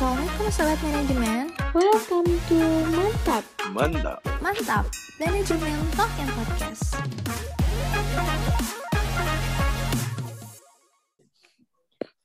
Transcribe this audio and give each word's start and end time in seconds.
Assalamualaikum 0.00 0.48
Sobat 0.48 0.80
Manajemen 0.80 1.44
Welcome 1.76 2.32
to 2.48 2.56
Mantap 2.88 3.44
Mantap. 3.76 4.18
Mantap, 4.40 4.84
Manajemen 5.20 5.76
Talk 5.92 6.08
and 6.16 6.30
Podcast 6.40 6.96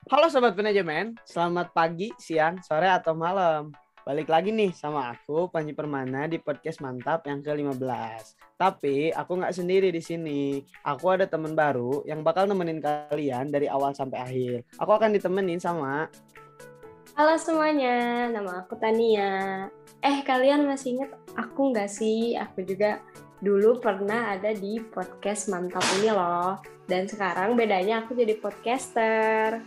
Halo 0.07 0.31
Sobat 0.31 0.55
Manajemen, 0.55 1.19
selamat 1.27 1.75
pagi, 1.75 2.15
siang, 2.15 2.63
sore, 2.63 2.87
atau 2.87 3.11
malam. 3.11 3.75
Balik 4.07 4.31
lagi 4.31 4.55
nih 4.55 4.71
sama 4.71 5.11
aku, 5.11 5.51
Panji 5.51 5.75
Permana, 5.75 6.31
di 6.31 6.39
podcast 6.39 6.79
Mantap 6.79 7.27
yang 7.27 7.43
ke-15. 7.43 8.55
Tapi 8.55 9.11
aku 9.11 9.31
nggak 9.35 9.51
sendiri 9.51 9.91
di 9.91 9.99
sini. 9.99 10.63
Aku 10.87 11.11
ada 11.11 11.27
teman 11.27 11.51
baru 11.51 12.07
yang 12.07 12.23
bakal 12.23 12.47
nemenin 12.47 12.79
kalian 12.79 13.51
dari 13.51 13.67
awal 13.67 13.91
sampai 13.91 14.17
akhir. 14.23 14.63
Aku 14.79 14.95
akan 14.95 15.11
ditemenin 15.11 15.59
sama... 15.59 16.07
Halo 17.15 17.39
semuanya, 17.39 18.27
nama 18.27 18.59
aku 18.59 18.75
Tania 18.75 19.71
Eh 20.03 20.19
kalian 20.27 20.67
masih 20.67 20.99
inget 20.99 21.15
aku 21.39 21.71
nggak 21.71 21.87
sih? 21.87 22.35
Aku 22.35 22.59
juga 22.67 22.99
dulu 23.39 23.79
pernah 23.79 24.35
ada 24.35 24.51
di 24.51 24.83
podcast 24.83 25.47
Mantap 25.47 25.79
ini 25.95 26.11
loh 26.11 26.59
Dan 26.83 27.07
sekarang 27.07 27.55
bedanya 27.55 28.03
aku 28.03 28.19
jadi 28.19 28.35
podcaster 28.35 29.63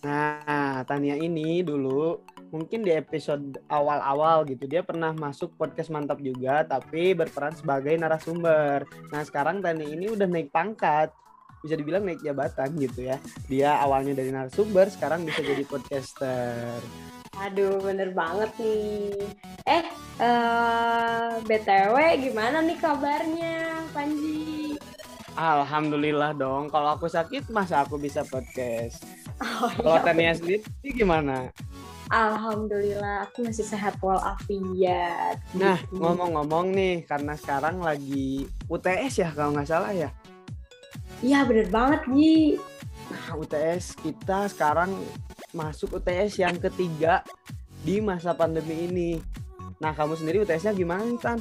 Nah, 0.00 0.80
Tania 0.88 1.20
ini 1.20 1.60
dulu 1.60 2.24
mungkin 2.48 2.88
di 2.88 2.94
episode 2.94 3.60
awal-awal 3.68 4.48
gitu 4.48 4.64
dia 4.64 4.80
pernah 4.80 5.12
masuk 5.12 5.52
podcast 5.60 5.90
mantap 5.90 6.22
juga 6.22 6.62
tapi 6.62 7.10
berperan 7.12 7.52
sebagai 7.52 7.98
narasumber. 7.98 8.86
Nah 9.10 9.22
sekarang 9.26 9.58
Tania 9.58 9.90
ini 9.90 10.08
udah 10.14 10.30
naik 10.30 10.54
pangkat 10.54 11.10
bisa 11.66 11.74
dibilang 11.74 12.06
naik 12.06 12.22
jabatan 12.22 12.78
gitu 12.78 13.10
ya. 13.10 13.18
Dia 13.50 13.82
awalnya 13.82 14.14
dari 14.14 14.30
narasumber 14.30 14.86
sekarang 14.88 15.26
bisa 15.26 15.42
jadi 15.42 15.66
podcaster. 15.66 16.78
Aduh 17.36 17.76
bener 17.84 18.16
banget 18.16 18.48
nih 18.56 19.12
Eh, 19.68 19.84
eh 20.22 21.28
BTW 21.44 21.94
gimana 22.22 22.62
nih 22.62 22.78
kabarnya 22.80 23.84
Panji? 23.90 24.78
Alhamdulillah 25.36 26.32
dong. 26.32 26.72
Kalau 26.72 26.96
aku 26.96 27.10
sakit 27.10 27.52
masa 27.52 27.84
aku 27.84 28.00
bisa 28.00 28.24
podcast. 28.24 29.04
Oh, 29.36 29.68
Kalau 29.68 30.00
iya. 30.00 30.06
Tania 30.06 30.32
sendiri 30.32 30.64
gimana? 30.96 31.52
Alhamdulillah 32.08 33.26
aku 33.26 33.50
masih 33.50 33.66
sehat 33.66 33.98
walafiat 33.98 35.42
Nah 35.58 35.74
ngomong-ngomong 35.90 36.70
nih 36.70 37.02
karena 37.02 37.34
sekarang 37.34 37.82
lagi 37.82 38.46
UTS 38.70 39.26
ya 39.26 39.28
kalau 39.34 39.52
nggak 39.58 39.66
salah 39.68 39.90
ya. 39.90 40.08
Iya 41.24 41.44
bener 41.48 41.68
banget 41.72 42.00
Ji 42.12 42.60
Nah, 43.06 43.38
UTS 43.38 43.94
kita 44.02 44.50
sekarang 44.50 44.90
masuk 45.54 46.02
UTS 46.02 46.42
yang 46.42 46.58
ketiga 46.58 47.22
di 47.86 48.02
masa 48.02 48.34
pandemi 48.34 48.90
ini. 48.90 49.10
Nah, 49.78 49.94
kamu 49.94 50.18
sendiri 50.18 50.42
UTS-nya 50.42 50.74
gimana 50.74 51.06
nih, 51.06 51.20
Tan? 51.22 51.38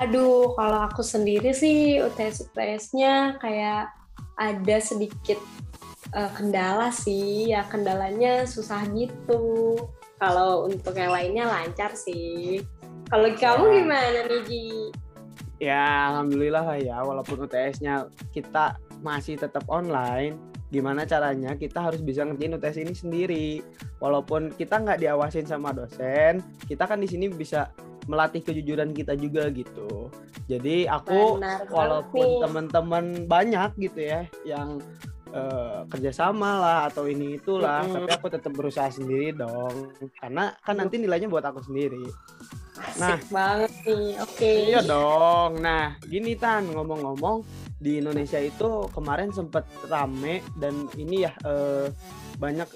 Aduh, 0.00 0.56
kalau 0.56 0.88
aku 0.88 1.04
sendiri 1.04 1.52
sih 1.52 2.00
UTS-UTS-nya 2.00 3.36
kayak 3.36 3.92
ada 4.40 4.76
sedikit 4.80 5.36
eh, 6.16 6.30
kendala 6.32 6.88
sih. 6.88 7.52
Ya 7.52 7.68
kendalanya 7.68 8.48
susah 8.48 8.88
gitu. 8.96 9.76
Kalau 10.16 10.64
untuk 10.64 10.96
yang 10.96 11.12
lainnya 11.12 11.52
lancar 11.52 11.92
sih. 11.92 12.64
Kalau 13.12 13.28
kamu 13.36 13.64
Ya. 13.66 13.74
gimana 13.84 14.20
nih, 14.24 14.40
Ji? 14.48 14.64
Ya, 15.60 16.08
alhamdulillah 16.08 16.64
lah 16.64 16.80
ya, 16.80 16.96
walaupun 17.04 17.44
UTS-nya 17.44 18.08
kita 18.32 18.80
masih 19.04 19.36
tetap 19.36 19.68
online, 19.68 20.40
gimana 20.72 21.04
caranya 21.04 21.52
kita 21.52 21.84
harus 21.84 22.00
bisa 22.00 22.24
ngerjain 22.24 22.56
UTS 22.56 22.80
ini 22.80 22.94
sendiri. 22.96 23.48
Walaupun 24.00 24.56
kita 24.56 24.80
nggak 24.80 25.04
diawasin 25.04 25.44
sama 25.44 25.76
dosen, 25.76 26.40
kita 26.64 26.88
kan 26.88 26.96
di 26.96 27.08
sini 27.12 27.28
bisa 27.28 27.68
melatih 28.08 28.40
kejujuran 28.40 28.96
kita 28.96 29.12
juga 29.20 29.52
gitu. 29.52 30.08
Jadi 30.48 30.88
aku 30.88 31.36
Benar 31.36 31.68
walaupun 31.68 32.40
teman-teman 32.40 33.04
banyak 33.28 33.70
gitu 33.78 34.00
ya 34.00 34.24
yang 34.42 34.80
eh, 35.30 35.80
kerjasama 35.88 36.50
lah 36.60 36.78
atau 36.90 37.06
ini 37.06 37.38
itulah 37.38 37.86
Mm-mm. 37.86 37.94
tapi 37.94 38.10
aku 38.14 38.26
tetap 38.30 38.52
berusaha 38.52 38.90
sendiri 38.90 39.32
dong 39.34 39.94
karena 40.18 40.54
kan 40.62 40.76
nanti 40.78 40.98
nilainya 40.98 41.30
buat 41.30 41.44
aku 41.46 41.62
sendiri 41.64 42.04
Nah. 42.96 43.16
Asik 43.16 43.28
banget 43.28 43.72
nih. 43.84 44.16
Oke. 44.24 44.52
iya 44.72 44.80
dong 44.80 45.60
nah 45.60 46.00
gini 46.08 46.32
tan 46.32 46.64
ngomong-ngomong 46.72 47.44
di 47.80 48.00
Indonesia 48.00 48.40
itu 48.40 48.88
kemarin 48.92 49.32
sempet 49.32 49.64
rame 49.88 50.44
dan 50.56 50.88
ini 50.96 51.24
ya 51.28 51.32
eh, 51.44 51.88
banyak 52.40 52.68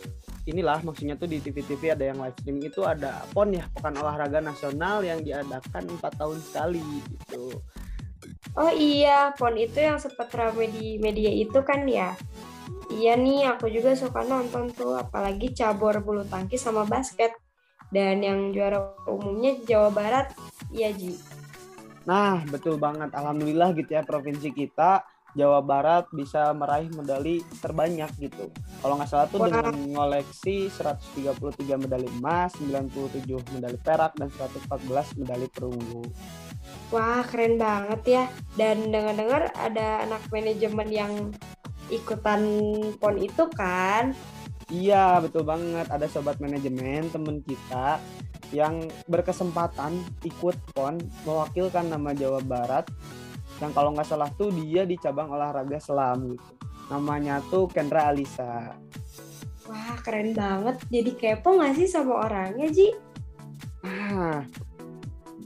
inilah 0.44 0.84
maksudnya 0.84 1.16
tuh 1.16 1.28
di 1.28 1.40
TV-TV 1.40 1.96
ada 1.96 2.04
yang 2.04 2.20
live 2.20 2.36
stream 2.36 2.60
itu 2.60 2.84
ada 2.84 3.24
PON 3.32 3.56
ya 3.56 3.64
Pekan 3.72 3.96
Olahraga 3.96 4.44
Nasional 4.44 5.00
yang 5.00 5.24
diadakan 5.24 5.88
empat 5.88 6.12
tahun 6.20 6.38
sekali 6.44 6.84
gitu 7.08 7.64
Oh 8.54 8.70
iya, 8.70 9.34
PON 9.34 9.58
itu 9.58 9.78
yang 9.82 9.98
sempat 9.98 10.30
rame 10.34 10.70
di 10.70 10.96
media 11.02 11.30
itu 11.30 11.58
kan 11.66 11.82
ya? 11.88 12.14
Iya 12.92 13.18
nih, 13.18 13.50
aku 13.50 13.66
juga 13.72 13.96
suka 13.98 14.22
nonton 14.22 14.70
tuh, 14.70 14.94
apalagi 14.94 15.50
cabur 15.56 15.98
bulu 16.04 16.22
tangkis 16.28 16.62
sama 16.62 16.86
basket. 16.86 17.34
Dan 17.90 18.22
yang 18.22 18.50
juara 18.50 18.94
umumnya 19.06 19.54
Jawa 19.62 19.90
Barat, 19.90 20.34
iya 20.74 20.90
Ji. 20.90 21.14
Nah, 22.04 22.44
betul 22.50 22.76
banget. 22.76 23.10
Alhamdulillah 23.14 23.72
gitu 23.76 23.96
ya 23.96 24.02
provinsi 24.04 24.52
kita 24.52 25.06
Jawa 25.34 25.58
Barat 25.66 26.06
bisa 26.14 26.54
meraih 26.54 26.86
medali 26.94 27.42
terbanyak 27.58 28.10
gitu. 28.22 28.54
Kalau 28.78 28.94
nggak 28.94 29.10
salah 29.10 29.26
tuh 29.26 29.42
Wah. 29.42 29.50
dengan 29.50 29.74
mengoleksi 29.74 30.70
133 30.70 31.74
medali 31.74 32.06
emas, 32.22 32.54
97 32.62 33.26
medali 33.50 33.78
perak 33.82 34.14
dan 34.14 34.30
114 34.30 35.18
medali 35.18 35.50
perunggu. 35.50 36.06
Wah, 36.94 37.26
keren 37.26 37.58
banget 37.58 38.00
ya. 38.06 38.24
Dan 38.54 38.94
dengar-dengar 38.94 39.50
ada 39.58 40.06
anak 40.06 40.22
manajemen 40.30 40.88
yang 40.90 41.12
ikutan 41.90 42.42
PON 43.02 43.16
itu 43.18 43.44
kan? 43.52 44.14
Iya, 44.70 45.20
betul 45.20 45.44
banget. 45.44 45.90
Ada 45.90 46.06
sobat 46.08 46.38
manajemen 46.40 47.10
temen 47.10 47.42
kita 47.44 47.98
yang 48.54 48.86
berkesempatan 49.10 49.98
ikut 50.22 50.56
PON 50.72 51.02
mewakilkan 51.26 51.90
nama 51.90 52.14
Jawa 52.14 52.40
Barat. 52.40 52.86
Yang 53.58 53.72
kalau 53.74 53.90
nggak 53.94 54.08
salah 54.08 54.30
tuh 54.34 54.50
dia 54.54 54.86
di 54.86 54.94
cabang 54.98 55.30
olahraga 55.34 55.78
selam 55.82 56.30
gitu. 56.30 56.50
Namanya 56.90 57.40
tuh 57.48 57.66
Kendra 57.70 58.12
Alisa. 58.12 58.76
Wah, 59.64 59.96
keren 60.04 60.36
banget. 60.36 60.76
Jadi 60.92 61.10
kepo 61.16 61.56
nggak 61.56 61.74
sih 61.80 61.88
sama 61.88 62.28
orangnya, 62.28 62.68
Ji? 62.68 62.92
Nah, 63.84 64.44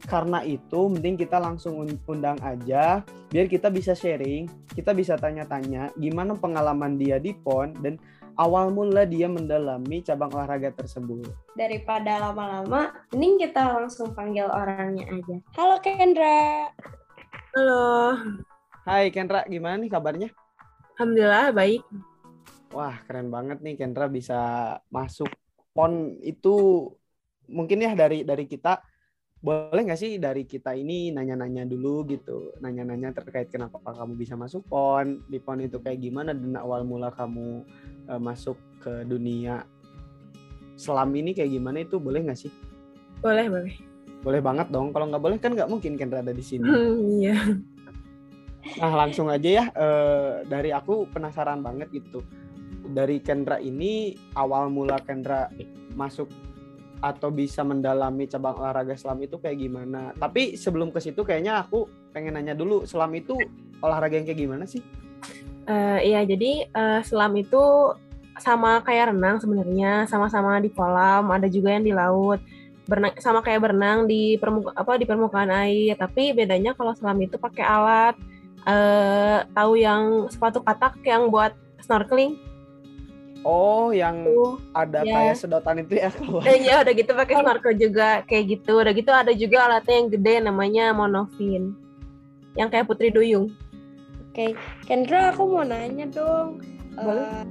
karena 0.07 0.47
itu 0.47 0.87
mending 0.87 1.19
kita 1.19 1.43
langsung 1.43 1.83
un- 1.83 1.99
undang 2.07 2.39
aja 2.39 3.03
biar 3.29 3.47
kita 3.51 3.69
bisa 3.69 3.93
sharing, 3.93 4.47
kita 4.73 4.95
bisa 4.95 5.19
tanya-tanya 5.19 5.91
gimana 5.99 6.39
pengalaman 6.39 6.97
dia 6.97 7.19
di 7.19 7.35
PON 7.35 7.77
dan 7.83 7.99
awal 8.39 8.71
mula 8.71 9.03
dia 9.05 9.27
mendalami 9.27 10.01
cabang 10.01 10.31
olahraga 10.31 10.71
tersebut. 10.73 11.27
Daripada 11.59 12.23
lama-lama, 12.31 12.95
mending 13.13 13.43
kita 13.43 13.75
langsung 13.75 14.15
panggil 14.15 14.47
orangnya 14.47 15.11
aja. 15.11 15.37
Halo 15.59 15.77
Kendra. 15.83 16.71
Halo, 17.53 18.17
Hai 18.87 19.11
Kendra, 19.13 19.45
gimana 19.45 19.77
nih 19.77 19.91
kabarnya? 19.93 20.31
alhamdulillah 20.97 21.53
baik. 21.53 21.83
Wah, 22.73 22.97
keren 23.05 23.29
banget 23.29 23.61
nih 23.61 23.77
Kendra 23.77 24.09
bisa 24.09 24.39
masuk 24.89 25.29
PON 25.77 26.17
itu 26.25 26.87
mungkin 27.49 27.81
ya 27.81 27.93
dari 27.97 28.25
dari 28.25 28.45
kita 28.45 28.81
boleh 29.39 29.83
nggak 29.87 30.01
sih 30.01 30.19
dari 30.19 30.43
kita 30.43 30.75
ini 30.75 31.15
nanya-nanya 31.15 31.63
dulu 31.63 32.03
gitu, 32.11 32.59
nanya-nanya 32.59 33.15
terkait 33.15 33.55
kenapa 33.55 33.79
kamu 33.79 34.19
bisa 34.19 34.35
masuk 34.35 34.67
PON, 34.67 35.23
di 35.31 35.39
PON 35.39 35.63
itu 35.63 35.79
kayak 35.79 36.03
gimana 36.03 36.35
dan 36.35 36.59
awal 36.59 36.83
mula 36.83 37.15
kamu 37.15 37.63
eh, 38.11 38.21
masuk 38.21 38.59
ke 38.83 39.07
dunia 39.07 39.63
selam 40.79 41.11
ini 41.15 41.35
kayak 41.35 41.55
gimana 41.55 41.87
itu 41.87 42.03
boleh 42.03 42.27
nggak 42.27 42.39
sih? 42.39 42.53
Boleh, 43.23 43.47
boleh. 43.47 43.75
Boleh 44.23 44.41
banget 44.43 44.71
dong. 44.75 44.91
Kalau 44.91 45.07
nggak 45.11 45.23
boleh 45.23 45.39
kan 45.39 45.55
nggak 45.55 45.71
mungkin 45.71 45.95
Kendra 45.95 46.23
ada 46.23 46.35
di 46.35 46.43
sini. 46.43 46.67
iya. 47.23 47.39
Nah 48.83 48.93
langsung 48.95 49.31
aja 49.31 49.49
ya 49.49 49.65
eh, 49.71 50.33
dari 50.51 50.75
aku 50.75 51.07
penasaran 51.15 51.63
banget 51.63 51.95
gitu 51.95 52.27
dari 52.89 53.21
Kendra 53.21 53.61
ini 53.61 54.17
awal 54.35 54.73
mula 54.73 54.99
Kendra 55.05 55.53
masuk 55.95 56.29
atau 56.99 57.31
bisa 57.31 57.63
mendalami 57.63 58.27
cabang 58.27 58.59
olahraga 58.59 58.95
selam 58.99 59.23
itu 59.23 59.39
kayak 59.39 59.59
gimana? 59.59 60.13
Tapi 60.17 60.59
sebelum 60.59 60.91
ke 60.91 60.99
situ 60.99 61.23
kayaknya 61.23 61.63
aku 61.63 61.87
pengen 62.11 62.35
nanya 62.35 62.59
dulu 62.59 62.85
selam 62.85 63.15
itu 63.15 63.39
olahraga 63.83 64.19
yang 64.19 64.27
kayak 64.27 64.41
gimana 64.41 64.65
sih? 64.67 64.83
Eh, 65.69 65.99
iya, 66.15 66.25
jadi 66.25 66.67
eh, 66.67 67.01
selam 67.05 67.37
itu 67.37 67.93
sama 68.39 68.81
kayak 68.87 69.13
renang 69.15 69.43
sebenarnya, 69.43 70.07
sama-sama 70.07 70.63
di 70.63 70.71
kolam, 70.71 71.29
ada 71.29 71.51
juga 71.51 71.75
yang 71.75 71.85
di 71.85 71.93
laut. 71.93 72.41
Berenang 72.89 73.15
sama 73.21 73.45
kayak 73.45 73.69
berenang 73.69 74.09
di 74.09 74.41
permuka, 74.41 74.73
apa 74.73 74.97
di 74.97 75.05
permukaan 75.05 75.53
air, 75.53 75.93
tapi 75.99 76.33
bedanya 76.33 76.73
kalau 76.73 76.97
selam 76.97 77.21
itu 77.21 77.37
pakai 77.37 77.65
alat 77.67 78.17
eh 78.69 79.39
tahu 79.55 79.81
yang 79.81 80.27
sepatu 80.29 80.61
katak 80.65 80.99
yang 81.05 81.29
buat 81.29 81.53
snorkeling? 81.85 82.48
Oh, 83.47 83.95
yang 83.95 84.27
ada 84.75 85.07
Ya. 85.07 85.15
kayak 85.15 85.37
sedotan 85.39 85.81
itu 85.81 85.95
ya 85.97 86.11
keluar. 86.11 86.43
Eh, 86.45 86.59
ya 86.67 86.83
udah 86.83 86.95
gitu 86.95 87.13
pakai 87.15 87.35
snorkel 87.39 87.75
juga 87.79 88.09
kayak 88.27 88.45
gitu. 88.59 88.83
Udah 88.83 88.93
gitu 88.93 89.11
ada 89.15 89.33
juga 89.33 89.57
alatnya 89.71 89.95
yang 89.95 90.09
gede 90.11 90.35
namanya 90.43 90.85
monofin. 90.91 91.73
Yang 92.59 92.69
kayak 92.75 92.87
putri 92.91 93.09
duyung. 93.15 93.55
Oke, 94.29 94.55
Kendra 94.87 95.31
aku 95.31 95.47
mau 95.47 95.63
nanya 95.63 96.07
dong. 96.11 96.63
Boleh. 96.99 97.27
Eh, 97.27 97.43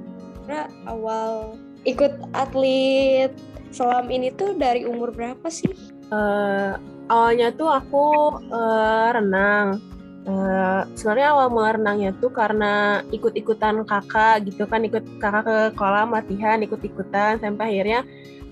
Kendra 0.44 0.62
awal 0.84 1.56
ikut 1.84 2.12
atlet 2.32 3.32
selam 3.72 4.08
ini 4.08 4.28
tuh 4.32 4.56
dari 4.56 4.84
umur 4.84 5.12
berapa 5.12 5.48
sih? 5.48 5.72
Eh, 6.08 6.72
awalnya 7.08 7.48
tuh 7.52 7.68
aku 7.68 8.04
eh, 8.44 9.08
renang. 9.16 9.80
Eh, 10.28 10.80
sebenarnya 10.92 11.28
awal 11.32 11.48
mula 11.48 11.80
renangnya 11.80 12.12
tuh 12.20 12.28
karena 12.28 13.00
ikut-ikutan 13.08 13.80
kakak 13.88 14.44
gitu 14.44 14.68
kan 14.68 14.84
ikut 14.84 15.00
kakak 15.16 15.44
ke 15.48 15.56
kolam 15.72 16.12
latihan 16.12 16.60
ikut-ikutan 16.60 17.40
sampai 17.40 17.64
akhirnya 17.72 18.04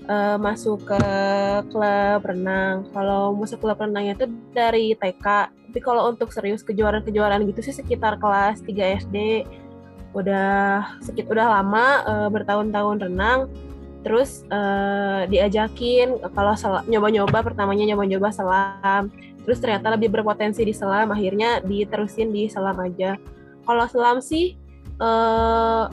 eh, 0.09 0.37
masuk 0.41 0.89
ke 0.89 1.01
klub 1.69 2.21
renang. 2.25 2.89
Kalau 2.89 3.37
masuk 3.37 3.61
klub 3.61 3.77
renangnya 3.77 4.17
tuh 4.17 4.29
dari 4.57 4.97
TK. 4.97 5.53
Tapi 5.53 5.79
kalau 5.83 6.09
untuk 6.09 6.33
serius 6.33 6.65
kejuaraan-kejuaraan 6.65 7.45
gitu 7.45 7.61
sih 7.69 7.75
sekitar 7.77 8.17
kelas 8.17 8.57
3 8.65 8.97
SD. 9.05 9.45
Udah 10.17 10.81
sedikit 11.05 11.29
udah 11.29 11.61
lama 11.61 11.85
eh, 12.09 12.29
bertahun-tahun 12.33 13.05
renang. 13.05 13.53
Terus 14.07 14.47
eh, 14.47 15.27
diajakin 15.27 16.31
kalau 16.31 16.55
nyoba-nyoba 16.87 17.43
pertamanya 17.43 17.83
nyoba-nyoba 17.91 18.31
selam. 18.31 19.11
Terus 19.43 19.59
ternyata 19.59 19.91
lebih 19.91 20.15
berpotensi 20.15 20.63
di 20.63 20.71
selam, 20.71 21.11
akhirnya 21.11 21.59
diterusin 21.59 22.31
di 22.31 22.47
selam 22.47 22.79
aja. 22.79 23.19
Kalau 23.67 23.83
selam 23.91 24.23
sih 24.23 24.55
eh 25.03 25.83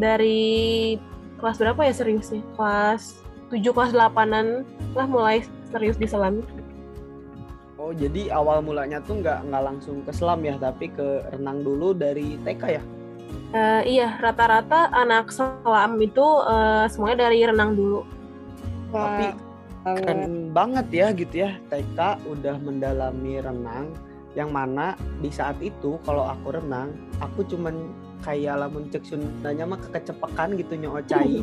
dari 0.00 0.96
kelas 1.36 1.60
berapa 1.60 1.84
ya 1.84 1.92
seriusnya? 1.92 2.40
Kelas 2.56 3.20
7 3.52 3.60
kelas 3.68 3.92
8-an 3.92 4.64
lah 4.96 5.04
mulai 5.04 5.44
serius 5.68 6.00
di 6.00 6.08
selam. 6.08 6.40
Oh, 7.76 7.92
jadi 7.92 8.32
awal 8.32 8.64
mulanya 8.64 9.04
tuh 9.04 9.20
nggak 9.20 9.44
nggak 9.44 9.62
langsung 9.62 10.00
ke 10.08 10.12
selam 10.16 10.40
ya, 10.40 10.56
tapi 10.56 10.88
ke 10.88 11.20
renang 11.36 11.60
dulu 11.60 11.92
dari 11.92 12.40
TK 12.48 12.62
ya. 12.80 12.82
Eh, 13.48 13.82
iya, 13.96 14.20
rata-rata 14.20 14.92
anak 14.92 15.32
selam 15.32 15.96
itu 16.00 16.26
eh, 16.44 16.84
semuanya 16.92 17.28
dari 17.28 17.40
renang 17.48 17.72
dulu. 17.72 18.04
Tapi 18.92 19.32
Wah, 19.32 19.48
banget. 19.88 20.04
keren 20.04 20.22
banget 20.52 20.86
ya 20.92 21.06
gitu 21.14 21.34
ya 21.48 21.50
TK 21.72 21.98
udah 22.28 22.56
mendalami 22.60 23.40
renang 23.40 23.86
yang 24.36 24.52
mana 24.52 24.94
di 25.18 25.30
saat 25.32 25.56
itu 25.64 25.96
kalau 26.04 26.28
aku 26.28 26.54
renang 26.54 26.92
aku 27.18 27.42
cuman 27.48 27.90
kayak 28.22 28.60
lamun 28.60 28.90
cek 28.92 29.06
Sundanya 29.06 29.64
mah 29.64 29.80
kekecepekan 29.80 30.58
gitu 30.58 30.74
nyoocai 30.76 31.40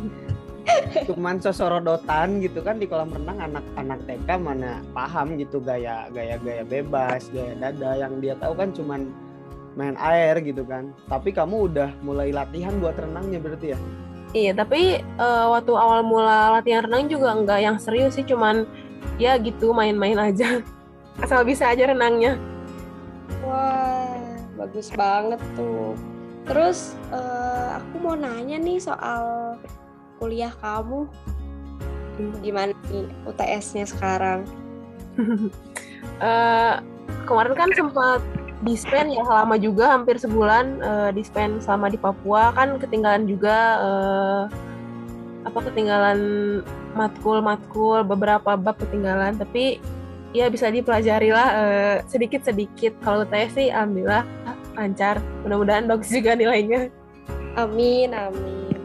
cuman 1.09 1.37
sosorodotan 1.41 2.41
gitu 2.41 2.61
kan 2.61 2.81
di 2.81 2.89
kolam 2.89 3.13
renang 3.13 3.37
anak-anak 3.51 3.99
TK 4.05 4.29
mana 4.41 4.81
paham 4.93 5.37
gitu 5.37 5.61
gaya 5.61 6.09
gaya 6.13 6.37
gaya 6.41 6.63
bebas 6.65 7.29
gaya 7.33 7.53
dada 7.57 7.97
yang 7.97 8.17
dia 8.21 8.33
tahu 8.37 8.53
kan 8.57 8.69
cuman 8.73 9.09
main 9.75 9.99
air 9.99 10.39
gitu 10.41 10.63
kan 10.63 10.89
tapi 11.11 11.35
kamu 11.35 11.69
udah 11.71 11.89
mulai 12.01 12.31
latihan 12.31 12.73
buat 12.79 12.95
renangnya 12.95 13.39
berarti 13.43 13.75
ya 13.75 13.79
Iya, 14.35 14.51
tapi 14.51 14.99
eh, 14.99 15.45
waktu 15.47 15.71
awal 15.71 16.03
mula 16.03 16.59
latihan 16.59 16.83
renang 16.83 17.07
juga 17.07 17.31
nggak 17.39 17.59
yang 17.63 17.77
serius 17.79 18.19
sih, 18.19 18.27
cuman 18.27 18.67
ya 19.15 19.39
gitu 19.39 19.71
main-main 19.71 20.19
aja. 20.19 20.59
Asal 21.23 21.47
bisa 21.47 21.71
aja 21.71 21.87
renangnya. 21.87 22.35
Wah, 23.47 24.11
bagus 24.59 24.91
banget 24.91 25.39
tuh. 25.55 25.95
Terus 26.51 26.99
eh, 27.15 27.79
aku 27.79 27.95
mau 28.03 28.19
nanya 28.19 28.59
nih 28.59 28.75
soal 28.75 29.55
kuliah 30.19 30.51
kamu. 30.59 31.07
Gimana 32.43 32.75
nih 32.91 33.07
UTS-nya 33.23 33.87
sekarang? 33.87 34.43
Eh, 36.15 36.75
kemarin 37.27 37.53
kan 37.59 37.69
sempat 37.75 38.23
dispen 38.65 39.13
ya 39.13 39.21
lama 39.21 39.55
juga 39.61 39.93
hampir 39.93 40.17
sebulan 40.17 40.65
eh, 40.81 41.09
dispen 41.13 41.61
selama 41.61 41.93
di 41.93 42.01
Papua. 42.01 42.49
Kan 42.57 42.81
ketinggalan 42.81 43.29
juga 43.29 43.57
eh, 43.79 44.43
apa 45.45 45.59
ketinggalan 45.69 46.19
matkul-matkul 46.97 48.01
beberapa 48.01 48.57
bab 48.57 48.75
ketinggalan. 48.81 49.37
Tapi 49.37 49.77
ya 50.33 50.49
bisa 50.49 50.73
dipelajari 50.73 51.29
lah 51.29 51.47
eh, 51.53 51.95
sedikit-sedikit. 52.09 52.97
Kalau 53.05 53.23
UTS 53.23 53.53
sih 53.53 53.69
alhamdulillah 53.69 54.25
lancar. 54.73 55.21
Mudah-mudahan 55.45 55.85
bagus 55.85 56.09
juga 56.09 56.33
nilainya. 56.33 56.89
Amin, 57.55 58.11
amin. 58.11 58.75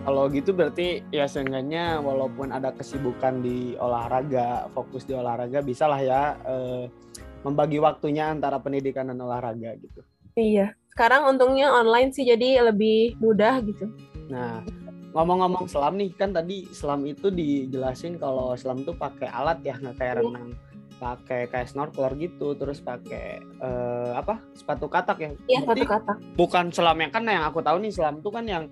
Kalau 0.00 0.32
gitu 0.32 0.56
berarti 0.56 1.04
ya 1.12 1.28
seenggaknya 1.28 2.00
walaupun 2.00 2.52
ada 2.54 2.72
kesibukan 2.72 3.44
di 3.44 3.76
olahraga, 3.76 4.70
fokus 4.72 5.04
di 5.04 5.12
olahraga 5.12 5.60
bisa 5.60 5.84
lah 5.84 6.00
ya 6.00 6.22
eh, 6.44 6.84
membagi 7.40 7.78
waktunya 7.78 8.28
antara 8.28 8.58
pendidikan 8.58 9.08
dan 9.08 9.18
olahraga 9.18 9.74
gitu. 9.76 10.00
iya 10.34 10.72
sekarang 10.90 11.24
untungnya 11.26 11.70
online 11.70 12.10
sih 12.10 12.24
jadi 12.24 12.66
lebih 12.66 13.16
mudah 13.18 13.62
gitu 13.62 13.88
Nah, 14.30 14.62
ngomong-ngomong 15.10 15.66
selam 15.66 15.98
nih 15.98 16.14
kan 16.14 16.30
tadi 16.30 16.62
selam 16.70 17.02
itu 17.02 17.34
dijelasin 17.34 18.14
kalau 18.14 18.54
selam 18.54 18.86
tuh 18.86 18.94
pakai 18.94 19.26
alat 19.26 19.58
ya 19.60 19.74
nggak 19.74 19.98
kayak 19.98 20.14
Iya. 20.14 20.22
renang, 20.22 20.48
pakai 20.96 21.40
kayak 21.50 21.66
snorkeler 21.66 22.14
gitu, 22.14 22.54
terus 22.54 22.78
pakai 22.78 23.42
eh, 23.42 24.10
apa 24.14 24.38
sepatu 24.54 24.86
katak 24.86 25.18
ya. 25.18 25.30
iya 25.50 25.60
Berarti 25.66 25.82
satu 25.82 25.92
kata 25.98 26.12
bukan 26.38 26.64
selam 26.70 26.94
yang 26.94 27.10
kan 27.10 27.26
yang 27.26 27.42
aku 27.42 27.58
tahu 27.58 27.82
nih 27.82 27.90
selam 27.90 28.22
tuh 28.22 28.30
kan 28.30 28.46
yang 28.46 28.70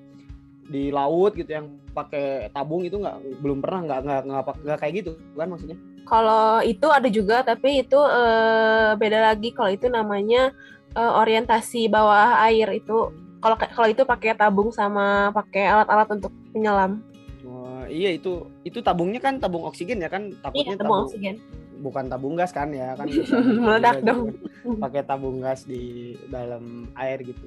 di 0.68 0.88
laut 0.88 1.32
gitu 1.32 1.48
yang 1.48 1.66
pakai 1.90 2.48
tabung 2.50 2.84
itu 2.84 2.94
nggak 2.94 3.40
belum 3.40 3.58
pernah 3.58 3.80
nggak 3.82 4.00
nggak 4.04 4.20
nggak 4.62 4.78
kayak 4.78 4.94
gitu 4.96 5.10
kan 5.34 5.48
maksudnya 5.48 5.78
Kalau 6.04 6.64
itu 6.64 6.88
ada 6.88 7.04
juga, 7.06 7.44
tapi 7.44 7.84
itu 7.84 8.00
eh, 8.00 8.96
beda 8.96 9.28
lagi. 9.28 9.52
Kalau 9.52 9.68
itu 9.68 9.88
namanya 9.88 10.56
eh, 10.90 11.12
orientasi 11.14 11.84
bawah 11.86 12.40
air 12.42 12.64
itu. 12.72 13.12
Kalau 13.38 13.56
kalau 13.56 13.86
itu 13.86 14.02
pakai 14.02 14.32
tabung 14.32 14.68
sama 14.70 15.28
pakai 15.30 15.68
alat-alat 15.68 16.08
untuk 16.10 16.32
penyelam. 16.50 17.04
Wah, 17.44 17.84
iya 17.86 18.08
itu 18.10 18.40
itu 18.62 18.80
tabungnya 18.80 19.20
kan 19.20 19.36
tabung 19.36 19.62
oksigen 19.62 20.00
ya 20.00 20.08
kan 20.08 20.28
Iya, 20.28 20.40
takutnya 20.42 20.74
tabung 20.74 20.80
tabung 20.80 21.04
oksigen. 21.06 21.36
bukan 21.78 22.04
tabung 22.08 22.34
gas 22.34 22.50
kan 22.50 22.68
ya 22.70 22.92
kan 22.92 23.06
Meledak 23.62 24.00
Iya, 24.00 24.06
dong. 24.08 24.24
gitu. 24.26 24.48
pakai 24.80 25.02
tabung 25.04 25.38
gas 25.38 25.62
di 25.62 25.82
dalam 26.26 26.64
air 26.94 27.20
gitu 27.20 27.46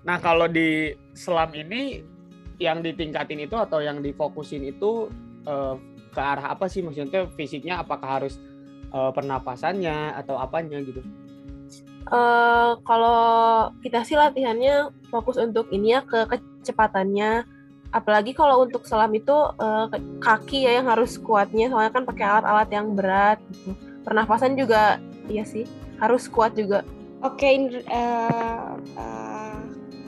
nah 0.00 0.16
kalau 0.16 0.46
di 0.46 0.94
selam 1.12 1.50
ini 1.52 2.00
yang 2.58 2.82
ditingkatin 2.82 3.46
itu 3.46 3.54
atau 3.54 3.78
yang 3.78 4.02
difokusin 4.02 4.66
itu 4.66 5.10
eh, 5.46 5.74
ke 6.10 6.20
arah 6.20 6.54
apa 6.54 6.66
sih 6.66 6.82
maksudnya 6.82 7.30
fisiknya 7.38 7.80
apakah 7.82 8.22
harus 8.22 8.38
eh, 8.90 9.10
pernapasannya 9.14 10.18
atau 10.18 10.36
apanya 10.38 10.78
gitu 10.82 11.02
Eh, 12.08 12.72
kalau 12.88 13.20
kita 13.84 14.00
sih 14.00 14.16
latihannya 14.16 14.88
fokus 15.12 15.36
untuk 15.36 15.68
ini 15.68 15.92
ya 15.92 16.00
ke 16.00 16.24
kecepatannya. 16.24 17.44
Apalagi 17.92 18.32
kalau 18.32 18.64
untuk 18.64 18.84
selam 18.84 19.12
itu 19.16 19.32
ke- 19.92 20.20
kaki 20.20 20.64
ya 20.68 20.80
yang 20.80 20.88
harus 20.88 21.16
kuatnya, 21.20 21.68
soalnya 21.72 21.92
kan 21.92 22.04
pakai 22.08 22.24
alat-alat 22.24 22.68
yang 22.72 22.96
berat 22.96 23.40
gitu. 23.52 23.76
Pernafasan 24.08 24.56
juga 24.56 24.96
iya 25.28 25.44
sih 25.44 25.68
harus 26.00 26.28
kuat 26.32 26.56
juga. 26.56 26.80
Oke, 27.20 27.44
Indra- 27.44 27.84
eh, 27.84 28.72
eh, 28.96 29.47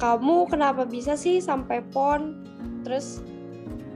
kamu 0.01 0.49
kenapa 0.49 0.89
bisa 0.89 1.15
sih 1.15 1.39
sampai 1.39 1.85
pon? 1.93 2.41
Terus 2.83 3.21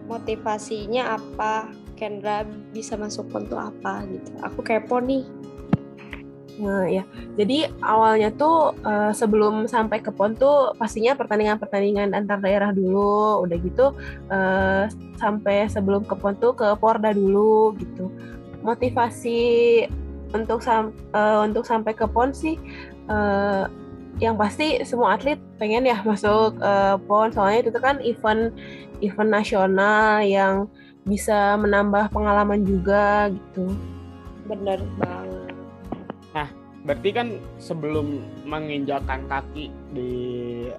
motivasinya 0.06 1.16
apa? 1.16 1.73
Kendra 1.96 2.44
bisa 2.70 3.00
masuk 3.00 3.32
pon 3.32 3.49
tuh 3.49 3.58
apa 3.58 4.04
gitu? 4.06 4.30
Aku 4.44 4.61
kepo 4.61 5.00
nih. 5.00 5.25
Nah, 6.54 6.87
ya. 6.87 7.02
Jadi 7.34 7.66
awalnya 7.82 8.30
tuh 8.30 8.78
eh, 8.87 9.11
sebelum 9.11 9.66
sampai 9.66 9.99
ke 9.99 10.14
PON 10.14 10.38
tuh 10.38 10.70
pastinya 10.78 11.18
pertandingan-pertandingan 11.18 12.14
antar 12.14 12.38
daerah 12.38 12.70
dulu, 12.70 13.42
udah 13.42 13.56
gitu 13.58 13.90
eh, 14.30 14.87
sampai 15.18 15.66
sebelum 15.66 16.06
ke 16.06 16.14
PON 16.14 16.34
tuh 16.38 16.54
ke 16.54 16.78
Porda 16.78 17.11
dulu 17.11 17.75
gitu. 17.75 18.06
Motivasi 18.62 19.40
untuk 20.30 20.62
sam- 20.62 20.94
eh, 21.11 21.38
untuk 21.42 21.66
sampai 21.66 21.90
ke 21.90 22.06
PON 22.06 22.30
sih 22.30 22.54
eh, 23.11 23.64
yang 24.23 24.38
pasti 24.38 24.78
semua 24.87 25.18
atlet 25.18 25.38
pengen 25.59 25.87
ya 25.87 25.99
masuk 26.06 26.59
eh, 26.62 26.97
PON 27.06 27.35
soalnya 27.35 27.66
itu 27.66 27.71
tuh 27.75 27.83
kan 27.83 27.97
event 28.02 28.54
event 29.02 29.30
nasional 29.30 30.23
yang 30.23 30.71
bisa 31.04 31.59
menambah 31.61 32.09
pengalaman 32.14 32.64
juga 32.64 33.28
gitu. 33.28 33.75
Bener 34.49 34.80
banget. 34.99 35.52
berarti 36.85 37.16
kan 37.16 37.40
sebelum 37.56 38.21
menginjakan 38.44 39.25
kaki 39.25 39.73
di 39.97 40.12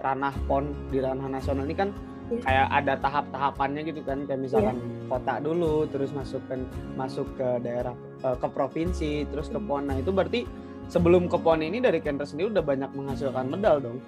ranah 0.05 0.37
pon 0.45 0.69
di 0.93 1.01
ranah 1.01 1.25
nasional 1.25 1.65
ini 1.65 1.73
kan 1.73 1.89
Iya. 2.25 2.41
kayak 2.41 2.67
ada 2.73 2.93
tahap-tahapannya 3.05 3.81
gitu 3.85 4.01
kan 4.01 4.25
kayak 4.25 4.41
misalkan 4.41 4.81
kota 5.05 5.37
dulu 5.37 5.85
terus 5.85 6.09
masuk 6.09 6.41
ke 6.49 6.57
masuk 6.97 7.27
ke 7.37 7.47
daerah 7.61 7.93
eh, 8.25 8.33
ke 8.33 8.47
provinsi 8.49 9.29
terus 9.29 9.53
ke 9.53 9.61
pon 9.61 9.85
nah 9.85 9.93
itu 9.93 10.09
berarti 10.09 10.49
sebelum 10.87 11.27
ke 11.31 11.37
pon 11.39 11.61
ini 11.61 11.81
dari 11.81 11.99
Kendra 12.01 12.25
sendiri 12.25 12.53
udah 12.53 12.65
banyak 12.65 12.91
menghasilkan 12.93 13.45
medal 13.49 13.77
dong 13.81 13.99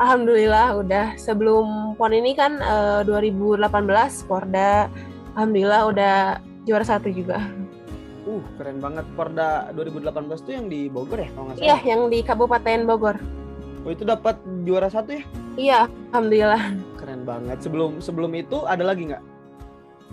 Alhamdulillah 0.00 0.80
udah 0.80 1.06
sebelum 1.20 1.92
PON 2.00 2.16
ini 2.16 2.32
kan 2.32 2.56
eh, 2.56 3.04
2018 3.04 3.68
Porda 4.24 4.88
alhamdulillah 5.36 5.82
udah 5.92 6.16
juara 6.64 6.84
satu 6.88 7.12
juga. 7.12 7.36
Uh, 8.24 8.40
keren 8.56 8.80
banget. 8.80 9.04
Porda 9.12 9.68
2018 9.76 10.40
tuh 10.40 10.52
yang 10.56 10.66
di 10.72 10.88
Bogor 10.88 11.20
ya 11.20 11.28
kalau 11.36 11.44
nggak 11.52 11.56
salah. 11.56 11.66
Iya, 11.68 11.76
yang 11.84 12.00
di 12.08 12.18
Kabupaten 12.24 12.80
Bogor. 12.88 13.16
Oh, 13.84 13.92
itu 13.92 14.04
dapat 14.04 14.36
juara 14.64 14.88
satu 14.92 15.16
ya? 15.16 15.24
Iya, 15.56 15.80
alhamdulillah. 16.12 16.62
Keren 17.00 17.24
banget. 17.28 17.58
Sebelum 17.64 18.00
sebelum 18.00 18.32
itu 18.36 18.64
ada 18.64 18.84
lagi 18.84 19.12
nggak? 19.12 19.24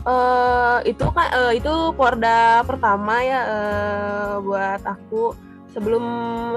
eh 0.07 0.77
itu 0.87 1.03
kan 1.11 1.27
eh, 1.35 1.59
itu 1.59 1.91
Porda 1.99 2.63
pertama 2.63 3.19
ya 3.23 3.39
eh, 3.43 4.33
buat 4.39 4.81
aku. 4.87 5.46
Sebelum 5.75 6.05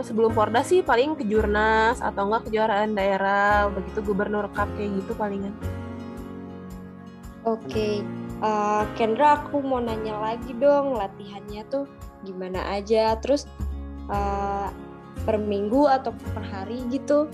sebelum 0.07 0.31
Porda 0.33 0.63
sih 0.63 0.81
paling 0.81 1.19
kejurnas 1.19 1.99
atau 1.99 2.31
enggak 2.31 2.49
kejuaraan 2.49 2.95
daerah, 2.95 3.69
begitu 3.69 4.01
gubernur 4.07 4.47
cup 4.55 4.71
kayak 4.79 5.03
gitu 5.03 5.13
palingan. 5.19 5.53
Oke, 7.41 8.05
Eh, 8.41 8.85
Kendra 8.97 9.37
aku 9.37 9.61
mau 9.61 9.85
nanya 9.85 10.17
lagi 10.17 10.57
dong 10.57 10.97
latihannya 10.97 11.61
tuh 11.69 11.85
gimana 12.25 12.73
aja, 12.73 13.13
terus 13.21 13.45
eh, 14.09 14.69
per 15.29 15.37
minggu 15.37 15.85
atau 15.85 16.17
per 16.33 16.41
hari 16.49 16.81
gitu? 16.89 17.29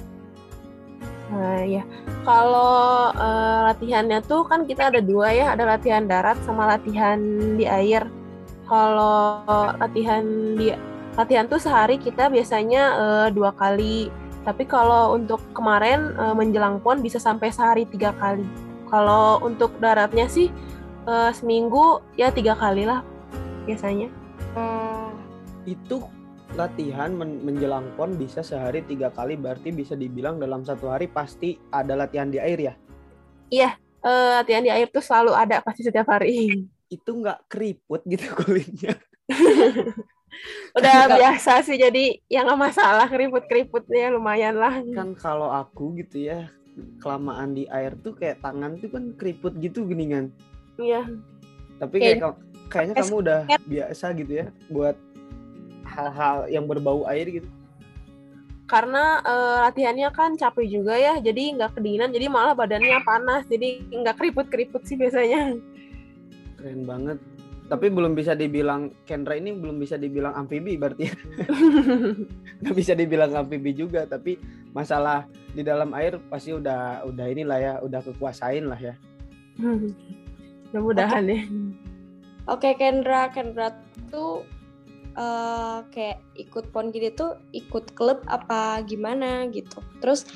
Nah, 1.30 1.62
ya. 1.62 1.87
Kalau 2.26 3.14
eh, 3.14 3.61
latihannya 3.71 4.18
tuh 4.26 4.42
kan 4.50 4.66
kita 4.66 4.90
ada 4.90 4.99
dua 4.99 5.30
ya, 5.30 5.47
ada 5.54 5.78
latihan 5.78 6.11
darat 6.11 6.38
sama 6.42 6.75
latihan 6.75 7.23
di 7.54 7.71
air. 7.71 8.02
Kalau 8.66 9.47
latihan 9.78 10.26
di 10.59 10.75
latihan 11.16 11.49
tuh 11.49 11.58
sehari 11.58 11.96
kita 11.96 12.28
biasanya 12.28 12.82
eh, 12.96 13.28
dua 13.32 13.52
kali. 13.52 14.12
Tapi 14.46 14.62
kalau 14.64 15.16
untuk 15.16 15.42
kemarin 15.52 16.14
eh, 16.14 16.35
menjelang 16.37 16.78
pon 16.78 17.00
bisa 17.00 17.18
sampai 17.18 17.50
sehari 17.50 17.85
tiga 17.88 18.12
kali. 18.14 18.44
Kalau 18.87 19.42
untuk 19.42 19.75
daratnya 19.80 20.28
sih 20.28 20.52
eh, 21.08 21.30
seminggu 21.32 22.04
ya 22.14 22.30
tiga 22.30 22.54
kali 22.54 22.85
lah 22.85 23.00
biasanya. 23.64 24.08
Eh, 24.54 25.11
Itu 25.66 26.06
latihan 26.54 27.11
men- 27.12 27.42
menjelang 27.42 27.90
pon 27.99 28.14
bisa 28.14 28.40
sehari 28.40 28.80
tiga 28.80 29.11
kali 29.11 29.35
berarti 29.35 29.75
bisa 29.75 29.99
dibilang 29.99 30.38
dalam 30.38 30.62
satu 30.62 30.88
hari 30.88 31.11
pasti 31.11 31.58
ada 31.68 31.99
latihan 31.99 32.30
di 32.30 32.38
air 32.38 32.61
ya 32.61 32.75
Eh, 34.06 34.30
latihan 34.38 34.62
di 34.62 34.70
air 34.70 34.87
tuh 34.87 35.02
selalu 35.02 35.35
ada 35.35 35.58
pasti 35.66 35.82
setiap 35.82 36.06
hari. 36.06 36.68
itu 36.87 37.11
nggak 37.11 37.50
keriput 37.50 38.06
gitu 38.06 38.30
kulitnya 38.38 38.94
Udah 40.72 41.08
biasa 41.10 41.60
sih 41.60 41.74
jadi 41.74 42.20
ya 42.26 42.42
nggak 42.42 42.60
masalah 42.62 43.06
keriput-keriputnya 43.06 44.10
lumayan 44.10 44.54
lah. 44.54 44.80
kan 44.90 45.12
kalau 45.12 45.48
aku 45.48 45.96
gitu 45.96 46.26
ya 46.26 46.48
kelamaan 47.00 47.52
di 47.52 47.64
air 47.66 47.96
tuh 47.96 48.12
kayak 48.12 48.38
tangan 48.38 48.76
tuh 48.76 48.88
kan 48.88 49.12
keriput 49.14 49.56
gitu 49.56 49.84
geningan 49.84 50.28
Iya. 50.76 51.08
tapi 51.78 51.96
kayak 51.96 52.20
Kayak- 52.20 52.36
ka- 52.36 52.40
kayaknya 52.68 52.94
kamu 52.98 53.14
udah 53.18 53.38
biasa 53.64 54.06
gitu 54.14 54.32
ya 54.34 54.46
buat 54.68 54.96
hal-hal 55.86 56.36
yang 56.46 56.64
berbau 56.64 57.06
air 57.06 57.30
gitu 57.32 57.48
Karena 58.66 59.22
eh, 59.22 59.56
latihannya 59.62 60.10
kan 60.10 60.34
capek 60.34 60.66
juga 60.68 60.98
ya, 60.98 61.16
jadi 61.16 61.54
nggak 61.54 61.78
kedinginan, 61.78 62.10
jadi 62.10 62.26
malah 62.26 62.50
badannya 62.50 62.98
panas, 63.00 63.46
jadi 63.46 63.78
nggak 63.86 64.18
keriput-keriput 64.18 64.82
sih 64.82 64.98
biasanya. 64.98 65.54
keren 66.58 66.82
banget 66.82 67.14
tapi 67.66 67.90
belum 67.90 68.14
bisa 68.14 68.38
dibilang 68.38 68.94
Kendra 69.02 69.35
ini 69.35 69.50
belum 69.54 69.82
bisa 69.82 69.99
dibilang 69.99 70.38
amfibi 70.38 70.78
berarti 70.78 71.11
ya. 71.11 71.14
nggak 72.62 72.76
bisa 72.78 72.92
dibilang 72.94 73.35
amfibi 73.35 73.75
juga 73.75 74.06
tapi 74.06 74.38
masalah 74.70 75.26
di 75.50 75.66
dalam 75.66 75.90
air 75.96 76.20
pasti 76.30 76.54
udah 76.54 77.02
udah 77.08 77.26
inilah 77.26 77.58
ya 77.58 77.73
udah 77.82 78.00
kekuasain 78.06 78.70
lah 78.70 78.78
ya 78.78 78.94
Mudah-mudahan 80.76 81.25
ya. 81.30 81.40
Oke 82.52 82.76
Kendra, 82.78 83.30
Kendra 83.30 83.75
tuh 84.11 84.44
eh, 85.16 85.78
kayak 85.88 86.20
ikut 86.37 86.68
pon 86.68 86.92
gini 86.92 87.11
tuh 87.14 87.38
ikut 87.56 87.94
klub 87.96 88.23
apa 88.28 88.82
gimana 88.85 89.49
gitu. 89.50 89.80
Terus 90.04 90.28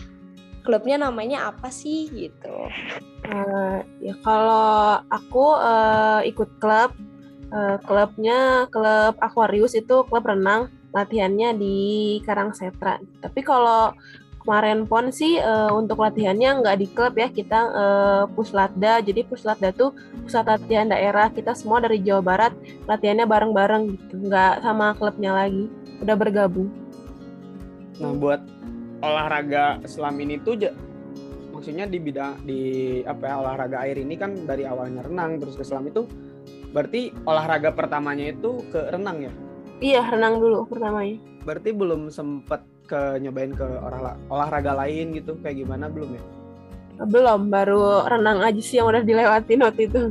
klubnya 0.64 0.96
namanya 0.96 1.50
apa 1.52 1.68
sih 1.68 2.08
gitu? 2.08 2.56
Eh, 3.26 3.78
ya 4.00 4.14
kalau 4.24 5.02
aku 5.12 5.44
eh, 5.60 6.32
ikut 6.32 6.56
klub, 6.56 6.96
eh, 7.50 7.76
klubnya 7.84 8.70
klub 8.70 9.18
Aquarius 9.18 9.74
itu 9.74 10.06
klub 10.06 10.24
renang, 10.24 10.70
latihannya 10.94 11.54
di 11.58 11.76
Karangsetra. 12.24 13.02
Tapi 13.20 13.40
kalau 13.42 13.94
kemarin 14.40 14.88
pon 14.88 15.12
sih 15.12 15.36
eh, 15.36 15.70
untuk 15.74 16.00
latihannya 16.00 16.64
nggak 16.64 16.78
di 16.80 16.86
klub 16.90 17.14
ya, 17.18 17.28
kita 17.28 17.60
eh, 17.70 18.24
puslatda. 18.32 19.02
Jadi 19.02 19.26
puslatda 19.26 19.74
tuh 19.74 19.94
pusat 20.24 20.46
latihan 20.46 20.88
daerah. 20.88 21.28
Kita 21.30 21.52
semua 21.52 21.82
dari 21.82 22.00
Jawa 22.00 22.22
Barat 22.24 22.52
latihannya 22.88 23.26
bareng-bareng 23.28 23.82
gitu, 23.94 24.14
nggak 24.30 24.64
sama 24.64 24.96
klubnya 24.96 25.34
lagi. 25.34 25.68
Udah 26.00 26.16
bergabung. 26.16 26.70
nah 28.00 28.16
buat 28.16 28.40
olahraga 29.04 29.76
selam 29.84 30.16
ini 30.24 30.40
tuh 30.40 30.56
maksudnya 31.60 31.84
di 31.84 32.00
bidang 32.00 32.40
di 32.48 32.60
apa 33.04 33.28
ya 33.28 33.34
olahraga 33.36 33.84
air 33.84 34.00
ini 34.00 34.16
kan 34.16 34.32
dari 34.48 34.64
awalnya 34.64 35.04
renang 35.04 35.36
terus 35.36 35.60
ke 35.60 35.64
selam 35.68 35.84
itu 35.92 36.08
berarti 36.70 37.00
olahraga 37.22 37.70
pertamanya 37.70 38.28
itu 38.28 38.62
ke 38.68 38.80
renang 38.88 39.22
ya 39.22 39.32
Iya 39.80 40.04
renang 40.06 40.36
dulu 40.36 40.64
pertamanya. 40.66 41.16
berarti 41.40 41.72
belum 41.72 42.08
sempet 42.08 42.60
ke 42.84 43.16
nyobain 43.18 43.50
ke 43.50 43.64
olah- 43.64 44.20
olahraga 44.28 44.76
lain 44.76 45.14
gitu 45.14 45.38
kayak 45.38 45.56
gimana 45.58 45.86
belum 45.86 46.12
ya 46.12 46.24
Belum, 47.00 47.48
baru 47.48 48.04
renang 48.04 48.44
aja 48.44 48.60
sih 48.60 48.76
yang 48.76 48.86
udah 48.86 49.00
dilewatin 49.00 49.64
waktu 49.64 49.88
itu. 49.88 50.02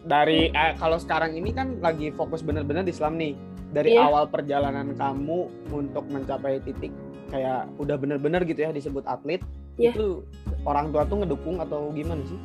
dari 0.00 0.48
eh, 0.48 0.72
kalau 0.72 0.96
sekarang 0.96 1.34
ini 1.34 1.50
kan 1.50 1.76
lagi 1.78 2.08
fokus 2.10 2.40
bener-bener 2.40 2.80
di 2.80 2.94
selam 2.94 3.14
nih 3.16 3.34
dari 3.68 3.92
Iya. 3.92 4.06
awal 4.06 4.24
perjalanan 4.26 4.94
kamu 4.94 5.38
untuk 5.68 6.06
mencapai 6.06 6.62
titik 6.62 6.94
kayak 7.26 7.66
udah 7.76 7.98
bener-bener 7.98 8.40
gitu 8.44 8.62
ya 8.62 8.70
disebut 8.70 9.02
atlet 9.04 9.42
Iya. 9.76 9.92
itu 9.92 10.22
orang 10.62 10.88
tua 10.88 11.04
tuh 11.04 11.20
ngedukung 11.20 11.58
atau 11.58 11.90
gimana 11.90 12.22
sih 12.22 12.38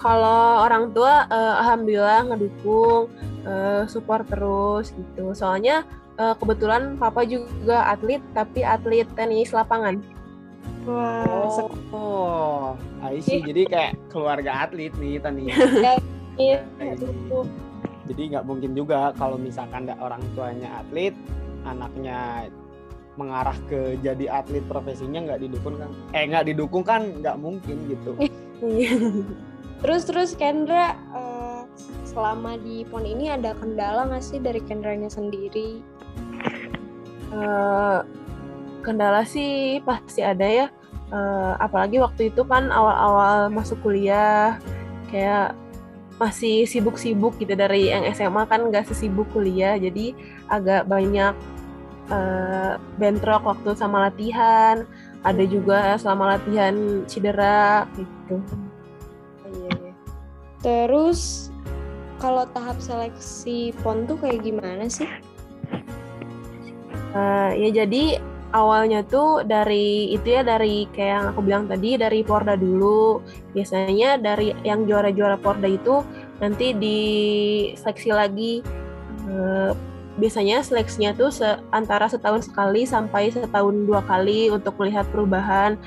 Kalau 0.00 0.64
orang 0.64 0.96
tua, 0.96 1.28
eh, 1.28 1.54
alhamdulillah 1.60 2.32
ngedukung, 2.32 3.12
eh, 3.44 3.84
support 3.84 4.24
terus 4.32 4.96
gitu. 4.96 5.36
Soalnya 5.36 5.84
eh, 6.20 6.34
kebetulan 6.36 7.00
papa 7.00 7.24
juga 7.24 7.88
atlet, 7.88 8.20
tapi 8.36 8.60
atlet 8.60 9.08
tenis 9.16 9.52
lapangan. 9.56 10.00
Wah, 10.88 11.24
oh 11.92 12.72
see 13.20 13.44
jadi 13.44 13.62
kayak 13.68 13.92
keluarga 14.08 14.64
atlet 14.64 14.92
nih 14.96 15.20
Tani 15.20 15.48
Iya, 16.40 16.64
Gitu. 16.80 17.44
jadi 18.08 18.22
nggak 18.32 18.44
mungkin 18.48 18.72
juga 18.72 19.12
kalau 19.20 19.36
misalkan 19.36 19.84
ada 19.84 20.00
orang 20.00 20.24
tuanya 20.32 20.80
atlet 20.80 21.12
anaknya 21.68 22.48
mengarah 23.20 23.56
ke 23.68 24.00
jadi 24.00 24.40
atlet 24.40 24.64
profesinya 24.64 25.20
nggak 25.20 25.44
didukung 25.44 25.76
kan 25.76 25.90
eh 26.16 26.24
nggak 26.24 26.48
didukung 26.48 26.80
kan 26.80 27.02
nggak 27.20 27.36
mungkin 27.36 27.76
gitu 27.92 28.16
Iya. 28.60 28.92
Terus 29.80 30.02
terus 30.04 30.30
Kendra 30.36 30.92
eh, 31.16 31.62
selama 32.04 32.60
di 32.60 32.84
pon 32.84 33.06
ini 33.06 33.32
ada 33.32 33.56
kendala 33.56 34.08
nggak 34.10 34.24
sih 34.24 34.38
dari 34.42 34.60
Kendranya 34.60 35.08
sendiri? 35.08 35.80
Eh, 37.30 37.98
kendala 38.82 39.22
sih 39.24 39.80
pasti 39.86 40.20
ada 40.20 40.44
ya. 40.44 40.66
Eh, 41.10 41.52
apalagi 41.58 41.98
waktu 41.98 42.30
itu 42.30 42.42
kan 42.46 42.70
awal-awal 42.70 43.50
masuk 43.50 43.80
kuliah, 43.82 44.58
kayak 45.10 45.56
masih 46.20 46.68
sibuk-sibuk 46.68 47.40
gitu 47.40 47.56
dari 47.56 47.88
yang 47.88 48.04
SMA 48.12 48.44
kan 48.44 48.68
nggak 48.68 48.84
sesibuk 48.92 49.26
kuliah, 49.32 49.80
jadi 49.80 50.12
agak 50.52 50.86
banyak 50.86 51.34
eh, 52.12 52.72
bentrok 53.00 53.42
waktu 53.46 53.74
sama 53.78 54.10
latihan. 54.10 54.84
Ada 55.20 55.44
juga 55.44 55.94
selama 56.00 56.36
latihan 56.36 57.04
cedera 57.04 57.84
gitu. 57.96 58.40
Terus 60.60 61.48
kalau 62.20 62.44
tahap 62.52 62.76
seleksi 62.84 63.72
pon 63.80 64.04
tuh 64.04 64.20
kayak 64.20 64.44
gimana 64.44 64.84
sih? 64.92 65.08
Eh, 67.10 67.50
ya 67.56 67.68
jadi 67.82 68.20
awalnya 68.52 69.00
tuh 69.06 69.46
dari 69.46 70.12
itu 70.12 70.26
ya 70.26 70.42
dari 70.44 70.84
kayak 70.92 71.10
yang 71.10 71.26
aku 71.32 71.40
bilang 71.42 71.64
tadi 71.64 71.96
dari 71.96 72.20
Porda 72.20 72.54
dulu. 72.60 73.24
Biasanya 73.56 74.20
dari 74.20 74.52
yang 74.62 74.84
juara-juara 74.84 75.40
Porda 75.40 75.66
itu 75.66 76.04
nanti 76.38 76.76
diseleksi 76.76 78.10
lagi. 78.12 78.60
Eh, 79.26 79.72
biasanya 80.20 80.60
seleksinya 80.60 81.16
tuh 81.16 81.32
se- 81.32 81.62
antara 81.72 82.04
setahun 82.04 82.52
sekali 82.52 82.84
sampai 82.84 83.32
setahun 83.32 83.72
dua 83.88 84.04
kali 84.04 84.52
untuk 84.52 84.76
melihat 84.76 85.08
perubahan 85.08 85.80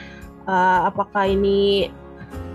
eh, 0.50 0.80
apakah 0.90 1.30
ini 1.30 1.94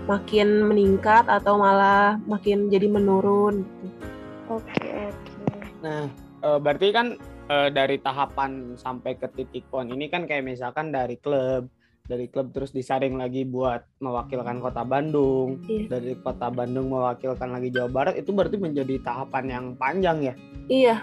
makin 0.09 0.65
meningkat 0.65 1.29
atau 1.29 1.61
malah 1.61 2.17
makin 2.25 2.65
jadi 2.67 2.89
menurun. 2.89 3.61
gitu. 3.61 4.05
Oke 4.49 4.89
oke. 5.05 5.45
nah 5.79 6.09
eh, 6.41 6.57
berarti 6.57 6.87
kan 6.89 7.13
eh, 7.47 7.69
dari 7.69 8.01
tahapan 8.01 8.73
sampai 8.73 9.13
ke 9.15 9.29
titik 9.29 9.69
pon 9.69 9.85
ini 9.87 10.09
kan 10.09 10.25
kayak 10.25 10.41
misalkan 10.41 10.89
dari 10.89 11.21
klub 11.21 11.69
dari 12.09 12.25
klub 12.25 12.49
terus 12.49 12.73
disaring 12.73 13.21
lagi 13.21 13.45
buat 13.45 13.85
mewakilkan 14.01 14.57
kota 14.57 14.81
Bandung 14.81 15.61
Iya. 15.69 15.85
dari 15.93 16.17
kota 16.17 16.49
Bandung 16.49 16.89
mewakilkan 16.89 17.53
lagi 17.53 17.69
Jawa 17.69 17.89
Barat 17.93 18.17
itu 18.17 18.33
berarti 18.33 18.57
menjadi 18.57 18.97
tahapan 19.05 19.45
yang 19.45 19.65
panjang 19.77 20.17
ya 20.25 20.33
Iya, 20.65 20.95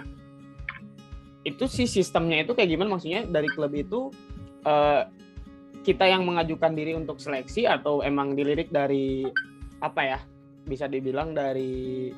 itu 1.47 1.63
sih 1.71 1.87
sistemnya 1.87 2.43
itu 2.43 2.51
kayak 2.51 2.75
gimana 2.75 2.91
maksudnya 2.91 3.23
dari 3.23 3.47
klub 3.47 3.71
itu 3.71 4.11
eh, 4.67 5.01
kita 5.87 6.03
yang 6.03 6.27
mengajukan 6.27 6.75
diri 6.75 6.99
untuk 6.99 7.23
seleksi 7.23 7.63
atau 7.63 8.03
emang 8.03 8.35
dilirik 8.35 8.67
dari 8.67 9.23
apa 9.79 10.01
ya 10.03 10.19
bisa 10.67 10.83
dibilang 10.83 11.31
dari 11.31 12.11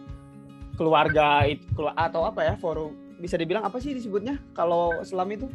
keluarga 0.74 1.46
itu 1.46 1.86
atau 1.94 2.26
apa 2.26 2.50
ya 2.50 2.54
forum 2.58 2.98
bisa 3.22 3.38
dibilang 3.38 3.62
apa 3.62 3.78
sih 3.78 3.94
disebutnya 3.94 4.42
kalau 4.58 4.98
selam 5.06 5.30
itu 5.30 5.46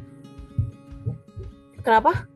kenapa? 1.82 2.30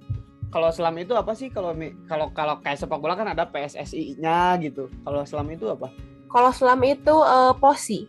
kalau 0.49 0.73
selam 0.75 0.97
itu 0.99 1.15
apa 1.15 1.37
sih 1.39 1.53
kalau 1.53 1.77
kalau 2.09 2.27
kalau 2.35 2.59
kayak 2.59 2.81
sepak 2.81 2.99
bola 2.99 3.15
kan 3.15 3.31
ada 3.31 3.47
PSSI-nya 3.47 4.59
gitu 4.65 4.91
kalau 5.07 5.23
selam 5.23 5.47
itu 5.55 5.71
apa 5.71 5.95
Kalau 6.29 6.53
selam 6.53 6.85
itu 6.85 7.17
eh, 7.25 7.57
posi. 7.57 8.05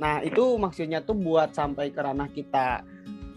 Nah, 0.00 0.24
itu 0.24 0.56
maksudnya 0.56 1.04
tuh 1.04 1.12
buat 1.12 1.52
sampai 1.52 1.92
ke 1.92 2.00
ranah 2.00 2.32
kita 2.32 2.80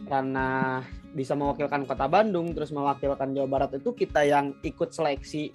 ranah 0.07 0.87
bisa 1.11 1.35
mewakilkan 1.35 1.83
Kota 1.83 2.07
Bandung 2.07 2.55
terus 2.55 2.71
mewakilkan 2.71 3.35
Jawa 3.35 3.47
Barat 3.47 3.71
itu 3.77 3.91
kita 3.91 4.23
yang 4.23 4.55
ikut 4.63 4.95
seleksi 4.95 5.51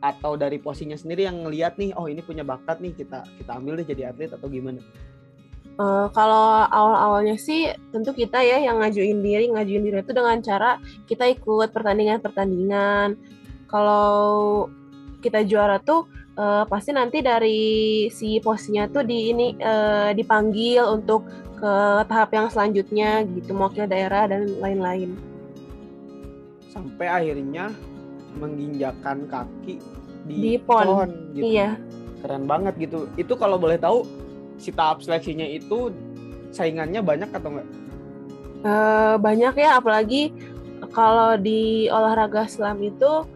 atau 0.00 0.38
dari 0.38 0.56
posisinya 0.56 0.96
sendiri 0.96 1.28
yang 1.28 1.44
ngelihat 1.44 1.76
nih 1.76 1.92
oh 1.98 2.08
ini 2.08 2.24
punya 2.24 2.46
bakat 2.46 2.80
nih 2.80 2.96
kita 2.96 3.26
kita 3.36 3.50
ambil 3.52 3.76
deh 3.76 3.84
jadi 3.84 4.14
atlet 4.14 4.32
atau 4.32 4.48
gimana 4.48 4.80
Eh, 5.80 6.06
kalau 6.12 6.60
awal-awalnya 6.68 7.40
sih 7.40 7.72
tentu 7.88 8.12
kita 8.12 8.44
ya 8.44 8.60
yang 8.60 8.84
ngajuin 8.84 9.24
diri, 9.24 9.48
ngajuin 9.48 9.80
diri 9.80 10.04
itu 10.04 10.12
dengan 10.12 10.36
cara 10.44 10.76
kita 11.08 11.24
ikut 11.32 11.72
pertandingan-pertandingan. 11.72 13.16
Kalau 13.64 14.68
kita 15.24 15.40
juara 15.48 15.80
tuh 15.80 16.04
eh, 16.40 16.64
pasti 16.64 16.90
nanti 16.96 17.20
dari 17.20 17.60
si 18.08 18.40
posisinya 18.40 18.88
tuh 18.88 19.04
di 19.04 19.28
ini 19.30 19.52
eh, 19.60 20.16
dipanggil 20.16 20.80
untuk 20.88 21.28
ke 21.60 21.72
tahap 22.08 22.32
yang 22.32 22.48
selanjutnya 22.48 23.20
gitu, 23.28 23.52
mewakili 23.52 23.84
daerah 23.84 24.24
dan 24.24 24.48
lain-lain. 24.64 25.12
sampai 26.70 27.10
akhirnya 27.10 27.74
menginjakan 28.38 29.26
kaki 29.26 29.82
Di 30.24 30.34
di, 30.38 30.52
pon. 30.56 31.10
gitu. 31.34 31.50
Iya. 31.50 31.76
Keren 32.22 32.46
banget 32.46 32.78
gitu. 32.78 33.10
Itu 33.18 33.34
kalau 33.34 33.58
boleh 33.58 33.74
tahu 33.74 34.06
si 34.54 34.70
tahap 34.70 35.02
seleksinya 35.02 35.44
itu 35.44 35.90
saingannya 36.54 37.02
banyak 37.02 37.26
atau 37.34 37.50
enggak? 37.50 37.68
Eh, 38.60 39.14
banyak 39.18 39.54
ya 39.56 39.82
apalagi 39.82 40.30
kalau 40.94 41.34
di 41.40 41.88
olahraga 41.90 42.46
selam 42.46 42.78
itu 42.84 43.26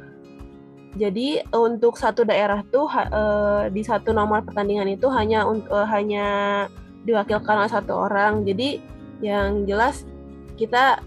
jadi 0.94 1.42
untuk 1.50 1.98
satu 1.98 2.22
daerah 2.22 2.62
tuh 2.70 2.86
eh, 2.94 3.66
di 3.74 3.82
satu 3.82 4.14
nomor 4.14 4.46
pertandingan 4.46 4.86
itu 4.94 5.10
hanya 5.10 5.42
eh, 5.46 5.86
hanya 5.90 6.26
diwakilkan 7.02 7.66
oleh 7.66 7.72
satu 7.72 8.06
orang. 8.06 8.46
Jadi 8.46 8.78
yang 9.18 9.66
jelas 9.66 10.06
kita 10.54 11.02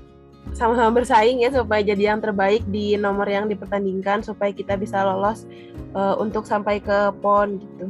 sama-sama 0.56 0.92
bersaing 1.04 1.44
ya 1.44 1.52
supaya 1.52 1.84
jadi 1.84 2.16
yang 2.16 2.20
terbaik 2.24 2.64
di 2.68 2.96
nomor 2.96 3.28
yang 3.28 3.48
dipertandingkan 3.48 4.24
supaya 4.24 4.52
kita 4.52 4.76
bisa 4.76 5.04
lolos 5.08 5.48
eh, 5.96 6.16
untuk 6.20 6.44
sampai 6.44 6.84
ke 6.84 7.16
pon 7.24 7.56
gitu 7.56 7.88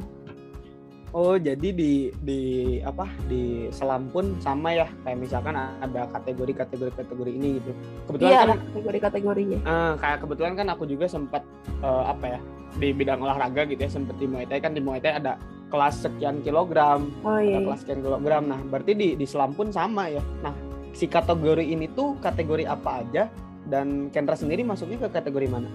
Oh, 1.16 1.40
jadi 1.40 1.72
di 1.72 2.12
di 2.20 2.42
apa 2.84 3.08
di 3.32 3.72
selam 3.72 4.12
pun 4.12 4.36
sama 4.44 4.76
ya 4.76 4.88
kayak 5.08 5.24
misalkan 5.24 5.56
ada 5.56 6.04
kategori-kategori 6.12 6.92
kategori 7.00 7.32
ini 7.32 7.64
gitu. 7.64 7.72
Kebetulan 8.12 8.28
iya 8.28 8.40
kan 8.44 8.48
ada 8.52 8.56
kategori-kategorinya 8.60 9.60
eh, 9.64 9.94
kayak 10.04 10.18
kebetulan 10.20 10.54
kan 10.60 10.68
aku 10.68 10.84
juga 10.84 11.08
sempat 11.08 11.48
eh, 11.80 12.04
apa 12.12 12.26
ya 12.38 12.40
di 12.76 12.92
bidang 12.92 13.24
olahraga 13.24 13.64
gitu 13.66 13.82
ya 13.88 13.92
sempat 13.92 14.20
di 14.20 14.28
Muay 14.28 14.46
Thai 14.46 14.60
kan 14.60 14.76
di 14.76 14.84
Muay 14.84 15.00
Thai 15.00 15.16
ada 15.16 15.40
kelas 15.68 15.96
sekian 16.00 16.44
kilogram, 16.44 17.12
oh 17.24 17.36
ada 17.36 17.44
iya, 17.44 17.60
iya. 17.60 17.66
kelas 17.68 17.80
sekian 17.84 18.00
kilogram. 18.04 18.44
Nah, 18.48 18.60
berarti 18.68 18.92
di 18.96 19.08
di 19.20 19.26
selam 19.28 19.52
pun 19.52 19.72
sama 19.72 20.08
ya. 20.08 20.24
Nah, 20.44 20.56
si 20.96 21.08
kategori 21.08 21.64
ini 21.64 21.92
tuh 21.92 22.16
kategori 22.24 22.64
apa 22.68 23.04
aja 23.04 23.28
dan 23.68 24.08
Kendra 24.12 24.36
sendiri 24.40 24.64
masuknya 24.64 25.08
ke 25.08 25.10
kategori 25.12 25.48
mana? 25.52 25.68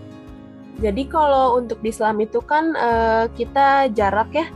Jadi 0.81 1.05
kalau 1.05 1.61
untuk 1.61 1.85
di 1.85 1.93
Islam 1.93 2.25
itu 2.25 2.41
kan 2.41 2.73
eh, 2.73 3.25
kita 3.37 3.93
jarak 3.93 4.33
ya 4.33 4.47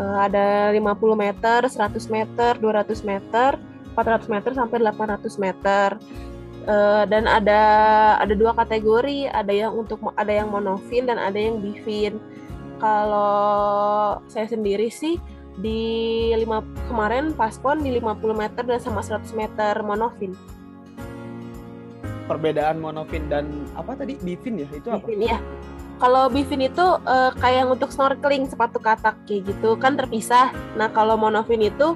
eh, 0.00 0.18
ada 0.26 0.70
50 0.72 1.14
meter, 1.14 1.60
100 1.66 2.08
meter, 2.10 2.52
200 2.58 3.02
meter, 3.06 3.58
400 3.94 4.32
meter 4.32 4.50
sampai 4.54 4.78
800 4.82 5.38
meter. 5.38 5.88
Eh, 6.64 7.04
dan 7.12 7.28
ada 7.28 7.62
ada 8.16 8.32
dua 8.32 8.56
kategori, 8.56 9.28
ada 9.28 9.52
yang 9.52 9.76
untuk 9.76 10.00
ada 10.16 10.32
yang 10.32 10.48
monofin 10.48 11.04
dan 11.04 11.20
ada 11.20 11.36
yang 11.36 11.60
bifin. 11.60 12.16
Kalau 12.80 14.18
saya 14.32 14.48
sendiri 14.48 14.88
sih 14.88 15.20
di 15.60 16.32
lima 16.34 16.64
kemarin 16.90 17.30
paspon 17.36 17.84
di 17.84 17.94
50 18.00 18.34
meter 18.34 18.62
dan 18.66 18.80
sama 18.80 19.04
100 19.04 19.30
meter 19.36 19.76
monofin. 19.84 20.32
Perbedaan 22.24 22.80
monofin 22.80 23.28
dan 23.28 23.68
apa 23.76 24.00
tadi 24.00 24.16
bifin 24.24 24.64
ya? 24.64 24.68
Itu 24.72 24.88
apa? 24.88 25.04
Bifin 25.04 25.20
ya. 25.20 25.38
Kalau 26.02 26.26
bifin 26.28 26.66
itu 26.66 26.86
eh, 27.06 27.30
kayak 27.38 27.70
untuk 27.70 27.90
snorkeling 27.94 28.50
sepatu 28.50 28.78
katak 28.82 29.14
kayak 29.26 29.54
gitu 29.54 29.78
kan 29.78 29.94
terpisah. 29.94 30.50
Nah 30.74 30.90
kalau 30.90 31.14
monofin 31.14 31.62
itu 31.62 31.94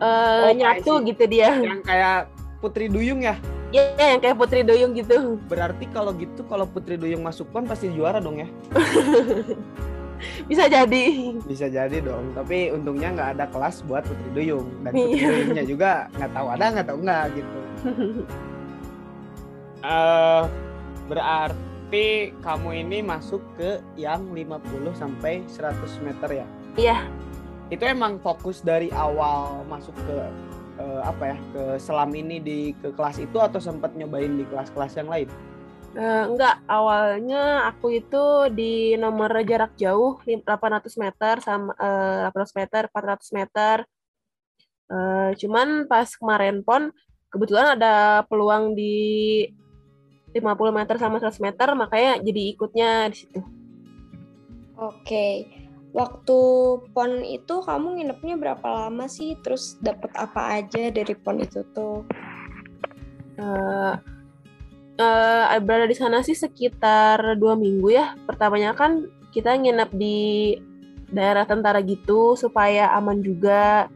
eh, 0.00 0.48
Oh, 0.48 0.52
nyatu 0.54 1.02
gitu 1.04 1.24
dia. 1.26 1.58
Yang 1.58 1.82
kayak 1.84 2.18
Putri 2.60 2.86
Duyung 2.88 3.24
ya? 3.24 3.36
Ya 3.70 3.94
yang 3.94 4.18
kayak 4.18 4.34
putri 4.34 4.66
duyung 4.66 4.98
gitu. 4.98 5.38
Berarti 5.46 5.86
kalau 5.94 6.10
gitu 6.18 6.42
kalau 6.50 6.66
Putri 6.66 6.98
Duyung 6.98 7.22
masuk 7.22 7.46
pon 7.54 7.62
pasti 7.70 7.86
juara 7.94 8.18
dong 8.18 8.42
ya? 8.42 8.50
Bisa 10.50 10.66
jadi. 10.66 11.38
Bisa 11.46 11.70
jadi 11.70 12.02
dong. 12.02 12.34
Tapi 12.34 12.74
untungnya 12.74 13.14
nggak 13.14 13.30
ada 13.38 13.46
kelas 13.46 13.86
buat 13.86 14.02
Putri 14.02 14.28
Duyung 14.34 14.66
dan 14.82 14.90
Putri 14.90 15.22
Iya. 15.22 15.28
Duyungnya 15.30 15.64
juga 15.70 15.90
nggak 16.18 16.30
tahu 16.34 16.46
ada 16.50 16.64
nggak 16.66 16.86
tahu 16.90 16.98
nggak 17.06 17.24
gitu. 17.38 17.60
Eh 19.80 20.42
berarti 21.08 21.69
kamu 22.38 22.86
ini 22.86 23.02
masuk 23.02 23.42
ke 23.58 23.82
yang 23.98 24.30
50 24.30 24.94
sampai 24.94 25.42
100 25.50 26.06
meter 26.06 26.30
ya? 26.42 26.46
Iya. 26.78 26.98
Itu 27.66 27.82
emang 27.82 28.22
fokus 28.22 28.62
dari 28.62 28.94
awal 28.94 29.66
masuk 29.66 29.94
ke 30.06 30.16
eh, 30.78 31.00
apa 31.02 31.34
ya 31.34 31.38
ke 31.50 31.62
selam 31.82 32.14
ini 32.14 32.38
di 32.38 32.58
ke 32.78 32.94
kelas 32.94 33.18
itu 33.18 33.38
atau 33.42 33.58
sempat 33.58 33.94
nyobain 33.98 34.30
di 34.30 34.46
kelas-kelas 34.46 34.94
yang 35.02 35.10
lain? 35.10 35.26
Eh, 35.90 36.24
enggak, 36.30 36.62
awalnya 36.70 37.66
aku 37.66 37.98
itu 37.98 38.46
di 38.54 38.94
nomor 38.94 39.34
jarak 39.42 39.74
jauh 39.74 40.22
lim- 40.22 40.46
800 40.46 40.94
meter 40.94 41.42
sama 41.42 41.74
eh, 41.74 42.30
800 42.30 42.54
meter, 42.54 42.82
400 42.86 43.34
meter. 43.34 43.76
Eh, 44.90 45.30
cuman 45.42 45.90
pas 45.90 46.06
kemarin 46.06 46.62
pon 46.62 46.94
kebetulan 47.30 47.74
ada 47.78 48.22
peluang 48.26 48.74
di 48.78 49.46
50 50.30 50.70
meter 50.70 50.96
sama 50.98 51.18
100 51.18 51.42
meter 51.42 51.68
makanya 51.74 52.22
jadi 52.22 52.42
ikutnya 52.54 52.90
di 53.10 53.16
situ. 53.18 53.40
Oke, 54.80 55.50
waktu 55.92 56.38
pon 56.94 57.20
itu 57.20 57.54
kamu 57.60 58.00
nginepnya 58.00 58.34
berapa 58.38 58.64
lama 58.64 59.10
sih? 59.10 59.36
Terus 59.42 59.76
dapat 59.82 60.14
apa 60.16 60.62
aja 60.62 60.88
dari 60.88 61.14
pon 61.18 61.42
itu 61.42 61.60
tuh? 61.74 62.06
Eh, 63.36 63.94
eh, 64.96 65.60
berada 65.60 65.84
di 65.84 65.96
sana 65.98 66.22
sih 66.24 66.38
sekitar 66.38 67.36
dua 67.36 67.58
minggu 67.58 67.92
ya. 67.92 68.14
Pertamanya 68.24 68.72
kan 68.72 69.04
kita 69.34 69.58
nginep 69.58 69.90
di 69.92 70.56
daerah 71.10 71.44
tentara 71.44 71.82
gitu 71.82 72.38
supaya 72.38 72.94
aman 72.94 73.20
juga. 73.20 73.90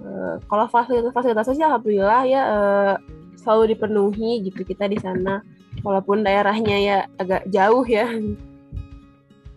Eh, 0.00 0.34
kalau 0.48 0.64
fasilitas 0.72 1.12
fasilitasnya 1.12 1.54
sih 1.58 1.66
alhamdulillah 1.66 2.22
ya 2.24 2.40
eh, 2.40 2.94
selalu 3.40 3.74
dipenuhi 3.74 4.44
gitu 4.44 4.62
kita 4.62 4.86
di 4.86 5.00
sana. 5.00 5.40
Walaupun 5.80 6.22
daerahnya 6.26 6.76
ya 6.76 6.98
agak 7.16 7.48
jauh 7.48 7.86
ya. 7.88 8.06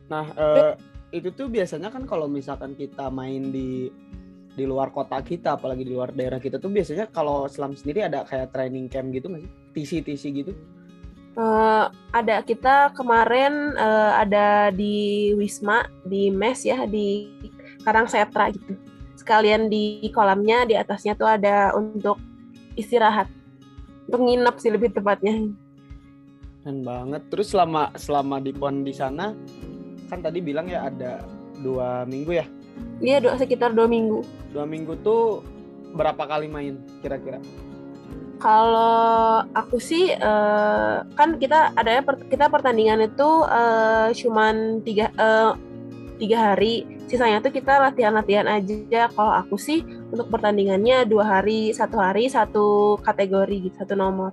Nah, 0.08 0.26
eh, 0.34 0.74
itu 1.12 1.30
tuh 1.36 1.52
biasanya 1.52 1.92
kan 1.92 2.08
kalau 2.08 2.32
misalkan 2.32 2.74
kita 2.74 3.12
main 3.12 3.52
di 3.52 3.92
di 4.54 4.64
luar 4.70 4.94
kota 4.94 5.18
kita, 5.20 5.58
apalagi 5.58 5.82
di 5.82 5.94
luar 5.98 6.14
daerah 6.14 6.38
kita 6.38 6.62
tuh 6.62 6.70
biasanya 6.70 7.10
kalau 7.10 7.50
selam 7.50 7.74
sendiri 7.74 8.06
ada 8.06 8.22
kayak 8.24 8.54
training 8.54 8.86
camp 8.86 9.10
gitu 9.10 9.30
nggak 9.30 9.44
sih? 9.44 9.52
TC-TC 9.74 10.24
gitu? 10.46 10.54
Eh, 11.34 11.86
ada 12.14 12.46
kita 12.46 12.94
kemarin 12.94 13.74
eh, 13.74 14.12
ada 14.22 14.70
di 14.70 15.34
Wisma 15.34 15.90
di 16.06 16.30
mes 16.30 16.62
ya 16.62 16.86
di 16.86 17.26
Karangsetra 17.82 18.54
gitu. 18.54 18.78
Sekalian 19.18 19.66
di 19.66 20.06
kolamnya 20.14 20.70
di 20.70 20.78
atasnya 20.78 21.18
tuh 21.18 21.26
ada 21.26 21.74
untuk 21.74 22.22
istirahat. 22.78 23.26
Untuk 24.14 24.30
nginep 24.30 24.56
sih 24.62 24.70
lebih 24.70 24.94
tepatnya. 24.94 25.50
Keren 26.62 26.86
banget. 26.86 27.26
Terus 27.34 27.50
selama 27.50 27.90
selama 27.98 28.38
di 28.38 28.54
pon 28.54 28.86
di 28.86 28.94
sana 28.94 29.34
kan 30.06 30.22
tadi 30.22 30.38
bilang 30.38 30.70
ya 30.70 30.86
ada 30.86 31.26
dua 31.66 32.06
minggu 32.06 32.38
ya. 32.38 32.46
Iya 33.02 33.26
dua, 33.26 33.42
sekitar 33.42 33.74
dua 33.74 33.90
minggu. 33.90 34.22
Dua 34.54 34.70
minggu 34.70 35.02
tuh 35.02 35.42
berapa 35.98 36.30
kali 36.30 36.46
main 36.46 36.78
kira-kira? 37.02 37.42
Kalau 38.38 39.50
aku 39.50 39.82
sih 39.82 40.14
eh, 40.14 40.96
kan 41.18 41.42
kita 41.42 41.74
ada 41.74 42.06
kita 42.30 42.54
pertandingan 42.54 43.10
itu 43.10 43.30
eh, 43.50 44.14
cuman 44.14 44.86
tiga 44.86 45.10
eh, 45.10 45.58
tiga 46.24 46.56
hari, 46.56 46.88
sisanya 47.12 47.44
tuh 47.44 47.52
kita 47.52 47.84
latihan-latihan 47.84 48.48
aja. 48.48 49.12
Kalau 49.12 49.34
aku 49.44 49.60
sih 49.60 49.84
untuk 50.08 50.32
pertandingannya 50.32 51.04
dua 51.04 51.28
hari, 51.28 51.76
satu 51.76 52.00
hari 52.00 52.32
satu 52.32 52.96
kategori 53.04 53.68
gitu, 53.68 53.76
satu 53.76 54.00
nomor. 54.00 54.32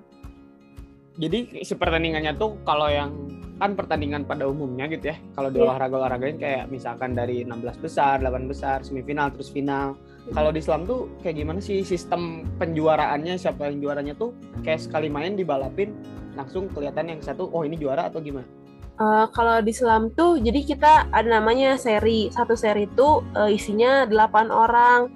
Jadi 1.18 1.66
si 1.66 1.74
pertandingannya 1.74 2.38
tuh 2.38 2.62
kalau 2.62 2.86
yang 2.86 3.10
kan 3.58 3.76
pertandingan 3.76 4.22
pada 4.24 4.46
umumnya 4.46 4.86
gitu 4.86 5.10
ya. 5.10 5.18
Kalau 5.34 5.50
di 5.50 5.58
Iya. 5.60 5.66
olahraga-olahragain 5.68 6.38
kayak 6.38 6.70
misalkan 6.70 7.12
dari 7.12 7.42
16 7.44 7.76
besar, 7.76 8.22
8 8.22 8.46
besar, 8.46 8.86
semifinal 8.86 9.34
terus 9.34 9.50
final. 9.50 9.98
Kalau 10.30 10.54
di 10.54 10.62
Islam 10.62 10.86
tuh 10.86 11.10
kayak 11.20 11.42
gimana 11.42 11.58
sih 11.58 11.82
sistem 11.82 12.46
penjuaraannya? 12.56 13.34
Siapa 13.34 13.66
yang 13.68 13.82
juaranya 13.82 14.14
tuh 14.14 14.30
kayak 14.62 14.80
sekali 14.80 15.10
main 15.10 15.34
dibalapin 15.34 15.92
langsung 16.38 16.70
kelihatan 16.70 17.10
yang 17.12 17.20
satu 17.20 17.50
oh 17.50 17.66
ini 17.66 17.74
juara 17.76 18.06
atau 18.08 18.22
gimana? 18.22 18.59
Eh, 19.00 19.26
kalau 19.32 19.64
di 19.64 19.72
Islam 19.72 20.12
tuh, 20.12 20.36
jadi 20.36 20.60
kita 20.60 20.92
ada 21.08 21.40
namanya 21.40 21.80
seri. 21.80 22.28
Satu 22.28 22.52
seri 22.52 22.84
itu 22.84 23.24
eh, 23.32 23.56
isinya 23.56 24.04
8 24.04 24.52
orang. 24.52 25.08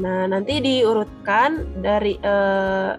Nah, 0.00 0.24
nanti 0.32 0.64
diurutkan 0.64 1.76
dari 1.84 2.16
eh, 2.16 2.96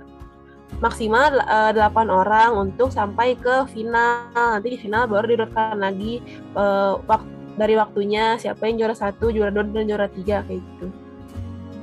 maksimal 0.78 1.34
eh, 1.42 1.72
8 1.74 2.13
orang 2.13 2.62
untuk 2.62 2.94
sampai 2.94 3.34
ke 3.42 3.65
final. 3.74 4.30
Nanti 4.38 4.78
di 4.78 4.78
final 4.78 5.10
baru 5.10 5.34
diurutkan 5.34 5.82
lagi 5.82 6.22
eh, 6.54 6.94
wak- 7.10 7.58
dari 7.58 7.74
waktunya 7.74 8.38
siapa 8.38 8.70
yang 8.70 8.86
juara 8.86 8.96
satu, 8.96 9.34
juara 9.34 9.50
dua, 9.50 9.65
dan 9.65 9.89
juara 9.89 10.08
tiga 10.13 10.46
kayak 10.46 10.62
gitu. 10.62 10.88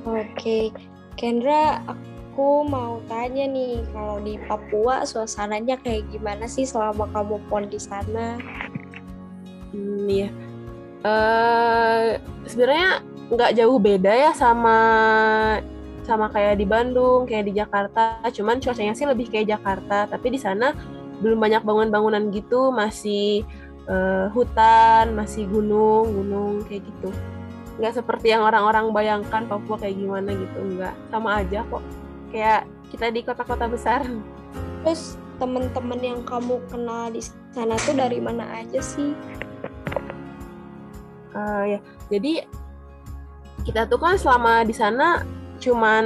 Oke, 0.07 0.71
Kendra, 1.19 1.83
aku 1.83 2.16
mau 2.45 3.01
tanya 3.09 3.49
nih, 3.49 3.81
kalau 3.95 4.21
di 4.21 4.37
Papua 4.45 5.09
suasananya 5.09 5.81
kayak 5.81 6.11
gimana 6.13 6.45
sih 6.45 6.69
selama 6.69 7.09
kamu 7.15 7.41
pon 7.49 7.65
di 7.71 7.81
sana? 7.81 8.37
Hmm, 9.73 10.05
iya. 10.05 10.29
Eh 11.07 12.21
sebenarnya 12.45 13.01
nggak 13.27 13.55
jauh 13.59 13.79
beda 13.81 14.13
ya 14.13 14.31
sama 14.37 14.79
sama 16.07 16.31
kayak 16.31 16.63
di 16.63 16.67
Bandung, 16.67 17.27
kayak 17.27 17.51
di 17.51 17.53
Jakarta. 17.59 18.23
Cuman 18.31 18.63
cuacanya 18.63 18.95
sih 18.95 19.07
lebih 19.07 19.27
kayak 19.29 19.59
Jakarta, 19.59 20.07
tapi 20.07 20.35
di 20.35 20.39
sana 20.39 20.71
belum 21.21 21.41
banyak 21.43 21.67
bangunan-bangunan 21.67 22.31
gitu, 22.31 22.71
masih 22.71 23.43
eh, 23.91 24.27
hutan, 24.31 25.15
masih 25.19 25.47
gunung, 25.51 26.11
gunung 26.11 26.63
kayak 26.71 26.87
gitu. 26.87 27.11
Nggak 27.77 28.01
seperti 28.01 28.33
yang 28.33 28.47
orang-orang 28.47 28.95
bayangkan 28.95 29.45
Papua 29.51 29.77
kayak 29.77 29.99
gimana 29.99 30.33
gitu, 30.33 30.59
nggak. 30.79 30.95
Sama 31.11 31.43
aja 31.43 31.61
kok. 31.67 31.85
Kayak 32.37 32.69
kita 32.93 33.09
di 33.09 33.25
kota-kota 33.25 33.65
besar. 33.65 34.05
Terus 34.85 35.17
temen-temen 35.41 36.01
yang 36.05 36.21
kamu 36.21 36.61
kenal 36.69 37.09
di 37.09 37.25
sana 37.57 37.81
tuh 37.81 37.97
dari 37.97 38.21
mana 38.21 38.45
aja 38.61 38.77
sih? 38.85 39.17
Eh, 41.33 41.65
ya, 41.65 41.79
jadi 42.13 42.45
kita 43.65 43.89
tuh 43.89 43.97
kan 43.97 44.21
selama 44.21 44.69
di 44.69 44.77
sana 44.77 45.25
cuman 45.57 46.05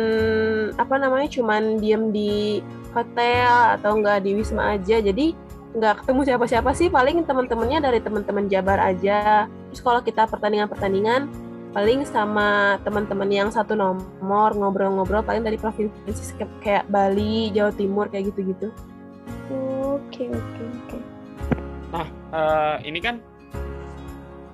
apa 0.78 0.94
namanya 1.02 1.26
cuman 1.26 1.82
diem 1.82 2.14
di 2.14 2.62
hotel 2.94 3.78
atau 3.78 3.98
enggak 3.98 4.22
di 4.22 4.38
wisma 4.38 4.78
aja 4.78 5.02
jadi 5.02 5.34
nggak 5.74 6.02
ketemu 6.02 6.20
siapa-siapa 6.26 6.70
sih 6.74 6.86
paling 6.90 7.22
teman-temannya 7.26 7.78
dari 7.82 7.98
teman-teman 8.02 8.46
Jabar 8.46 8.78
aja 8.78 9.50
terus 9.70 9.82
kalau 9.82 10.02
kita 10.02 10.26
pertandingan-pertandingan 10.26 11.30
paling 11.70 12.02
sama 12.02 12.78
teman-teman 12.82 13.30
yang 13.30 13.48
satu 13.48 13.78
nomor 13.78 14.50
ngobrol-ngobrol 14.58 15.22
paling 15.22 15.46
dari 15.46 15.54
provinsi 15.54 16.34
kayak- 16.58 16.90
Bali 16.90 17.54
Jawa 17.54 17.70
Timur 17.74 18.10
kayak 18.10 18.34
gitu-gitu 18.34 18.74
Oke, 19.50 20.30
oke, 20.30 20.62
oke. 20.62 20.98
Nah, 21.90 22.06
eh, 22.06 22.76
ini 22.86 22.98
kan 23.02 23.18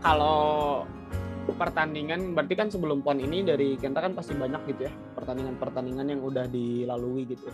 kalau 0.00 0.85
pertandingan 1.57 2.33
berarti 2.33 2.55
kan 2.57 2.68
sebelum 2.72 3.05
pon 3.05 3.20
ini 3.20 3.44
dari 3.44 3.76
Kenta 3.76 4.00
kan 4.00 4.16
pasti 4.16 4.33
banyak 4.33 4.64
gitu 4.72 4.88
ya 4.88 4.92
pertandingan-pertandingan 5.16 6.16
yang 6.16 6.20
udah 6.24 6.48
dilalui 6.48 7.29
gitu. 7.29 7.44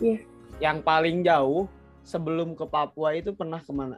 Iya. 0.00 0.20
Yang 0.60 0.76
paling 0.84 1.16
jauh 1.24 1.64
sebelum 2.04 2.52
ke 2.52 2.64
Papua 2.68 3.16
itu 3.16 3.32
pernah 3.32 3.60
ke 3.60 3.72
mana? 3.72 3.96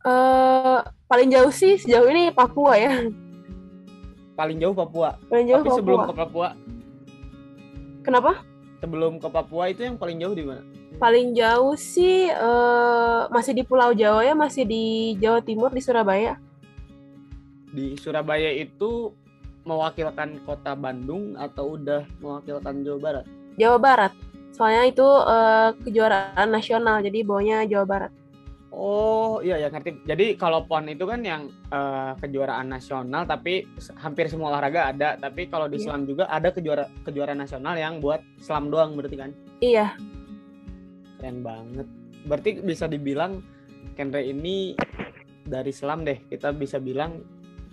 eh 0.00 0.80
paling 1.04 1.28
jauh 1.28 1.52
sih 1.52 1.76
sejauh 1.76 2.08
ini 2.08 2.32
Papua 2.32 2.72
ya 2.72 3.04
Paling 4.40 4.56
jauh 4.56 4.72
Papua. 4.72 5.20
paling 5.28 5.46
jauh 5.52 5.60
Tapi 5.60 5.70
sebelum 5.76 5.98
Papua 6.00 6.08
ke 6.08 6.14
Papua, 6.16 6.48
kenapa 8.00 8.32
sebelum 8.80 9.12
ke 9.20 9.28
Papua 9.28 9.64
itu 9.68 9.84
yang 9.84 10.00
paling 10.00 10.16
jauh 10.16 10.32
di 10.32 10.48
mana? 10.48 10.64
Paling 10.96 11.36
jauh 11.36 11.76
sih 11.76 12.32
eh, 12.32 13.20
masih 13.28 13.52
di 13.52 13.68
Pulau 13.68 13.92
Jawa 13.92 14.24
ya, 14.24 14.32
masih 14.32 14.64
di 14.64 15.12
Jawa 15.20 15.44
Timur 15.44 15.68
di 15.76 15.84
Surabaya. 15.84 16.40
Di 17.68 18.00
Surabaya 18.00 18.48
itu 18.56 19.12
mewakilkan 19.68 20.40
kota 20.48 20.72
Bandung 20.72 21.36
atau 21.36 21.76
udah 21.76 22.08
mewakilkan 22.24 22.80
Jawa 22.80 22.98
Barat? 22.98 23.24
Jawa 23.60 23.76
Barat. 23.76 24.12
Soalnya 24.56 24.88
itu 24.88 25.04
eh, 25.04 25.68
kejuaraan 25.84 26.48
nasional, 26.48 27.04
jadi 27.04 27.28
bawanya 27.28 27.68
Jawa 27.68 27.84
Barat. 27.84 28.12
Oh 28.70 29.42
iya 29.42 29.58
ya 29.58 29.68
ngerti. 29.68 30.06
Jadi 30.06 30.38
kalau 30.38 30.62
pon 30.62 30.86
itu 30.86 31.02
kan 31.02 31.20
yang 31.20 31.50
eh, 31.70 32.12
kejuaraan 32.22 32.70
nasional, 32.70 33.26
tapi 33.26 33.66
hampir 33.98 34.30
semua 34.30 34.54
olahraga 34.54 34.94
ada. 34.94 35.18
Tapi 35.18 35.50
kalau 35.50 35.66
di 35.66 35.82
Iya. 35.82 35.90
selam 35.90 36.06
juga 36.06 36.30
ada 36.30 36.54
kejuara 36.54 36.86
kejuaraan 37.02 37.42
nasional 37.42 37.74
yang 37.74 37.98
buat 37.98 38.22
selam 38.38 38.70
doang 38.70 38.94
berarti 38.94 39.16
kan? 39.18 39.30
Iya, 39.58 39.98
Keren 41.18 41.42
banget. 41.42 41.86
Berarti 42.24 42.50
bisa 42.62 42.86
dibilang 42.86 43.42
Kenre 43.98 44.22
ini 44.22 44.78
dari 45.42 45.74
selam 45.74 46.06
deh. 46.06 46.22
Kita 46.30 46.54
bisa 46.54 46.78
bilang 46.78 47.20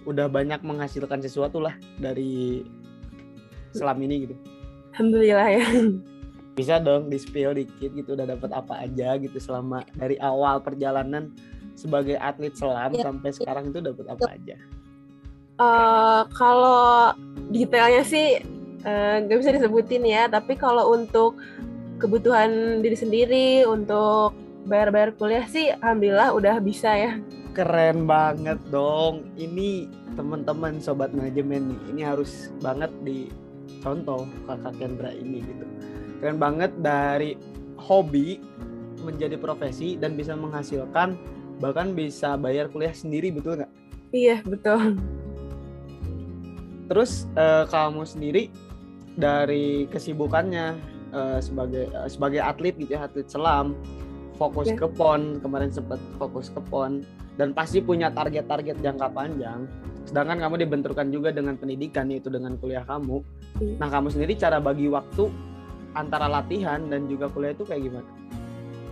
udah 0.04 0.26
banyak 0.28 0.66
menghasilkan 0.66 1.22
sesuatu 1.22 1.62
lah 1.62 1.78
dari 2.00 2.66
selam 3.70 4.02
ini 4.02 4.26
gitu. 4.26 4.36
alhamdulillah 4.98 5.50
ya. 5.54 5.66
Bisa 6.58 6.82
dong 6.82 7.13
di 7.13 7.22
spill 7.22 7.54
dikit 7.54 7.93
gitu 7.93 8.17
udah 8.17 8.26
dapat 8.26 8.50
apa 8.50 8.82
aja 8.82 9.13
gitu 9.22 9.38
selama 9.38 9.86
dari 9.93 10.17
awal 10.17 10.58
perjalanan 10.58 11.30
sebagai 11.78 12.17
atlet 12.17 12.58
selam 12.58 12.98
Ya. 12.98 13.06
sampai 13.06 13.30
sekarang 13.30 13.70
itu 13.70 13.78
dapat 13.78 14.06
apa 14.10 14.34
aja. 14.34 14.58
Eh, 15.58 16.22
kalau 16.34 17.13
detailnya 17.54 18.02
sih 18.02 18.41
eh, 18.82 19.15
nggak 19.22 19.38
bisa 19.41 19.52
disebutin 19.54 20.06
ya, 20.06 20.26
tapi 20.26 20.58
kalau 20.58 20.93
untuk 20.93 21.38
kebutuhan 21.98 22.82
diri 22.82 22.98
sendiri, 22.98 23.48
untuk 23.65 24.38
bayar-bayar 24.70 25.17
kuliah 25.17 25.46
sih, 25.50 25.74
alhamdulillah 25.82 26.34
udah 26.34 26.56
bisa 26.62 26.93
ya. 26.93 27.12
Keren 27.58 28.06
banget 28.06 28.62
dong. 28.70 29.26
Ini 29.34 29.89
teman-teman 30.13 30.78
sobat 30.78 31.10
manajemen 31.13 31.74
nih, 31.74 31.82
ini 31.89 32.02
harus 32.06 32.54
banget 32.62 32.93
dicontoh 33.02 34.30
kakak 34.46 34.74
Kendra 34.78 35.10
ini 35.10 35.41
gitu. 35.41 35.65
Keren 36.17 36.38
banget 36.41 36.71
dari 36.82 37.38
hobi 37.77 38.41
menjadi 39.06 39.38
profesi 39.38 39.95
dan 39.95 40.17
bisa 40.17 40.34
menghasilkan 40.34 41.13
bahkan 41.58 41.93
bisa 41.93 42.38
bayar 42.38 42.69
kuliah 42.69 42.93
sendiri 42.93 43.34
betul 43.34 43.58
nggak? 43.62 43.71
Iya, 44.13 44.41
betul. 44.45 44.97
Terus 46.88 47.27
eh, 47.36 47.65
kamu 47.67 48.01
sendiri 48.08 48.43
dari 49.17 49.86
kesibukannya 49.91 50.77
eh, 51.12 51.39
sebagai 51.43 51.89
eh, 51.91 52.10
sebagai 52.10 52.41
atlet 52.41 52.73
gitu 52.80 52.95
ya 52.95 53.06
atlet 53.10 53.27
selam 53.27 53.75
fokus 54.38 54.69
Ya. 54.69 54.77
ke 54.77 54.86
pon 54.93 55.41
kemarin 55.41 55.73
sempat 55.73 55.97
fokus 56.21 56.53
ke 56.53 56.62
pon 56.69 57.01
dan 57.41 57.58
pasti 57.58 57.82
punya 57.82 58.13
target-target 58.13 58.82
jangka 58.82 59.10
panjang. 59.13 59.65
Sedangkan 60.08 60.39
kamu 60.39 60.63
dibenturkan 60.63 61.12
juga 61.12 61.36
dengan 61.36 61.60
pendidikan 61.60 62.08
yaitu 62.08 62.32
dengan 62.32 62.56
kuliah 62.58 62.86
kamu. 62.88 63.21
Iya. 63.60 63.75
Nah 63.82 63.89
kamu 63.91 64.08
sendiri 64.13 64.34
cara 64.39 64.58
bagi 64.63 64.88
waktu 64.88 65.27
antara 65.95 66.28
latihan 66.28 66.84
dan 66.89 67.08
juga 67.08 67.32
kuliah 67.32 67.54
itu 67.56 67.63
kayak 67.63 67.84
gimana? 67.88 68.10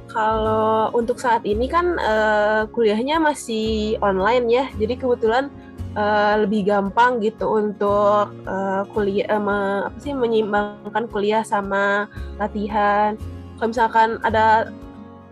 Kalau 0.05 0.93
untuk 0.93 1.17
saat 1.19 1.43
ini 1.43 1.67
kan 1.67 1.97
eh, 1.97 2.61
kuliahnya 2.71 3.19
masih 3.19 3.99
online 3.99 4.45
ya, 4.47 4.65
jadi 4.77 4.95
kebetulan 4.95 5.51
eh, 5.97 6.35
lebih 6.45 6.71
gampang 6.71 7.19
gitu 7.19 7.51
untuk 7.51 8.31
eh, 8.47 8.83
kuliah 8.95 9.41
me- 9.41 9.89
apa 9.91 9.97
sih 9.99 10.13
menyeimbangkan 10.15 11.09
kuliah 11.11 11.43
sama 11.43 12.07
latihan. 12.39 13.19
Kalau 13.59 13.69
misalkan 13.71 14.21
ada 14.23 14.71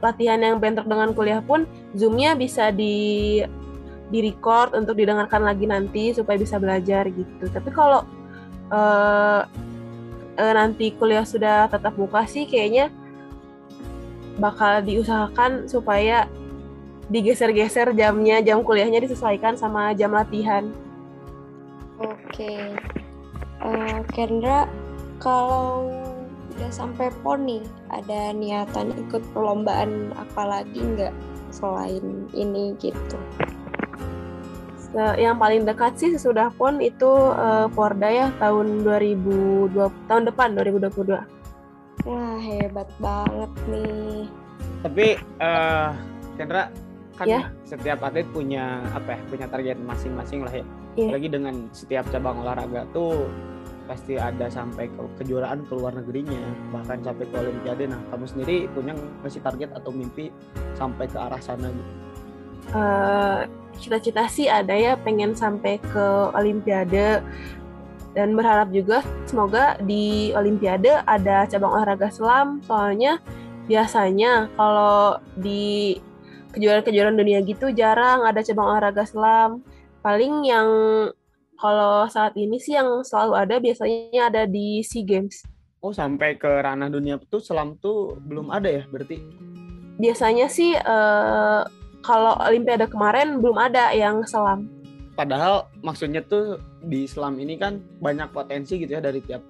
latihan 0.04 0.42
yang 0.44 0.60
bentrok 0.60 0.90
dengan 0.90 1.16
kuliah 1.16 1.40
pun, 1.40 1.64
zoomnya 1.96 2.36
bisa 2.36 2.74
di 2.74 3.40
di 4.12 4.20
record 4.20 4.76
untuk 4.76 5.00
didengarkan 5.00 5.48
lagi 5.48 5.64
nanti 5.64 6.12
supaya 6.12 6.36
bisa 6.36 6.60
belajar 6.60 7.08
gitu. 7.08 7.46
Tapi 7.48 7.70
kalau 7.72 8.04
eh, 8.74 9.42
eh, 10.38 10.54
nanti 10.54 10.94
kuliah 10.96 11.26
sudah 11.26 11.70
tatap 11.70 11.98
muka 11.98 12.26
sih 12.26 12.46
kayaknya 12.50 12.90
bakal 14.42 14.82
diusahakan 14.82 15.70
supaya 15.70 16.26
digeser-geser 17.12 17.94
jamnya, 17.94 18.42
jam 18.42 18.64
kuliahnya 18.66 19.04
disesuaikan 19.04 19.54
sama 19.60 19.94
jam 19.94 20.16
latihan. 20.16 20.72
Oke. 22.02 22.74
Eh, 23.64 24.00
Kendra, 24.12 24.66
kalau 25.22 25.88
udah 26.54 26.72
sampai 26.74 27.14
pon 27.22 27.46
nih, 27.46 27.64
ada 27.94 28.34
niatan 28.34 28.92
ikut 29.08 29.22
perlombaan 29.32 30.12
apa 30.18 30.44
lagi 30.62 30.82
nggak 30.82 31.14
selain 31.54 32.26
ini 32.34 32.74
gitu? 32.82 33.20
Se- 34.94 35.18
yang 35.18 35.42
paling 35.42 35.66
dekat 35.66 35.98
sih 35.98 36.14
sesudah 36.14 36.54
pon 36.54 36.78
itu 36.78 37.10
eh, 37.34 37.68
Porda 37.74 38.08
ya 38.08 38.28
tahun 38.38 38.86
2020 38.86 39.74
tahun 40.06 40.24
depan 40.30 40.54
2022. 40.54 41.18
Wah 42.06 42.38
hebat 42.38 42.90
banget 43.02 43.52
nih. 43.68 44.30
Tapi 44.86 45.06
eh 45.18 45.90
Kendra 46.34 46.70
kan 47.14 47.30
Ya. 47.30 47.50
setiap 47.62 48.02
atlet 48.02 48.26
punya 48.34 48.82
apa 48.90 49.14
ya 49.14 49.20
punya 49.30 49.46
target 49.46 49.78
masing-masing 49.82 50.46
lah 50.46 50.54
ya. 50.54 50.66
Iya. 50.94 51.10
Apalagi 51.10 51.30
dengan 51.30 51.56
setiap 51.74 52.06
cabang 52.10 52.42
olahraga 52.42 52.86
tuh 52.94 53.26
pasti 53.84 54.16
ada 54.16 54.48
sampai 54.48 54.88
ke 54.88 55.02
kejuaraan 55.20 55.68
ke 55.68 55.76
luar 55.76 55.92
negerinya 55.92 56.40
bahkan 56.72 57.04
sampai 57.04 57.28
ke 57.28 57.36
olimpiade 57.36 57.92
nah 57.92 58.00
kamu 58.16 58.26
sendiri 58.32 58.58
punya 58.72 58.96
nggak 58.96 59.28
sih 59.28 59.44
target 59.44 59.76
atau 59.76 59.92
mimpi 59.92 60.32
sampai 60.80 61.04
ke 61.04 61.20
arah 61.20 61.42
sana 61.44 61.68
gitu 61.68 61.92
Eh, 62.72 63.40
cita-cita 63.84 64.24
sih 64.32 64.48
ada 64.48 64.72
ya 64.72 64.96
pengen 64.96 65.36
sampai 65.36 65.82
ke 65.84 66.06
Olimpiade. 66.32 67.20
Dan 68.14 68.38
berharap 68.38 68.70
juga 68.70 69.02
semoga 69.26 69.76
di 69.82 70.30
Olimpiade 70.38 71.02
ada 71.04 71.50
cabang 71.50 71.76
olahraga 71.76 72.14
selam. 72.14 72.62
Soalnya 72.64 73.20
biasanya 73.66 74.54
kalau 74.54 75.18
di 75.36 75.98
kejuaraan-kejuaraan 76.54 77.18
dunia 77.18 77.42
gitu 77.42 77.74
jarang 77.74 78.22
ada 78.24 78.46
cabang 78.46 78.78
olahraga 78.78 79.04
selam. 79.04 79.66
Paling 80.06 80.46
yang 80.46 80.70
kalau 81.58 82.06
saat 82.12 82.38
ini 82.38 82.62
sih 82.62 82.78
yang 82.78 83.02
selalu 83.02 83.34
ada 83.34 83.56
biasanya 83.58 84.30
ada 84.30 84.44
di 84.46 84.86
SEA 84.86 85.02
Games. 85.08 85.42
Oh 85.84 85.92
sampai 85.92 86.40
ke 86.40 86.48
ranah 86.48 86.88
dunia 86.88 87.20
tuh 87.28 87.44
selam 87.44 87.76
tuh 87.82 88.16
belum 88.24 88.54
ada 88.54 88.70
ya 88.72 88.84
berarti? 88.88 89.20
Biasanya 89.98 90.48
sih 90.48 90.78
eh, 90.78 91.62
kalau 92.04 92.36
Olimpiade 92.44 92.86
kemarin 92.92 93.40
belum 93.40 93.58
ada 93.58 93.96
yang 93.96 94.22
selam. 94.28 94.68
Padahal 95.16 95.72
maksudnya 95.82 96.22
tuh 96.26 96.60
di 96.84 97.08
selam 97.08 97.40
ini 97.40 97.56
kan 97.56 97.80
banyak 98.04 98.30
potensi 98.36 98.78
gitu 98.78 99.00
ya 99.00 99.02
dari 99.02 99.24
tiap 99.24 99.42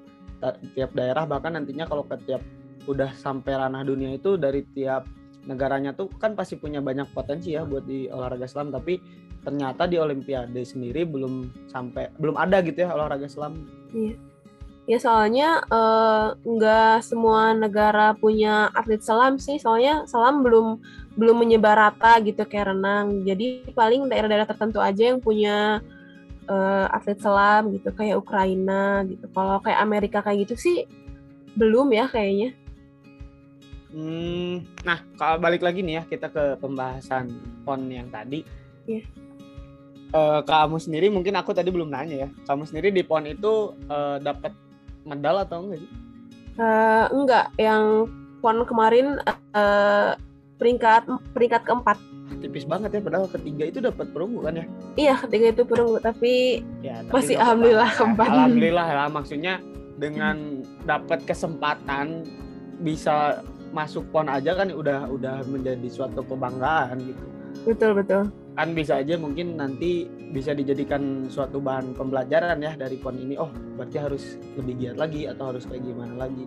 tiap 0.77 0.91
daerah. 0.93 1.25
Bahkan 1.25 1.57
nantinya 1.57 1.89
kalau 1.89 2.05
ke 2.05 2.15
tiap 2.23 2.43
udah 2.85 3.09
sampai 3.15 3.57
ranah 3.57 3.81
dunia 3.81 4.15
itu 4.15 4.35
dari 4.35 4.63
tiap 4.75 5.07
negaranya 5.43 5.91
tuh 5.91 6.07
kan 6.19 6.35
pasti 6.39 6.55
punya 6.55 6.79
banyak 6.79 7.11
potensi 7.11 7.51
ya 7.55 7.65
buat 7.65 7.83
di 7.89 8.07
olahraga 8.07 8.45
selam. 8.45 8.69
Tapi 8.69 8.99
ternyata 9.43 9.87
di 9.87 9.99
olimpiade 9.99 10.63
sendiri 10.63 11.03
belum 11.03 11.67
sampai 11.67 12.11
belum 12.19 12.39
ada 12.39 12.63
gitu 12.63 12.83
ya 12.85 12.95
olahraga 12.95 13.27
selam. 13.27 13.65
Ya 14.83 14.99
soalnya 14.99 15.63
eh, 15.71 16.27
nggak 16.43 17.07
semua 17.07 17.55
negara 17.55 18.11
punya 18.19 18.67
atlet 18.75 18.99
selam 18.99 19.39
sih, 19.39 19.55
soalnya 19.55 20.03
selam 20.11 20.43
belum 20.43 20.83
belum 21.13 21.45
menyebar 21.45 21.77
rata 21.77 22.17
gitu 22.21 22.41
kayak 22.45 22.73
renang. 22.73 23.21
Jadi 23.25 23.69
paling 23.73 24.09
daerah-daerah 24.09 24.49
tertentu 24.49 24.81
aja 24.81 25.13
yang 25.13 25.19
punya 25.21 25.81
eh, 26.49 26.85
atlet 26.89 27.19
selam 27.21 27.69
gitu, 27.73 27.89
kayak 27.93 28.17
Ukraina 28.17 29.05
gitu. 29.05 29.25
Kalau 29.29 29.61
kayak 29.61 29.79
Amerika 29.79 30.19
kayak 30.25 30.49
gitu 30.49 30.55
sih 30.57 30.77
belum 31.53 31.93
ya 31.93 32.09
kayaknya. 32.09 32.57
Hmm, 33.93 34.65
nah 34.81 35.05
kalau 35.21 35.37
balik 35.37 35.61
lagi 35.61 35.85
nih 35.85 36.01
ya 36.01 36.03
kita 36.09 36.33
ke 36.33 36.57
pembahasan 36.57 37.29
pon 37.61 37.85
yang 37.85 38.09
tadi. 38.09 38.41
Iya. 38.89 39.05
Eh, 40.13 40.41
kamu 40.45 40.77
sendiri 40.81 41.13
mungkin 41.13 41.37
aku 41.37 41.53
tadi 41.53 41.69
belum 41.69 41.93
nanya 41.93 42.25
ya. 42.25 42.29
Kamu 42.49 42.65
sendiri 42.65 42.89
di 42.89 43.05
pon 43.05 43.25
itu 43.29 43.77
eh, 43.85 44.17
dapat 44.17 44.53
medal 45.05 45.45
atau 45.45 45.61
enggak 45.61 45.85
sih? 45.85 45.91
Eh, 46.53 47.05
enggak, 47.13 47.49
yang 47.61 48.09
pon 48.41 48.65
kemarin 48.65 49.21
eh, 49.53 50.11
peringkat 50.63 51.03
peringkat 51.35 51.61
keempat. 51.67 51.99
Tipis 52.39 52.63
banget 52.63 52.95
ya 52.95 53.01
padahal 53.03 53.27
ketiga 53.27 53.63
itu 53.67 53.79
dapat 53.83 54.07
perunggu 54.15 54.47
kan 54.47 54.55
ya. 54.55 54.65
Iya, 54.95 55.13
ketiga 55.27 55.45
itu 55.51 55.63
perunggu, 55.67 55.99
tapi 55.99 56.63
Ya, 56.79 57.03
tapi 57.03 57.19
Masih 57.19 57.35
alhamdulillah 57.35 57.91
keempat. 57.91 58.27
Alhamdulillah 58.31 58.87
ya 58.87 59.05
maksudnya 59.11 59.53
dengan 59.99 60.63
dapat 60.87 61.27
kesempatan 61.27 62.23
bisa 62.79 63.43
masuk 63.75 64.07
pon 64.15 64.31
aja 64.31 64.55
kan 64.55 64.71
udah 64.71 65.11
udah 65.11 65.43
menjadi 65.51 65.87
suatu 65.91 66.23
kebanggaan 66.23 66.95
gitu. 67.03 67.25
betul 67.67 67.91
betul. 67.93 68.23
Kan 68.53 68.73
bisa 68.77 69.01
aja 69.01 69.17
mungkin 69.17 69.57
nanti 69.57 70.05
bisa 70.33 70.53
dijadikan 70.57 71.25
suatu 71.29 71.61
bahan 71.61 71.93
pembelajaran 71.93 72.57
ya 72.63 72.73
dari 72.79 72.97
pon 72.97 73.19
ini. 73.19 73.35
Oh, 73.35 73.51
berarti 73.77 73.97
harus 73.99 74.39
lebih 74.57 74.79
giat 74.79 74.97
lagi 74.97 75.27
atau 75.27 75.53
harus 75.53 75.67
kayak 75.67 75.83
gimana 75.85 76.17
lagi. 76.17 76.45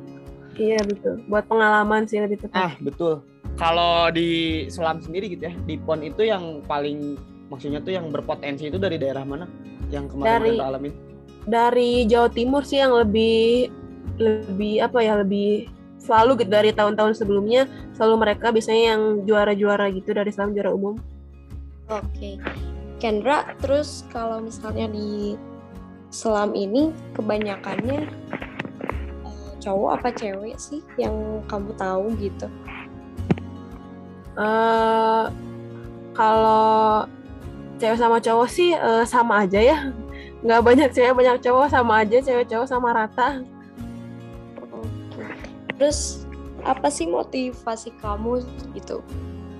Iya 0.56 0.80
betul. 0.88 1.20
Buat 1.28 1.44
pengalaman 1.52 2.08
sih 2.08 2.18
lebih 2.18 2.40
tepat. 2.40 2.56
Ah, 2.56 2.72
betul. 2.80 3.20
Kalau 3.56 4.12
di 4.12 4.64
selam 4.68 5.00
sendiri 5.00 5.32
gitu 5.32 5.48
ya, 5.48 5.54
di 5.64 5.80
pon 5.80 6.04
itu 6.04 6.28
yang 6.28 6.60
paling 6.68 7.16
maksudnya 7.48 7.80
tuh 7.80 7.96
yang 7.96 8.12
berpotensi 8.12 8.68
itu 8.68 8.76
dari 8.76 9.00
daerah 9.00 9.24
mana? 9.24 9.48
Yang 9.88 10.12
kemarin 10.12 10.28
Dari- 10.28 10.52
kita 10.56 10.66
alamin? 10.68 10.94
dari 11.46 12.02
Jawa 12.10 12.26
Timur 12.34 12.66
sih 12.66 12.82
yang 12.82 12.90
lebih 12.90 13.70
lebih 14.18 14.82
apa 14.82 14.98
ya 14.98 15.22
lebih 15.22 15.70
selalu 16.02 16.42
gitu 16.42 16.50
dari 16.50 16.74
tahun-tahun 16.74 17.14
sebelumnya 17.14 17.70
selalu 17.94 18.26
mereka 18.26 18.50
biasanya 18.50 18.94
yang 18.98 19.02
juara-juara 19.22 19.86
gitu 19.94 20.10
dari 20.10 20.30
selam 20.34 20.54
juara 20.54 20.74
umum. 20.74 20.98
Oke. 21.86 22.42
Kendra, 22.98 23.46
terus 23.62 24.02
kalau 24.10 24.42
misalnya 24.42 24.90
di 24.90 25.38
selam 26.10 26.50
ini 26.56 26.90
kebanyakannya 27.14 28.10
eh, 29.22 29.50
cowok 29.62 29.90
apa 30.02 30.08
cewek 30.18 30.58
sih 30.58 30.82
yang 30.98 31.14
kamu 31.46 31.70
tahu 31.78 32.10
gitu? 32.18 32.50
Eh 34.36 35.24
kalau 36.16 37.04
cewek 37.76 37.98
sama 38.00 38.16
cowok 38.20 38.48
sih 38.48 38.72
eh, 38.72 39.04
sama 39.04 39.44
aja 39.44 39.60
ya. 39.60 39.78
Nggak 40.44 40.62
banyak 40.62 40.88
cewek 40.92 41.12
banyak 41.16 41.38
cowok 41.40 41.66
sama 41.72 42.04
aja 42.04 42.16
cewek 42.20 42.46
cowok 42.48 42.66
sama 42.68 42.88
rata. 42.92 43.40
Terus 45.76 46.24
apa 46.64 46.88
sih 46.88 47.06
motivasi 47.06 47.94
kamu 48.02 48.42
gitu 48.74 49.04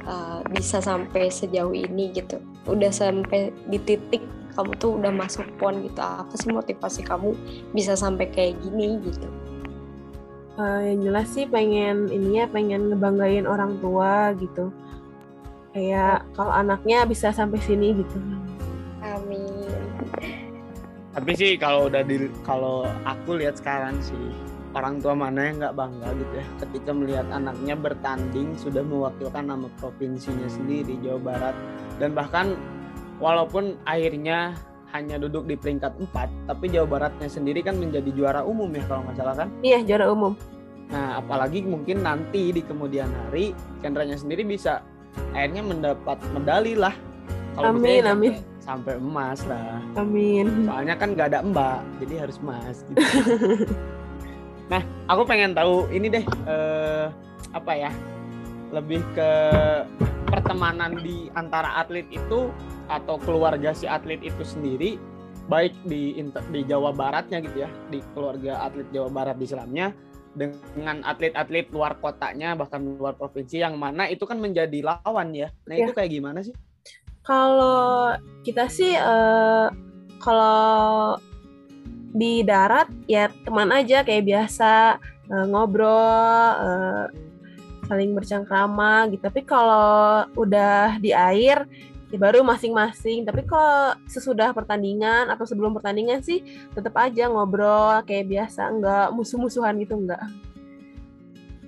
uh, 0.09 0.41
bisa 0.51 0.81
sampai 0.81 1.29
sejauh 1.29 1.77
ini 1.77 2.11
gitu? 2.17 2.41
Udah 2.67 2.91
sampai 2.91 3.53
di 3.69 3.79
titik 3.79 4.25
kamu 4.57 4.73
tuh 4.81 4.97
udah 4.97 5.13
masuk 5.13 5.45
pon 5.61 5.85
gitu. 5.85 6.01
Apa 6.01 6.35
sih 6.41 6.49
motivasi 6.49 7.05
kamu 7.05 7.37
bisa 7.77 7.93
sampai 7.95 8.33
kayak 8.33 8.57
gini 8.65 8.97
gitu? 9.05 9.29
Eh, 10.57 10.81
yang 10.89 11.01
jelas 11.05 11.29
sih 11.37 11.45
pengen 11.45 12.09
ini 12.09 12.41
ya 12.41 12.49
pengen 12.49 12.89
ngebanggain 12.89 13.45
orang 13.45 13.77
tua 13.85 14.33
gitu. 14.41 14.73
Kayak 15.77 16.25
kalau 16.33 16.49
anaknya 16.49 17.05
bisa 17.05 17.29
sampai 17.29 17.61
sini 17.61 17.93
gitu. 17.93 18.17
Amin. 19.05 19.69
Tapi 21.13 21.31
sih 21.37 21.61
kalau 21.61 21.93
udah 21.93 22.01
di 22.01 22.33
kalau 22.41 22.89
aku 23.05 23.37
lihat 23.37 23.61
sekarang 23.61 24.01
sih 24.01 24.33
orang 24.73 25.01
tua 25.01 25.17
mana 25.17 25.49
yang 25.49 25.57
nggak 25.61 25.77
bangga 25.77 26.09
gitu 26.13 26.35
ya 26.37 26.47
ketika 26.61 26.91
melihat 26.93 27.27
anaknya 27.33 27.75
bertanding 27.77 28.53
sudah 28.61 28.85
mewakilkan 28.85 29.49
nama 29.49 29.69
provinsinya 29.81 30.45
sendiri 30.53 31.01
Jawa 31.01 31.21
Barat 31.33 31.57
dan 31.97 32.13
bahkan 32.13 32.53
walaupun 33.17 33.81
akhirnya 33.89 34.53
hanya 34.97 35.17
duduk 35.19 35.45
di 35.45 35.55
peringkat 35.55 35.93
4 36.09 36.49
tapi 36.49 36.65
Jawa 36.67 36.87
Baratnya 36.89 37.29
sendiri 37.29 37.61
kan 37.61 37.77
menjadi 37.77 38.09
juara 38.11 38.41
umum 38.43 38.69
ya 38.69 38.83
kalau 38.85 39.05
nggak 39.05 39.17
salah 39.17 39.35
kan 39.37 39.49
Iya 39.61 39.81
juara 39.83 40.09
umum. 40.09 40.33
nah 40.87 41.19
apalagi 41.19 41.61
mungkin 41.61 42.01
nanti 42.01 42.51
di 42.51 42.63
kemudian 42.63 43.07
hari 43.23 43.51
Kendranya 43.79 44.15
sendiri 44.15 44.43
bisa 44.43 44.81
akhirnya 45.33 45.61
mendapat 45.61 46.17
medali 46.31 46.73
lah 46.73 46.95
Amin, 47.57 47.81
bisa 47.81 47.89
ya 47.89 48.03
sampai- 48.03 48.13
amin. 48.13 48.35
sampai 48.61 48.95
emas 48.97 49.41
lah 49.45 49.79
Amin. 49.95 50.47
soalnya 50.65 50.95
kan 50.95 51.09
nggak 51.13 51.29
ada 51.29 51.41
mbak 51.43 51.79
jadi 51.99 52.15
harus 52.23 52.37
emas 52.39 52.77
gitu. 52.85 53.01
nah 54.73 54.81
aku 55.07 55.23
pengen 55.23 55.53
tahu 55.53 55.87
ini 55.89 56.07
deh 56.09 56.25
eh, 56.45 57.07
apa 57.51 57.73
ya 57.73 57.91
lebih 58.69 58.99
ke 59.13 59.31
pertemanan 60.47 61.03
di 61.03 61.27
antara 61.35 61.75
atlet 61.83 62.07
itu 62.15 62.55
atau 62.87 63.19
keluarga 63.19 63.75
si 63.75 63.91
atlet 63.91 64.23
itu 64.23 64.47
sendiri 64.47 64.95
baik 65.51 65.75
di 65.83 66.15
di 66.55 66.61
Jawa 66.63 66.95
Baratnya 66.95 67.43
gitu 67.43 67.67
ya 67.67 67.71
di 67.91 67.99
keluarga 68.15 68.63
atlet 68.63 68.87
Jawa 68.95 69.11
Barat 69.11 69.43
di 69.43 69.51
Islamnya 69.51 69.91
dengan 70.39 71.03
atlet-atlet 71.03 71.67
luar 71.75 71.99
kotanya 71.99 72.55
bahkan 72.55 72.79
luar 72.79 73.19
provinsi 73.19 73.59
yang 73.59 73.75
mana 73.75 74.07
itu 74.07 74.23
kan 74.23 74.39
menjadi 74.39 74.85
lawan 74.87 75.35
ya. 75.35 75.51
Nah 75.67 75.75
itu 75.75 75.91
kayak 75.97 76.13
gimana 76.15 76.45
sih? 76.47 76.55
Kalau 77.27 78.15
kita 78.47 78.71
sih 78.71 78.95
eh, 78.95 79.67
kalau 80.23 81.19
di 82.15 82.47
darat 82.47 82.87
ya 83.11 83.33
teman 83.43 83.73
aja 83.75 84.07
kayak 84.07 84.29
biasa 84.29 85.01
eh, 85.27 85.47
ngobrol, 85.49 86.53
eh, 86.63 87.05
saling 87.87 88.13
bercengkrama 88.13 89.09
gitu. 89.15 89.23
Tapi 89.23 89.41
kalau 89.47 90.27
udah 90.35 90.99
di 90.99 91.15
air 91.15 91.65
ya 92.11 92.19
baru 92.19 92.43
masing-masing. 92.43 93.23
Tapi 93.23 93.47
kalau 93.47 93.95
sesudah 94.11 94.51
pertandingan 94.53 95.31
atau 95.31 95.47
sebelum 95.47 95.75
pertandingan 95.75 96.21
sih 96.21 96.43
tetap 96.75 96.95
aja 96.99 97.31
ngobrol 97.31 98.03
kayak 98.05 98.27
biasa, 98.27 98.69
nggak 98.77 99.07
musuh-musuhan 99.15 99.79
gitu 99.81 99.95
nggak. 99.97 100.23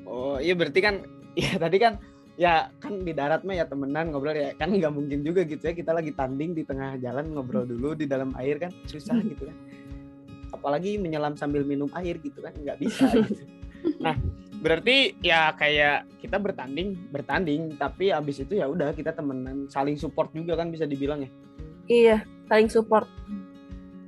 Oh 0.08 0.36
iya 0.42 0.58
berarti 0.58 0.80
kan 0.82 0.94
ya 1.38 1.54
tadi 1.56 1.78
kan 1.78 1.94
ya 2.38 2.70
kan 2.78 3.02
di 3.02 3.10
darat 3.10 3.42
mah 3.42 3.58
ya 3.58 3.66
temenan 3.66 4.14
ngobrol 4.14 4.30
ya 4.30 4.54
kan 4.54 4.70
nggak 4.70 4.94
mungkin 4.94 5.26
juga 5.26 5.42
gitu 5.42 5.58
ya 5.58 5.74
kita 5.74 5.90
lagi 5.90 6.14
tanding 6.14 6.54
di 6.54 6.62
tengah 6.62 6.94
jalan 7.02 7.34
ngobrol 7.34 7.66
dulu 7.66 7.98
di 7.98 8.06
dalam 8.06 8.30
air 8.38 8.62
kan 8.62 8.70
susah 8.86 9.18
gitu 9.26 9.50
kan 9.50 9.58
apalagi 10.54 11.02
menyelam 11.02 11.34
sambil 11.34 11.66
minum 11.66 11.90
air 11.98 12.14
gitu 12.22 12.38
kan 12.38 12.54
nggak 12.54 12.78
bisa 12.78 13.10
gitu. 13.26 13.42
nah 13.98 14.14
berarti 14.58 15.14
ya 15.22 15.54
kayak 15.54 16.18
kita 16.18 16.36
bertanding 16.42 16.98
bertanding 17.14 17.78
tapi 17.78 18.10
abis 18.10 18.42
itu 18.42 18.58
ya 18.58 18.66
udah 18.66 18.90
kita 18.90 19.14
temenan 19.14 19.70
saling 19.70 19.94
support 19.94 20.34
juga 20.34 20.58
kan 20.58 20.74
bisa 20.74 20.82
dibilang 20.84 21.22
ya? 21.22 21.30
Iya, 21.88 22.16
saling 22.50 22.68
support. 22.68 23.06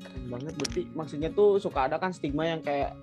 keren 0.00 0.26
banget 0.32 0.52
berarti 0.56 0.82
maksudnya 0.92 1.30
tuh 1.30 1.60
suka 1.60 1.86
ada 1.86 1.96
kan 2.00 2.10
stigma 2.10 2.48
yang 2.48 2.60
kayak 2.64 2.96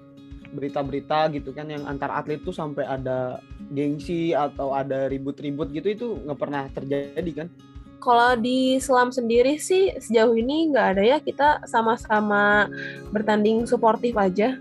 berita-berita 0.51 1.27
gitu 1.36 1.51
kan 1.51 1.67
yang 1.67 1.83
antar 1.83 2.12
atlet 2.12 2.39
tuh 2.39 2.55
sampai 2.55 2.88
ada 2.88 3.43
gengsi 3.71 4.31
atau 4.31 4.71
ada 4.71 5.12
ribut-ribut 5.12 5.71
gitu 5.75 5.88
itu 5.91 6.07
nggak 6.23 6.39
pernah 6.39 6.63
terjadi 6.71 7.31
kan? 7.43 7.47
Kalau 7.97 8.38
di 8.38 8.77
selam 8.79 9.10
sendiri 9.10 9.57
sih 9.57 9.91
sejauh 9.97 10.38
ini 10.38 10.71
nggak 10.71 10.88
ada 10.95 11.03
ya. 11.03 11.17
Kita 11.19 11.65
sama-sama 11.67 12.69
bertanding 13.12 13.65
suportif 13.67 14.15
aja, 14.15 14.55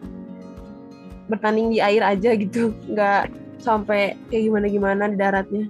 bertanding 1.27 1.75
di 1.75 1.79
air 1.83 2.03
aja 2.03 2.35
gitu, 2.35 2.75
nggak 2.91 3.31
sampai 3.59 4.15
kayak 4.31 4.51
gimana-gimana 4.51 5.11
di 5.11 5.17
daratnya. 5.19 5.65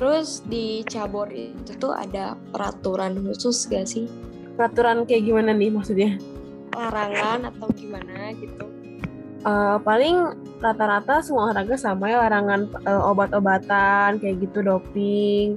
Terus 0.00 0.40
di 0.48 0.80
cabur 0.88 1.28
itu 1.28 1.76
tuh 1.76 1.92
ada 1.92 2.32
peraturan 2.56 3.20
khusus 3.20 3.68
gak 3.68 3.84
sih? 3.84 4.08
Peraturan 4.56 5.04
kayak 5.04 5.28
gimana 5.28 5.52
nih 5.52 5.68
maksudnya? 5.68 6.16
Larangan 6.72 7.52
atau 7.52 7.68
gimana 7.76 8.32
gitu? 8.32 8.64
Eh, 9.40 9.76
paling 9.80 10.36
rata-rata 10.60 11.24
semua 11.24 11.48
olahraga 11.48 11.72
sama 11.80 12.12
ya 12.12 12.20
larangan 12.20 12.68
eh, 12.84 13.02
obat-obatan 13.08 14.20
kayak 14.20 14.36
gitu 14.44 14.60
doping 14.60 15.56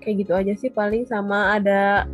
kayak 0.00 0.24
gitu 0.24 0.32
aja 0.32 0.56
sih 0.56 0.72
paling 0.72 1.04
sama 1.04 1.60
ada 1.60 2.08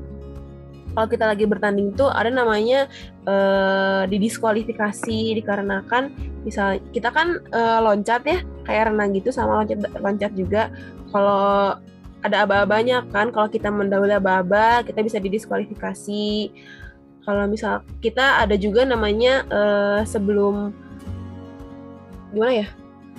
kalau 0.97 1.07
kita 1.13 1.29
lagi 1.29 1.45
bertanding 1.45 1.93
tuh 1.93 2.09
ada 2.09 2.33
namanya 2.33 2.89
eh, 3.29 4.03
didiskualifikasi 4.09 5.37
dikarenakan 5.37 6.09
misal 6.49 6.81
kita 6.97 7.13
kan 7.13 7.37
eh, 7.53 7.79
loncat 7.85 8.25
ya 8.25 8.41
kayak 8.65 8.89
renang 8.89 9.13
gitu 9.13 9.29
sama 9.29 9.61
loncat 9.61 9.85
loncat 10.01 10.33
juga. 10.33 10.73
Kalau 11.13 11.77
ada 12.25 12.37
aba-abanya 12.49 13.05
kan 13.13 13.29
kalau 13.29 13.53
kita 13.53 13.69
mendahului 13.69 14.17
aba-aba 14.17 14.81
kita 14.89 15.05
bisa 15.05 15.21
didiskualifikasi. 15.21 16.49
Kalau 17.29 17.45
misal 17.45 17.85
kita 18.01 18.41
ada 18.41 18.57
juga 18.57 18.89
namanya 18.89 19.45
eh, 19.53 20.01
sebelum 20.09 20.73
gimana 22.33 22.65
ya 22.65 22.69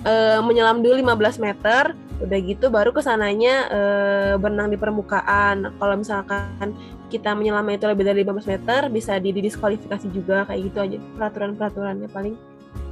Eh, 0.06 0.38
menyelam 0.46 0.78
dulu 0.78 0.94
15 0.94 1.42
meter 1.42 1.90
udah 2.22 2.38
gitu 2.46 2.70
baru 2.70 2.94
ke 2.94 3.02
sananya 3.02 3.66
eh, 3.66 4.32
berenang 4.38 4.70
di 4.70 4.78
permukaan. 4.78 5.74
Kalau 5.74 5.94
misalkan 5.98 6.70
kita 7.08 7.32
menyelam 7.32 7.64
itu 7.68 7.84
lebih 7.84 8.04
dari 8.04 8.20
15 8.20 8.44
meter 8.46 8.80
bisa 8.88 9.16
didiskualifikasi 9.16 10.06
juga 10.12 10.44
kayak 10.44 10.60
gitu 10.68 10.78
aja 10.78 10.96
peraturan-peraturannya 11.16 12.08
paling 12.08 12.36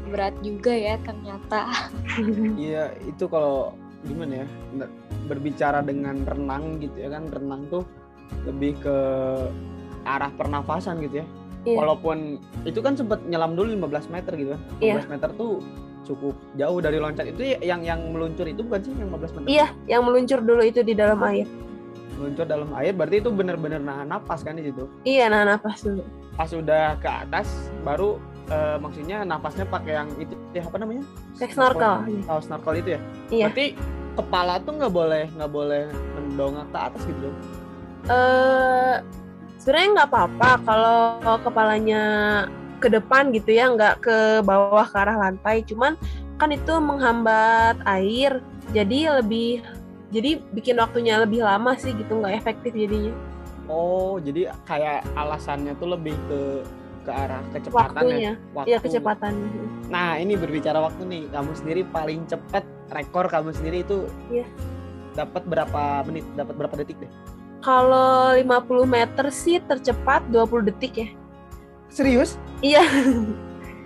Berat 0.07 0.38
juga 0.38 0.70
ya 0.70 0.94
ternyata. 1.02 1.66
Iya 2.57 2.94
itu 3.02 3.26
kalau 3.26 3.74
gimana 4.07 4.42
ya 4.42 4.46
berbicara 5.26 5.83
dengan 5.83 6.22
renang 6.22 6.79
gitu 6.79 6.94
ya 6.94 7.11
kan 7.11 7.26
renang 7.26 7.66
tuh 7.66 7.83
lebih 8.46 8.79
ke 8.79 8.96
arah 10.07 10.31
pernafasan 10.31 11.02
gitu 11.02 11.20
ya. 11.22 11.26
Iya. 11.66 11.83
Walaupun 11.83 12.38
itu 12.62 12.79
kan 12.79 12.94
sempat 12.94 13.26
nyelam 13.26 13.59
dulu 13.59 13.74
15 13.74 14.07
meter 14.07 14.33
gitu 14.38 14.50
kan. 14.55 14.62
15 14.79 14.87
Iya. 14.87 15.11
meter 15.11 15.31
tuh 15.35 15.59
cukup 16.07 16.38
jauh 16.55 16.79
dari 16.79 17.02
loncat 17.02 17.26
itu 17.26 17.42
ya- 17.42 17.62
yang 17.66 17.83
yang 17.83 17.98
meluncur 18.14 18.46
itu 18.46 18.62
bukan 18.62 18.79
sih 18.79 18.94
yang 18.94 19.11
15 19.11 19.35
meter? 19.35 19.48
iya 19.50 19.66
yang 19.90 20.07
meluncur 20.07 20.38
dulu 20.38 20.62
itu 20.62 20.87
di 20.87 20.94
dalam 20.94 21.18
air 21.26 21.50
Meluncur 22.16 22.44
dalam 22.44 22.72
air 22.72 22.90
berarti 22.90 23.16
itu 23.18 23.29
benar-benar 23.29 23.79
nahan 23.79 24.09
napas 24.09 24.40
kan 24.40 24.55
di 24.55 24.64
situ. 24.64 24.88
iya 25.02 25.29
nah 25.29 25.44
nafas 25.44 25.81
dulu 25.81 26.00
Pas 26.33 26.48
udah 26.48 26.96
ke 26.96 27.09
atas 27.09 27.48
baru 27.81 28.16
eh, 28.46 28.76
maksudnya 28.76 29.22
nafasnya 29.22 29.64
pakai 29.64 29.92
yang 29.94 30.09
itu 30.16 30.35
ya 30.50 30.61
apa 30.61 30.76
namanya? 30.76 31.05
kayak 31.35 31.52
snorkel 31.52 31.94
Oh, 32.26 32.40
snorkel 32.40 32.74
itu 32.76 32.88
ya? 32.92 33.00
Iya. 33.29 33.44
Berarti 33.48 33.66
kepala 34.14 34.55
tuh 34.59 34.72
nggak 34.74 34.90
boleh 34.90 35.24
nggak 35.31 35.50
boleh 35.50 35.83
mendongak 36.14 36.66
ke 36.66 36.79
atas 36.79 37.02
gitu 37.05 37.20
dong. 37.22 37.37
eh 38.07 38.96
sebenarnya 39.59 39.88
nggak 39.94 40.09
apa-apa 40.09 40.50
kalau 40.62 41.00
kepalanya 41.42 42.02
ke 42.79 42.88
depan 42.88 43.29
gitu 43.31 43.50
ya 43.50 43.68
nggak 43.68 44.00
ke 44.00 44.16
bawah 44.40 44.85
ke 44.85 44.96
arah 44.96 45.16
lantai 45.18 45.64
cuman 45.64 45.96
kan 46.37 46.48
itu 46.48 46.72
menghambat 46.76 47.81
air 47.85 48.38
jadi 48.70 49.18
lebih 49.18 49.64
jadi 50.09 50.38
bikin 50.51 50.77
waktunya 50.77 51.19
lebih 51.19 51.42
lama 51.42 51.75
sih 51.75 51.90
gitu 51.90 52.16
nggak 52.16 52.38
efektif 52.38 52.73
jadinya 52.73 53.14
Oh, 53.66 54.23
jadi 54.23 54.55
kayak 54.62 55.03
alasannya 55.19 55.75
tuh 55.75 55.90
lebih 55.90 56.14
ke 56.31 56.62
ke 57.03 57.11
arah 57.11 57.42
kecepatan 57.51 57.99
waktunya 57.99 58.19
ya. 58.19 58.33
Waktu. 58.55 58.66
iya 58.69 58.79
kecepatan 58.79 59.33
Nah, 59.87 60.19
ini 60.19 60.35
berbicara 60.35 60.79
waktu 60.79 61.03
nih, 61.03 61.23
kamu 61.31 61.51
sendiri 61.53 61.83
paling 61.87 62.27
cepat 62.27 62.62
rekor 62.88 63.27
kamu 63.27 63.51
sendiri 63.51 63.83
itu 63.83 64.07
Iya. 64.29 64.47
dapat 65.14 65.42
berapa 65.47 65.83
menit? 66.03 66.23
Dapat 66.33 66.55
berapa 66.55 66.75
detik 66.77 66.99
deh? 66.99 67.11
kalau 67.59 68.31
50 68.31 68.47
meter 68.87 69.27
sih 69.29 69.59
tercepat 69.59 70.23
20 70.31 70.62
detik 70.62 70.95
ya 70.97 71.09
Serius? 71.88 72.38
Iya. 72.61 72.87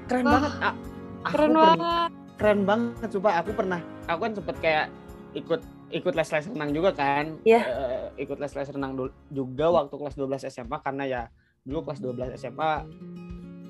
Keren 0.04 0.24
Wah, 0.24 0.32
banget. 0.34 0.52
A- 0.60 0.76
aku 1.22 1.32
Keren 1.32 1.52
banget. 1.54 2.08
Keren 2.36 2.60
banget, 2.64 3.08
coba 3.12 3.28
aku 3.34 3.50
pernah. 3.52 3.80
Aku 4.04 4.20
kan 4.20 4.32
sempet 4.32 4.56
kayak 4.58 4.86
ikut 5.32 5.60
ikut 5.90 6.14
les-les 6.14 6.46
renang 6.50 6.70
juga 6.70 6.90
kan. 6.94 7.38
Iya. 7.42 7.62
Eh, 7.62 8.24
ikut 8.26 8.38
les-les 8.38 8.70
renang 8.70 8.94
juga 9.30 9.66
waktu 9.70 9.94
kelas 9.94 10.16
12 10.16 10.46
SMA 10.50 10.78
karena 10.82 11.04
ya 11.06 11.22
dulu 11.66 11.90
kelas 11.90 12.00
12 12.00 12.40
SMA 12.40 12.72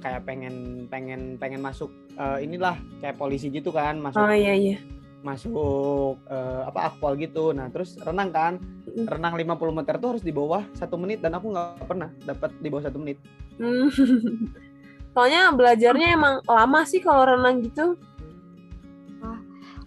kayak 0.00 0.24
pengen 0.24 0.86
pengen 0.88 1.36
pengen 1.36 1.60
masuk 1.60 1.92
eh, 2.16 2.44
inilah 2.44 2.76
kayak 3.02 3.16
polisi 3.20 3.52
gitu 3.52 3.68
kan, 3.74 4.00
masuk 4.00 4.20
oh 4.20 4.32
iya 4.32 4.54
iya 4.56 4.78
masuk 5.20 6.16
eh, 6.32 6.62
apa 6.64 6.92
akpol 6.92 7.16
gitu. 7.20 7.52
Nah, 7.52 7.68
terus 7.68 8.00
renang 8.00 8.32
kan. 8.32 8.52
Mm. 8.90 9.06
Renang 9.06 9.36
50 9.36 9.78
meter 9.78 9.94
tuh 10.00 10.08
harus 10.16 10.24
di 10.24 10.32
bawah 10.32 10.64
satu 10.72 10.96
menit 10.96 11.20
dan 11.20 11.36
aku 11.36 11.52
nggak 11.52 11.84
pernah 11.84 12.08
dapat 12.24 12.50
di 12.58 12.68
bawah 12.72 12.84
satu 12.88 12.98
menit. 12.98 13.20
Hmm. 13.60 13.92
soalnya 15.10 15.50
belajarnya 15.50 16.14
emang 16.14 16.34
lama 16.46 16.80
sih 16.86 17.02
kalau 17.02 17.26
renang 17.26 17.60
gitu 17.66 17.98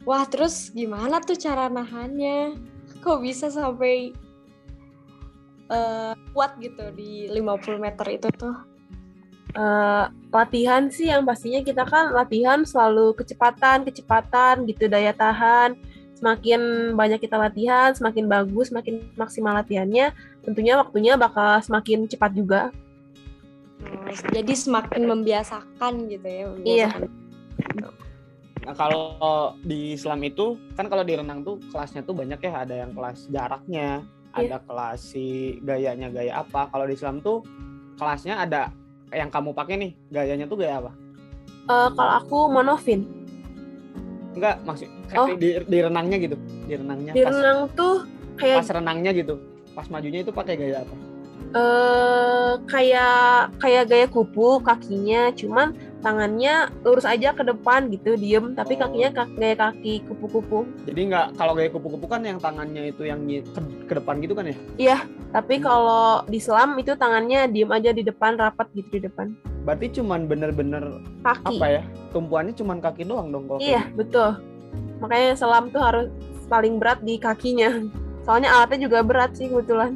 Wah, 0.04 0.28
terus 0.28 0.70
gimana 0.76 1.24
tuh 1.24 1.40
cara 1.40 1.72
nahannya? 1.72 2.60
Kok 3.00 3.24
bisa 3.24 3.48
sampai 3.48 4.12
eh, 5.72 6.14
kuat 6.36 6.60
gitu 6.60 6.92
di 6.92 7.32
50 7.32 7.80
meter 7.80 8.08
itu 8.12 8.28
tuh? 8.36 8.56
Eh, 9.54 10.06
latihan 10.34 10.90
sih 10.90 11.14
yang 11.14 11.22
pastinya 11.30 11.62
kita 11.62 11.86
kan 11.86 12.10
latihan 12.10 12.66
selalu 12.66 13.14
kecepatan 13.14 13.86
kecepatan 13.86 14.66
gitu 14.66 14.90
daya 14.90 15.14
tahan 15.14 15.78
semakin 16.18 16.94
banyak 16.98 17.22
kita 17.22 17.38
latihan 17.38 17.94
semakin 17.94 18.26
bagus 18.26 18.74
semakin 18.74 19.06
maksimal 19.14 19.54
latihannya 19.54 20.10
tentunya 20.42 20.74
waktunya 20.74 21.14
bakal 21.22 21.62
semakin 21.62 22.10
cepat 22.10 22.34
juga 22.34 22.74
Oh, 23.84 24.08
jadi 24.32 24.54
semakin 24.56 25.12
membiasakan 25.12 26.08
gitu 26.08 26.24
ya. 26.24 26.48
Iya. 26.64 26.90
membiasakan. 26.96 27.04
Nah 28.64 28.74
kalau 28.74 29.04
di 29.60 29.92
Islam 29.94 30.24
itu 30.24 30.56
kan 30.74 30.88
kalau 30.88 31.04
di 31.04 31.14
renang 31.14 31.44
tuh 31.44 31.60
kelasnya 31.68 32.02
tuh 32.02 32.16
banyak 32.16 32.40
ya 32.40 32.52
ada 32.64 32.76
yang 32.80 32.92
kelas 32.96 33.28
jaraknya, 33.28 33.90
Iya. 34.34 34.56
ada 34.56 34.58
kelas 34.64 35.00
si 35.04 35.60
gayanya 35.62 36.08
gaya 36.10 36.42
apa. 36.42 36.72
Kalau 36.72 36.88
di 36.88 36.96
Islam 36.96 37.20
tuh 37.20 37.44
kelasnya 38.00 38.40
ada 38.40 38.72
yang 39.12 39.30
kamu 39.30 39.52
pakai 39.54 39.76
nih 39.78 39.92
gayanya 40.10 40.48
tuh 40.48 40.58
gaya 40.58 40.80
apa? 40.80 40.92
Eh, 41.64 41.90
kalau 41.94 42.14
aku 42.20 42.38
monofin 42.50 43.04
Enggak 44.34 44.66
maksud 44.66 44.90
Oh. 45.14 45.30
di, 45.38 45.62
di 45.62 45.78
renangnya 45.78 46.18
gitu, 46.18 46.34
di 46.66 46.74
renangnya 46.74 47.14
di 47.14 47.22
pas, 47.22 47.30
renang 47.30 47.70
tuh 47.78 48.02
kayak 48.34 48.66
pas 48.66 48.70
renangnya 48.74 49.12
gitu, 49.14 49.38
pas 49.78 49.86
majunya 49.86 50.26
itu 50.26 50.34
pakai 50.34 50.58
gaya 50.58 50.82
apa? 50.82 50.96
eh 51.54 52.52
kayak 52.66 53.54
kayak 53.62 53.86
gaya 53.86 54.08
kupu 54.10 54.58
kakinya 54.66 55.30
cuman 55.38 55.78
tangannya 56.04 56.54
lurus 56.84 57.08
aja 57.08 57.32
ke 57.32 57.42
depan 57.42 57.88
gitu 57.88 58.14
diem 58.14 58.52
tapi 58.52 58.76
Oh. 58.76 58.86
kakinya 58.86 59.10
kak- 59.16 59.34
gaya 59.34 59.56
kaki 59.56 60.04
kupu-kupu 60.04 60.68
Jadi 60.84 61.00
nggak 61.08 61.26
kalau 61.34 61.56
gaya 61.56 61.72
kupu-kupu 61.72 62.06
kan 62.06 62.22
yang 62.22 62.38
tangannya 62.38 62.92
itu 62.92 63.08
yang 63.08 63.24
ke, 63.24 63.60
ke 63.88 63.94
depan 63.96 64.20
gitu 64.20 64.36
kan 64.36 64.52
ya? 64.76 65.00
tapi 65.32 65.58
kalau 65.58 66.22
di 66.28 66.38
selam 66.38 66.76
itu 66.76 66.94
tangannya 66.94 67.48
diem 67.48 67.72
aja 67.72 67.90
di 67.90 68.04
depan 68.04 68.36
rapat 68.36 68.68
gitu 68.74 69.00
di 69.00 69.08
depan 69.08 69.32
Berarti 69.64 69.96
cuman 69.96 70.28
bener-bener 70.28 70.84
kaki 71.24 71.56
apa 71.56 71.66
ya? 71.72 71.84
Tumpuannya 72.12 72.52
cuman 72.52 72.78
kaki 72.78 73.08
doang 73.08 73.32
dong 73.32 73.48
kalau 73.48 73.58
kayak 73.58 73.72
iya 73.72 73.82
betul 73.96 74.30
makanya 75.00 75.34
selam 75.34 75.68
tuh 75.68 75.80
harus 75.80 76.06
paling 76.46 76.78
berat 76.78 77.00
di 77.00 77.16
kakinya 77.16 77.80
soalnya 78.22 78.52
alatnya 78.52 78.86
juga 78.86 79.00
berat 79.02 79.32
sih 79.34 79.48
kebetulan 79.48 79.96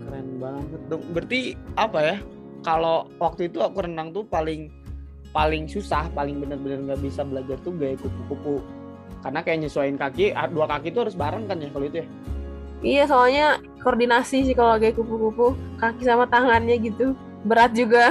Keren 0.00 0.28
banget 0.38 0.80
dong. 0.88 1.02
Berarti 1.10 1.40
apa 1.74 1.98
ya? 2.00 2.16
Kalau 2.62 3.06
waktu 3.18 3.48
itu 3.48 3.62
aku 3.62 3.86
renang 3.86 4.10
tuh 4.10 4.26
paling 4.26 4.68
paling 5.30 5.68
susah 5.68 6.08
paling 6.16 6.40
bener-bener 6.40 6.80
nggak 6.88 7.00
bisa 7.04 7.20
belajar 7.22 7.60
tuh 7.60 7.76
gaya 7.76 7.94
kupu-kupu 8.00 8.64
karena 9.20 9.44
kayak 9.44 9.58
nyesuaiin 9.60 10.00
kaki 10.00 10.32
ah, 10.32 10.48
dua 10.48 10.64
kaki 10.64 10.88
itu 10.88 11.04
harus 11.04 11.12
bareng 11.12 11.44
kan 11.44 11.60
ya 11.60 11.68
kalau 11.68 11.86
itu 11.86 12.00
ya 12.02 12.08
Iya, 12.78 13.10
soalnya 13.10 13.46
koordinasi 13.82 14.46
sih 14.46 14.54
kalau 14.54 14.78
kayak 14.78 14.94
kupu-kupu, 14.94 15.58
kaki 15.82 16.06
sama 16.06 16.30
tangannya 16.30 16.78
gitu. 16.78 17.10
Berat 17.42 17.74
juga. 17.74 18.06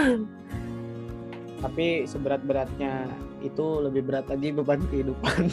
tapi 1.58 2.06
seberat-beratnya 2.06 3.10
itu 3.42 3.66
lebih 3.82 4.06
berat 4.06 4.30
lagi 4.30 4.54
beban 4.54 4.82
kehidupan 4.90 5.50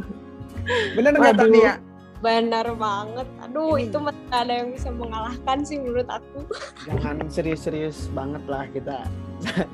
bener 0.96 1.12
nggak 1.12 1.36
Waduh. 1.36 1.44
Tania? 1.44 1.72
Benar 2.20 2.66
banget. 2.74 3.24
Aduh, 3.40 3.74
Ini- 3.74 3.88
itu 3.88 3.98
ada 4.30 4.52
yang 4.54 4.68
bisa 4.70 4.88
mengalahkan 4.90 5.58
sih 5.62 5.76
menurut 5.76 6.04
aku. 6.06 6.44
jangan 6.84 7.16
serius-serius 7.26 8.08
banget 8.10 8.44
lah 8.44 8.64
kita 8.68 8.96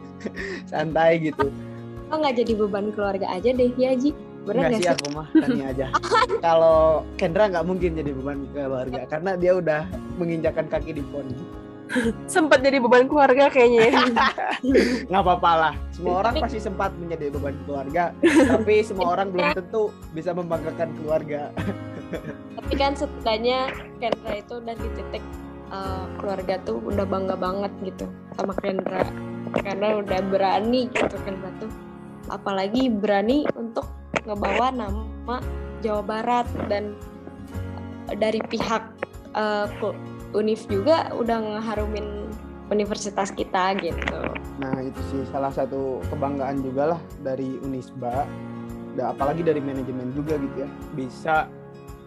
santai 0.65 1.19
gitu 1.23 1.51
Oh 2.07 2.17
nggak 2.17 2.39
jadi 2.39 2.53
beban 2.57 2.91
keluarga 2.91 3.27
aja 3.29 3.51
deh 3.51 3.71
ya 3.75 3.93
Ji. 3.93 4.15
Bener 4.47 4.63
Enggak 4.63 4.71
nggak 4.71 4.81
sih 4.81 4.91
aku 4.95 5.07
mah 5.11 5.27
Tania 5.35 5.67
aja 5.69 5.87
kalau 6.47 6.79
Kendra 7.17 7.51
nggak 7.51 7.67
mungkin 7.67 7.91
jadi 7.93 8.11
beban 8.13 8.47
keluarga 8.49 9.03
karena 9.05 9.35
dia 9.35 9.53
udah 9.53 9.83
menginjakan 10.15 10.71
kaki 10.71 10.93
di 10.93 11.03
pon 11.05 11.27
Sempat 12.27 12.63
jadi 12.63 12.79
beban 12.79 13.07
keluarga 13.07 13.47
kayaknya. 13.47 13.91
ya. 13.91 14.07
nggak 15.09 15.19
apa-apa 15.21 15.51
lah 15.57 15.75
semua 15.91 16.19
orang 16.21 16.35
pasti 16.39 16.59
sempat 16.59 16.95
menjadi 16.95 17.27
beban 17.29 17.59
keluarga 17.63 18.15
tapi 18.23 18.83
semua 18.83 19.07
orang 19.13 19.31
belum 19.31 19.51
tentu 19.53 19.83
bisa 20.11 20.31
membanggakan 20.31 20.95
keluarga 20.97 21.51
Tapi 22.57 22.73
kan 22.79 22.93
setidaknya 22.95 23.71
Kendra 23.99 24.33
itu 24.39 24.53
udah 24.63 24.75
di 24.75 24.89
titik 24.95 25.25
eh, 25.73 26.05
keluarga 26.21 26.55
tuh 26.63 26.79
udah 26.83 27.05
bangga 27.09 27.37
banget 27.39 27.73
gitu 27.83 28.07
sama 28.35 28.53
Kendra. 28.59 29.07
Karena 29.63 30.03
udah 30.03 30.21
berani 30.27 30.91
gitu 30.91 31.17
Kendra 31.23 31.51
tuh. 31.63 31.71
Apalagi 32.27 32.91
berani 32.91 33.47
untuk 33.55 33.87
ngebawa 34.27 34.75
nama 34.75 35.39
Jawa 35.83 36.03
Barat 36.03 36.47
dan 36.67 36.99
dari 38.19 38.43
pihak 38.43 38.83
kul- 39.79 39.99
Unif 40.35 40.67
juga 40.67 41.15
udah 41.15 41.39
ngeharumin 41.39 42.29
universitas 42.69 43.31
kita 43.31 43.79
gitu. 43.79 44.21
Nah 44.59 44.75
itu 44.83 45.01
sih 45.15 45.23
salah 45.31 45.55
satu 45.55 46.03
kebanggaan 46.11 46.61
juga 46.61 46.93
lah 46.93 47.01
dari 47.23 47.57
Unisba, 47.63 48.27
apalagi 48.99 49.47
dari 49.47 49.63
manajemen 49.63 50.11
juga 50.13 50.35
gitu 50.37 50.67
ya, 50.67 50.69
bisa 50.99 51.35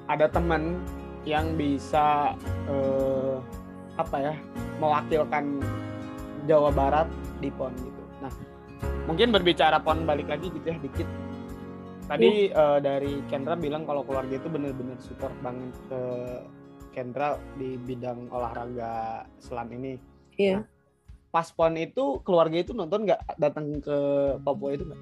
ada 0.09 0.25
teman 0.25 0.81
yang 1.23 1.53
bisa 1.53 2.33
eh, 2.65 3.37
apa 3.95 4.17
ya 4.17 4.33
mewakilkan 4.81 5.61
Jawa 6.49 6.73
Barat 6.73 7.07
di 7.37 7.53
PON 7.53 7.71
gitu. 7.77 8.01
Nah 8.25 8.33
mungkin 9.05 9.29
berbicara 9.29 9.77
PON 9.77 10.09
balik 10.09 10.25
lagi 10.27 10.49
gitu 10.49 10.65
ya 10.65 10.77
dikit. 10.81 11.07
Tadi 12.09 12.49
eh, 12.49 12.79
dari 12.81 13.21
Kendra 13.29 13.53
bilang 13.53 13.85
kalau 13.85 14.01
keluarga 14.01 14.41
itu 14.41 14.49
benar-benar 14.49 14.97
support 14.97 15.35
banget 15.45 15.77
ke 15.85 16.01
Kendra 16.89 17.37
di 17.53 17.77
bidang 17.77 18.33
olahraga 18.33 19.23
selam 19.37 19.69
ini 19.69 19.93
Iya. 20.39 20.63
pas 21.29 21.51
pon 21.51 21.75
itu 21.75 22.23
keluarga 22.23 22.57
itu 22.57 22.71
nonton 22.73 23.03
nggak 23.05 23.37
datang 23.37 23.77
ke 23.83 23.97
Papua 24.41 24.73
itu 24.73 24.87
nggak? 24.87 25.01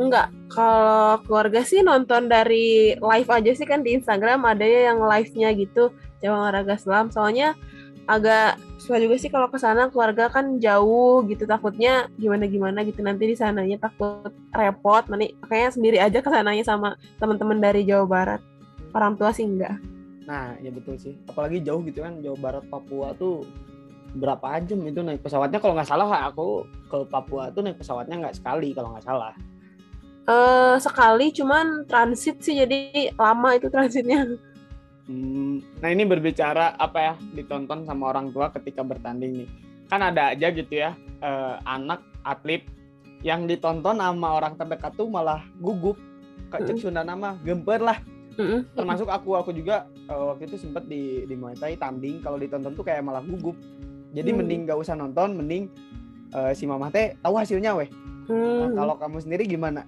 Enggak, 0.00 0.32
kalau 0.48 1.20
keluarga 1.28 1.60
sih 1.64 1.84
nonton 1.84 2.28
dari 2.30 2.96
live 2.96 3.30
aja 3.30 3.52
sih 3.52 3.68
kan 3.68 3.84
di 3.84 3.96
Instagram 3.96 4.44
ada 4.48 4.64
ya 4.64 4.92
yang 4.92 5.04
live-nya 5.04 5.52
gitu 5.52 5.92
Jawa 6.24 6.48
Olahraga 6.48 6.80
Selam. 6.80 7.12
Soalnya 7.12 7.52
agak 8.08 8.56
susah 8.82 8.98
juga 8.98 9.14
sih 9.20 9.30
kalau 9.30 9.46
ke 9.46 9.62
sana 9.62 9.86
keluarga 9.92 10.26
kan 10.26 10.58
jauh 10.58 11.22
gitu 11.30 11.46
takutnya 11.46 12.10
gimana 12.18 12.50
gimana 12.50 12.82
gitu 12.82 12.98
nanti 12.98 13.30
di 13.30 13.38
sananya 13.38 13.78
takut 13.78 14.34
repot 14.50 15.06
nanti 15.06 15.38
makanya 15.38 15.70
sendiri 15.70 16.02
aja 16.02 16.18
ke 16.18 16.26
sananya 16.26 16.66
sama 16.66 16.98
teman-teman 17.22 17.62
dari 17.62 17.86
Jawa 17.86 18.10
Barat 18.10 18.40
orang 18.90 19.14
tua 19.14 19.30
sih 19.30 19.46
enggak 19.46 19.78
Nah 20.26 20.54
ya 20.62 20.70
betul 20.70 20.96
sih. 20.98 21.14
Apalagi 21.26 21.62
jauh 21.62 21.82
gitu 21.82 22.02
kan 22.02 22.22
Jawa 22.22 22.38
Barat 22.38 22.64
Papua 22.70 23.14
tuh 23.16 23.46
berapa 24.12 24.60
jam 24.60 24.84
itu 24.84 25.00
naik 25.00 25.24
pesawatnya 25.24 25.56
kalau 25.56 25.72
nggak 25.72 25.88
salah 25.88 26.28
aku 26.28 26.68
ke 26.92 27.08
Papua 27.08 27.48
tuh 27.48 27.64
naik 27.64 27.80
pesawatnya 27.80 28.20
nggak 28.20 28.36
sekali 28.36 28.70
kalau 28.76 28.94
nggak 28.94 29.06
salah. 29.06 29.34
Eh 30.22 30.76
sekali 30.78 31.34
cuman 31.34 31.82
transit 31.86 32.38
sih 32.40 32.62
jadi 32.62 33.10
lama 33.16 33.58
itu 33.58 33.66
transitnya 33.68 34.38
Hmm, 35.02 35.58
nah 35.82 35.90
ini 35.90 36.06
berbicara 36.06 36.78
apa 36.78 36.98
ya 37.02 37.14
ditonton 37.34 37.82
sama 37.82 38.14
orang 38.14 38.30
tua 38.30 38.54
ketika 38.54 38.86
bertanding 38.86 39.44
nih. 39.44 39.48
Kan 39.90 39.98
ada 39.98 40.30
aja 40.30 40.46
gitu 40.54 40.78
ya 40.78 40.94
eh, 41.18 41.54
anak 41.66 42.06
atlet 42.22 42.62
yang 43.26 43.50
ditonton 43.50 43.98
sama 43.98 44.38
orang 44.38 44.54
terdekat 44.54 44.94
tuh 44.94 45.10
malah 45.10 45.42
gugup. 45.58 45.98
Kak 46.54 46.70
Cek 46.70 46.78
Sunda 46.78 47.02
nama 47.02 47.34
gemper 47.42 47.82
lah. 47.82 47.98
Mm-mm. 48.32 48.64
termasuk 48.72 49.12
aku 49.12 49.36
aku 49.36 49.52
juga 49.52 49.84
eh, 50.08 50.16
waktu 50.16 50.48
itu 50.48 50.56
sempat 50.56 50.88
di 50.88 51.28
di 51.28 51.34
Muay 51.36 51.52
Thai 51.52 51.76
tanding 51.76 52.22
kalau 52.24 52.40
ditonton 52.40 52.72
tuh 52.72 52.80
kayak 52.80 53.04
malah 53.04 53.20
gugup 53.20 53.52
jadi 54.16 54.32
Hmm. 54.32 54.38
mending 54.40 54.60
gak 54.64 54.78
usah 54.80 54.96
nonton 54.96 55.36
mending 55.36 55.68
eh, 56.32 56.52
si 56.56 56.64
mama 56.64 56.88
teh 56.88 57.12
tahu 57.20 57.36
hasilnya 57.36 57.76
weh 57.76 57.90
Nah, 58.30 58.70
Hmm. 58.70 58.72
kalau 58.72 58.94
kamu 58.96 59.18
sendiri 59.20 59.44
gimana 59.44 59.84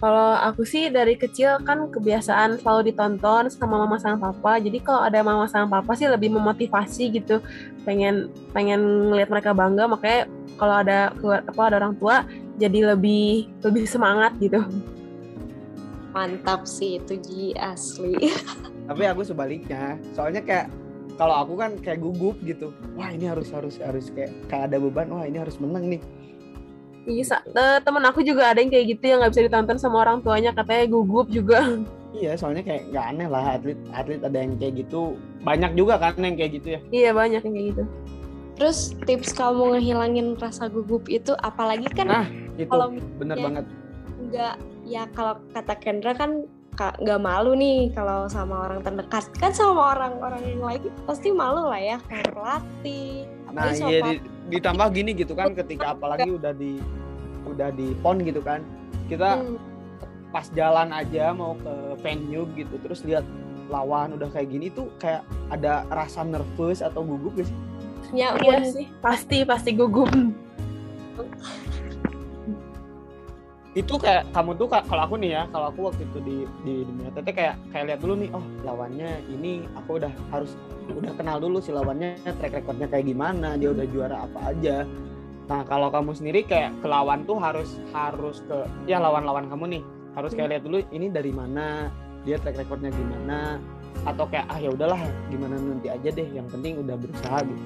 Kalau 0.00 0.32
aku 0.32 0.64
sih 0.64 0.88
dari 0.88 1.20
kecil 1.20 1.60
kan 1.60 1.92
kebiasaan 1.92 2.64
selalu 2.64 2.88
ditonton 2.88 3.52
sama 3.52 3.84
mama 3.84 4.00
sama 4.00 4.32
papa. 4.32 4.56
Jadi 4.56 4.80
kalau 4.80 5.04
ada 5.04 5.20
mama 5.20 5.44
sama 5.44 5.68
papa 5.80 5.92
sih 5.92 6.08
lebih 6.08 6.32
memotivasi 6.32 7.12
gitu. 7.20 7.44
Pengen 7.84 8.32
pengen 8.56 9.12
ngelihat 9.12 9.28
mereka 9.28 9.52
bangga 9.52 9.84
makanya 9.84 10.24
kalau 10.56 10.74
ada 10.80 11.12
keluar- 11.20 11.44
apa 11.44 11.62
ada 11.68 11.76
orang 11.84 11.94
tua 12.00 12.24
jadi 12.56 12.96
lebih 12.96 13.52
lebih 13.60 13.84
semangat 13.84 14.32
gitu. 14.40 14.64
Mantap 16.16 16.64
sih 16.64 16.96
itu 16.96 17.20
Ji 17.20 17.52
asli. 17.60 18.16
tapi 18.90 19.06
aku 19.06 19.22
sebaliknya 19.22 19.94
soalnya 20.18 20.42
kayak 20.42 20.66
kalau 21.14 21.46
aku 21.46 21.54
kan 21.54 21.78
kayak 21.78 22.02
gugup 22.02 22.34
gitu 22.42 22.74
wah 22.98 23.06
ini 23.06 23.30
harus 23.30 23.46
harus 23.54 23.78
harus 23.78 24.10
kayak 24.10 24.34
kayak 24.50 24.66
ada 24.66 24.82
beban 24.82 25.06
wah 25.14 25.22
ini 25.22 25.38
harus 25.38 25.62
menang 25.62 25.86
nih 25.94 26.02
Iya, 27.02 27.40
temen 27.80 28.02
aku 28.02 28.20
juga 28.20 28.52
ada 28.52 28.60
yang 28.60 28.68
kayak 28.68 28.86
gitu 28.88 29.04
yang 29.06 29.18
nggak 29.20 29.32
bisa 29.32 29.42
ditonton 29.44 29.76
sama 29.76 30.04
orang 30.04 30.20
tuanya 30.20 30.52
katanya 30.52 30.84
gugup 30.86 31.26
juga. 31.28 31.64
iya 32.10 32.34
soalnya 32.34 32.60
kayak 32.60 32.90
nggak 32.90 33.04
aneh 33.06 33.26
lah 33.26 33.44
atlet 33.54 33.78
atlet 33.94 34.18
ada 34.20 34.34
yang 34.36 34.58
kayak 34.58 34.82
gitu 34.82 35.14
banyak 35.40 35.72
juga 35.72 35.94
kan 35.96 36.18
yang 36.18 36.34
kayak 36.34 36.58
gitu 36.58 36.68
ya 36.74 36.80
iya 36.90 37.10
banyak 37.14 37.40
yang 37.40 37.54
kayak 37.54 37.68
gitu. 37.72 37.82
Terus 38.58 38.78
tips 39.08 39.30
kamu 39.32 39.62
ngehilangin 39.72 40.36
rasa 40.36 40.68
gugup 40.68 41.08
itu 41.08 41.32
apalagi 41.38 41.88
kan 41.88 42.06
Nah, 42.06 42.26
itu 42.58 42.68
kalau 42.68 42.92
bener 43.16 43.36
ya. 43.38 43.44
banget 43.46 43.64
nggak 44.20 44.54
ya 44.84 45.02
kalau 45.10 45.40
kata 45.48 45.74
Kendra 45.80 46.12
kan 46.12 46.44
ka- 46.76 46.98
nggak 46.98 47.20
malu 47.20 47.56
nih 47.56 47.88
kalau 47.94 48.28
sama 48.28 48.68
orang 48.68 48.84
terdekat 48.84 49.24
kan 49.38 49.54
sama 49.54 49.96
orang-orang 49.96 50.42
yang 50.44 50.60
lain 50.60 50.82
pasti 51.06 51.32
malu 51.32 51.72
lah 51.72 51.80
ya 51.80 51.96
kayak 52.04 52.36
pelatih 52.36 53.24
Nah, 53.50 53.66
iya 53.66 53.80
sama 53.98 54.12
di- 54.12 54.22
ditambah 54.50 54.86
gini 54.90 55.10
gitu 55.14 55.32
kan 55.32 55.54
ketika 55.54 55.94
apalagi 55.94 56.34
udah 56.34 56.52
di 56.52 56.82
udah 57.46 57.70
di 57.72 57.94
pon 58.02 58.18
gitu 58.20 58.42
kan. 58.42 58.60
Kita 59.06 59.38
Hmm, 59.38 59.56
pas 60.30 60.46
jalan 60.54 60.94
aja 60.94 61.34
mau 61.34 61.58
ke 61.58 61.74
venue 62.02 62.46
gitu 62.54 62.78
terus 62.82 63.02
lihat 63.02 63.26
lawan 63.66 64.14
udah 64.14 64.30
kayak 64.30 64.50
gini 64.50 64.66
tuh 64.70 64.90
kayak 64.98 65.22
ada 65.50 65.86
rasa 65.90 66.22
nervous 66.22 66.82
atau 66.82 67.02
gugup 67.02 67.34
gak 67.38 67.46
sih? 67.46 67.58
ya 68.10 68.34
Iya 68.42 68.66
sih, 68.66 68.86
pasti 68.98 69.42
pasti 69.46 69.70
gugup. 69.74 70.10
Itu 73.70 74.02
kayak 74.02 74.34
kamu 74.34 74.58
tuh 74.58 74.66
ka- 74.66 74.82
kalau 74.82 75.06
aku 75.06 75.14
nih 75.22 75.30
ya, 75.38 75.42
kalau 75.54 75.70
aku 75.70 75.94
waktu 75.94 76.02
itu 76.02 76.18
di 76.26 76.36
di 76.66 76.74
Muay 76.90 77.14
Thai, 77.14 77.30
kayak 77.30 77.54
kayak 77.70 77.84
lihat 77.86 78.00
dulu 78.02 78.14
nih, 78.18 78.30
oh 78.34 78.44
lawannya 78.66 79.10
ini 79.30 79.62
aku 79.78 80.02
udah 80.02 80.10
harus 80.34 80.58
udah 80.90 81.14
kenal 81.14 81.38
dulu 81.38 81.62
si 81.62 81.70
lawannya 81.70 82.18
track 82.42 82.50
recordnya 82.50 82.90
kayak 82.90 83.06
gimana, 83.06 83.54
dia 83.54 83.70
udah 83.70 83.86
juara 83.86 84.26
apa 84.26 84.50
aja. 84.50 84.82
Nah 85.46 85.62
kalau 85.66 85.90
kamu 85.90 86.14
sendiri 86.14 86.40
kayak 86.46 86.74
ke 86.82 86.86
lawan 86.86 87.26
tuh 87.26 87.38
harus 87.38 87.78
harus 87.94 88.42
ke 88.46 88.66
ya 88.90 89.02
lawan-lawan 89.02 89.50
kamu 89.50 89.78
nih 89.78 89.82
harus 90.14 90.30
kayak 90.34 90.48
lihat 90.58 90.62
dulu 90.66 90.78
ini 90.90 91.06
dari 91.10 91.30
mana 91.30 91.90
dia 92.26 92.38
track 92.38 92.66
recordnya 92.66 92.90
gimana 92.90 93.58
atau 94.06 94.30
kayak 94.30 94.46
ah 94.46 94.58
ya 94.62 94.70
udahlah 94.70 94.98
gimana 95.26 95.58
nanti 95.58 95.90
aja 95.90 96.10
deh 96.10 96.28
yang 96.30 96.46
penting 96.46 96.78
udah 96.82 96.94
berusaha 96.94 97.42
gitu. 97.42 97.64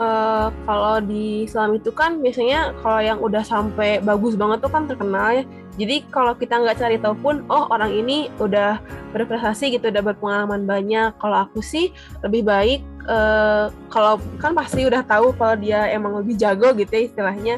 Eh, 0.00 0.48
kalau 0.64 1.04
di 1.04 1.44
Islam 1.44 1.76
itu 1.76 1.92
kan 1.92 2.24
biasanya 2.24 2.72
kalau 2.80 3.00
yang 3.04 3.20
udah 3.20 3.44
sampai 3.44 4.00
bagus 4.00 4.40
banget 4.40 4.64
tuh 4.64 4.72
kan 4.72 4.88
terkenal 4.88 5.28
ya. 5.36 5.44
Jadi 5.76 6.04
kalau 6.08 6.32
kita 6.36 6.60
nggak 6.60 6.80
cari 6.80 6.96
tahu 7.00 7.16
pun, 7.20 7.34
oh 7.48 7.68
orang 7.68 7.92
ini 7.92 8.28
udah 8.40 8.80
berprestasi 9.12 9.76
gitu, 9.76 9.92
udah 9.92 10.04
berpengalaman 10.04 10.64
banyak. 10.64 11.12
Kalau 11.20 11.44
aku 11.44 11.60
sih 11.60 11.92
lebih 12.24 12.44
baik 12.48 12.80
eh, 13.04 13.66
kalau 13.92 14.16
kan 14.40 14.56
pasti 14.56 14.88
udah 14.88 15.04
tahu 15.04 15.36
kalau 15.36 15.60
dia 15.60 15.92
emang 15.92 16.16
lebih 16.24 16.40
jago 16.40 16.72
gitu 16.72 16.92
ya 16.92 17.02
istilahnya. 17.12 17.56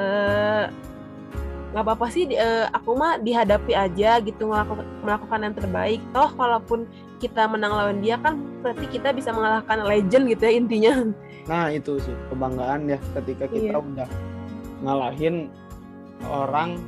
Eh, 0.00 0.64
nggak 1.76 1.92
apa-apa 1.92 2.08
sih 2.08 2.24
aku 2.72 2.96
mah 2.96 3.20
dihadapi 3.20 3.76
aja 3.76 4.16
gitu 4.24 4.48
melakukan 5.04 5.44
yang 5.44 5.52
terbaik 5.52 6.00
toh 6.08 6.32
kalaupun 6.32 6.88
kita 7.20 7.44
menang 7.44 7.72
lawan 7.76 8.00
dia 8.00 8.16
kan 8.16 8.40
berarti 8.64 8.88
kita 8.88 9.12
bisa 9.12 9.28
mengalahkan 9.28 9.84
legend 9.84 10.24
gitu 10.32 10.42
ya 10.48 10.52
intinya 10.56 10.92
Nah 11.46 11.70
itu 11.70 11.98
sih 12.02 12.14
kebanggaan 12.28 12.90
ya 12.90 12.98
ketika 13.22 13.46
kita 13.46 13.78
Iya. 13.78 13.82
udah 13.82 14.08
ngalahin 14.82 15.48
orang 16.26 16.78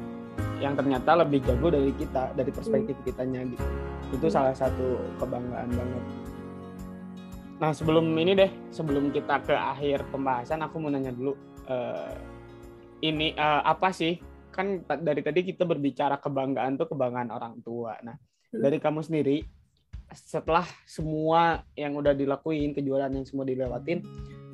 yang 0.59 0.74
ternyata 0.74 1.14
lebih 1.14 1.42
jago 1.46 1.70
dari 1.70 1.94
kita 1.94 2.34
dari 2.34 2.50
perspektif 2.50 2.98
kitanya 3.06 3.46
gitu. 3.46 3.66
Itu 4.14 4.26
salah 4.26 4.54
satu 4.54 4.98
kebanggaan 5.22 5.70
banget. 5.70 6.04
Nah 7.59 7.70
sebelum 7.74 8.06
ini 8.14 8.34
deh 8.34 8.50
sebelum 8.70 9.11
kita 9.11 9.42
ke 9.42 9.54
akhir 9.54 10.06
pembahasan 10.11 10.62
aku 10.62 10.78
mau 10.78 10.90
nanya 10.90 11.11
dulu 11.11 11.34
eh, 11.66 12.14
ini 13.02 13.34
eh, 13.34 13.62
apa 13.62 13.94
sih? 13.94 14.18
Kan 14.50 14.82
dari 14.82 15.22
tadi 15.22 15.46
kita 15.46 15.62
berbicara 15.62 16.18
kebanggaan 16.18 16.74
tuh 16.74 16.90
kebanggaan 16.90 17.30
orang 17.30 17.62
tua. 17.62 17.94
Nah 18.02 18.18
Hmm. 18.48 18.64
dari 18.64 18.80
kamu 18.80 19.04
sendiri 19.04 19.44
setelah 20.09 20.64
semua 20.88 21.61
yang 21.76 21.92
udah 21.92 22.16
dilakuin 22.16 22.72
kejuaraan 22.72 23.12
yang 23.12 23.28
semua 23.28 23.44
dilewatin 23.44 24.00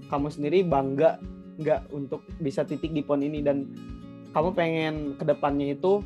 kamu 0.09 0.29
sendiri 0.33 0.59
bangga 0.65 1.21
nggak 1.61 1.95
untuk 1.95 2.27
bisa 2.43 2.67
titik 2.67 2.91
di 2.91 3.03
pon 3.05 3.23
ini? 3.23 3.41
Dan 3.41 3.69
kamu 4.35 4.51
pengen 4.53 4.95
ke 5.15 5.25
depannya 5.25 5.75
itu 5.77 6.03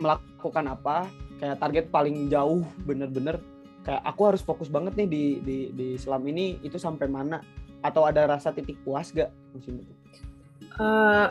melakukan 0.00 0.66
apa? 0.70 1.08
Kayak 1.40 1.60
target 1.60 1.84
paling 1.88 2.28
jauh 2.28 2.64
bener-bener 2.84 3.40
kayak 3.80 4.04
aku 4.04 4.28
harus 4.28 4.44
fokus 4.44 4.68
banget 4.68 4.92
nih 4.92 5.08
di 5.08 5.24
di 5.40 5.58
di 5.72 5.88
selam 5.96 6.20
ini 6.28 6.60
itu 6.60 6.76
sampai 6.76 7.08
mana? 7.08 7.40
Atau 7.80 8.04
ada 8.04 8.28
rasa 8.28 8.52
titik 8.52 8.76
puas 8.84 9.08
gak 9.08 9.32
musim 9.56 9.80
Eh, 10.80 11.26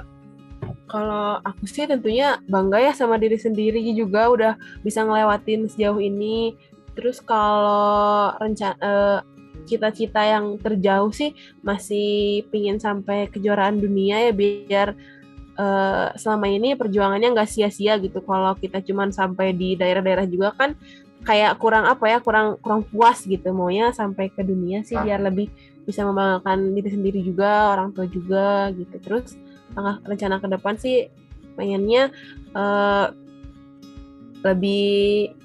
kalau 0.89 1.37
aku 1.45 1.69
sih 1.69 1.85
tentunya 1.85 2.41
bangga 2.49 2.81
ya 2.81 2.91
sama 2.97 3.21
diri 3.21 3.37
sendiri 3.37 3.79
juga 3.93 4.29
udah 4.29 4.53
bisa 4.81 5.05
ngelewatin 5.05 5.69
sejauh 5.69 6.01
ini. 6.01 6.57
Terus 6.97 7.21
kalau 7.21 8.33
rencana 8.41 9.23
cita-cita 9.69 10.25
yang 10.25 10.57
terjauh 10.57 11.13
sih 11.13 11.37
masih 11.61 12.41
pingin 12.49 12.81
sampai 12.81 13.29
kejuaraan 13.29 13.77
dunia 13.77 14.25
ya 14.25 14.31
biar 14.33 14.97
eh, 15.53 16.07
selama 16.17 16.49
ini 16.49 16.73
perjuangannya 16.73 17.37
nggak 17.37 17.49
sia-sia 17.49 18.01
gitu. 18.01 18.25
Kalau 18.25 18.57
kita 18.57 18.81
cuman 18.81 19.13
sampai 19.13 19.53
di 19.53 19.77
daerah-daerah 19.77 20.25
juga 20.25 20.57
kan 20.57 20.73
kayak 21.23 21.59
kurang 21.59 21.83
apa 21.83 22.05
ya 22.07 22.17
kurang 22.23 22.55
kurang 22.63 22.87
puas 22.87 23.27
gitu 23.27 23.51
maunya 23.51 23.91
sampai 23.91 24.31
ke 24.31 24.39
dunia 24.39 24.87
sih 24.87 24.95
biar 24.95 25.19
lebih 25.19 25.51
bisa 25.83 26.07
membanggakan 26.07 26.71
diri 26.71 26.89
sendiri 26.95 27.19
juga 27.19 27.75
orang 27.75 27.91
tua 27.91 28.07
juga 28.07 28.71
gitu 28.71 28.95
terus 29.03 29.35
rencana 29.75 30.39
ke 30.39 30.47
depan 30.47 30.79
sih 30.79 31.11
pengennya 31.59 32.13
eh, 32.55 33.05
lebih 34.39 35.35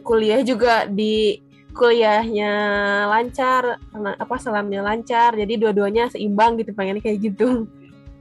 kuliah 0.00 0.40
juga 0.40 0.88
di 0.88 1.44
kuliahnya 1.80 2.52
lancar 3.08 3.80
apa 3.96 4.36
selamnya 4.36 4.84
lancar 4.84 5.32
jadi 5.32 5.56
dua-duanya 5.56 6.12
seimbang 6.12 6.60
gitu 6.60 6.76
pengennya 6.76 7.00
kayak 7.00 7.32
gitu. 7.32 7.64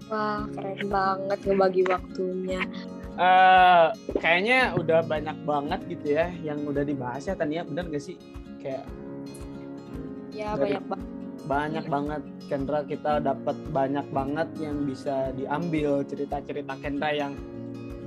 Wah, 0.08 0.48
keren 0.56 0.88
banget 0.88 1.40
ngebagi 1.44 1.84
waktunya. 1.92 2.64
Eh, 3.20 3.88
kayaknya 4.16 4.80
udah 4.80 5.04
banyak 5.04 5.38
banget 5.44 5.80
gitu 5.92 6.16
ya 6.16 6.32
yang 6.40 6.64
udah 6.64 6.88
dibahas 6.88 7.28
ya 7.28 7.36
Tania. 7.36 7.68
Bener 7.68 7.92
gak 7.92 8.00
sih? 8.00 8.16
Kayak 8.64 8.88
Ya, 10.32 10.56
Dari- 10.56 10.80
banyak 10.80 10.84
banget. 10.88 11.08
banyak 11.44 11.86
banget. 11.92 12.22
Kendra 12.48 12.80
kita 12.88 13.20
dapat 13.20 13.58
banyak 13.76 14.08
banget 14.10 14.48
yang 14.64 14.88
bisa 14.88 15.36
diambil 15.36 16.02
cerita-cerita 16.08 16.80
Kendra 16.80 17.12
yang 17.12 17.36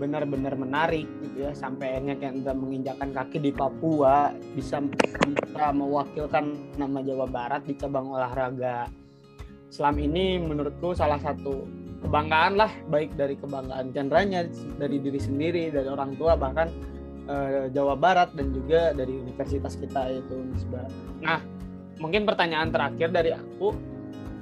benar-benar 0.02 0.58
menarik 0.58 1.06
gitu 1.22 1.46
ya 1.46 1.54
sampai 1.54 1.94
akhirnya 1.94 2.18
Kendra 2.18 2.50
menginjakan 2.58 3.14
kaki 3.14 3.38
di 3.38 3.54
Papua 3.54 4.34
bisa 4.58 4.82
bisa 4.82 5.70
mewakilkan 5.70 6.74
nama 6.74 6.98
Jawa 7.06 7.30
Barat 7.30 7.62
di 7.62 7.78
cabang 7.78 8.10
olahraga 8.10 8.90
Selam 9.70 9.96
ini 10.02 10.42
menurutku 10.42 10.92
salah 10.92 11.16
satu 11.22 11.64
kebanggaan 12.02 12.58
lah 12.58 12.68
baik 12.90 13.14
dari 13.14 13.38
kebanggaan 13.38 13.94
Kendranya 13.94 14.50
dari 14.76 14.98
diri 14.98 15.22
sendiri 15.22 15.70
dari 15.70 15.86
orang 15.86 16.18
tua 16.18 16.34
bahkan 16.34 16.66
eh, 17.30 17.70
Jawa 17.70 17.94
Barat 17.94 18.34
dan 18.34 18.50
juga 18.50 18.90
dari 18.90 19.14
universitas 19.14 19.78
kita 19.78 20.10
yaitu 20.10 20.34
Unisba. 20.34 20.82
Nah 21.22 21.40
mungkin 22.02 22.26
pertanyaan 22.26 22.74
terakhir 22.74 23.14
dari 23.14 23.30
aku 23.32 23.70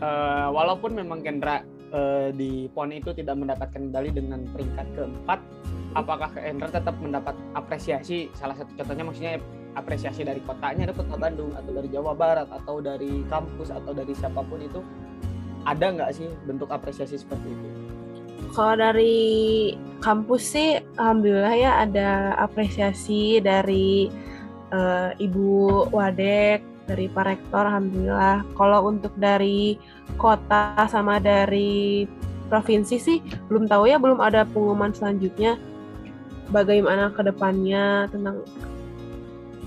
eh, 0.00 0.48
walaupun 0.50 0.96
memang 0.96 1.20
Kendra 1.20 1.62
eh, 1.91 2.28
di 2.34 2.66
PON 2.70 2.91
itu 2.95 3.11
tidak 3.14 3.36
mendapatkan 3.38 3.80
medali 3.80 4.11
dengan 4.14 4.47
peringkat 4.51 4.86
keempat. 4.95 5.38
Apakah 5.99 6.30
Kendra 6.30 6.70
tetap 6.70 6.95
mendapat 7.03 7.34
apresiasi? 7.59 8.30
Salah 8.38 8.55
satu 8.55 8.70
contohnya 8.78 9.03
maksudnya 9.03 9.32
apresiasi 9.74 10.22
dari 10.22 10.38
kotanya 10.43 10.91
dari 10.91 10.97
kota 10.99 11.18
Bandung 11.18 11.51
atau 11.55 11.70
dari 11.74 11.88
Jawa 11.91 12.14
Barat 12.14 12.47
atau 12.51 12.78
dari 12.78 13.26
kampus 13.26 13.74
atau 13.74 13.91
dari 13.91 14.14
siapa 14.14 14.43
pun 14.47 14.62
itu. 14.62 14.80
Ada 15.66 15.93
nggak 15.93 16.11
sih 16.14 16.30
bentuk 16.47 16.70
apresiasi 16.70 17.18
seperti 17.18 17.51
itu? 17.51 17.68
Kalau 18.55 18.74
dari 18.78 19.74
kampus 20.01 20.43
sih 20.43 20.80
alhamdulillah 20.97 21.55
ya 21.55 21.72
ada 21.84 22.34
apresiasi 22.38 23.43
dari 23.43 24.09
eh, 24.70 25.11
Ibu 25.18 25.91
Wadek, 25.91 26.70
dari 26.91 27.07
Pak 27.07 27.24
Rektor 27.30 27.62
alhamdulillah. 27.62 28.43
Kalau 28.59 28.91
untuk 28.91 29.14
dari 29.14 29.78
kota 30.18 30.74
sama 30.91 31.22
dari 31.22 32.11
provinsi 32.51 32.97
sih 32.99 33.18
belum 33.47 33.70
tahu 33.70 33.86
ya, 33.86 34.03
belum 34.03 34.18
ada 34.18 34.43
pengumuman 34.43 34.91
selanjutnya 34.91 35.55
bagaimana 36.51 37.14
ke 37.14 37.22
depannya 37.22 38.11
tentang 38.11 38.43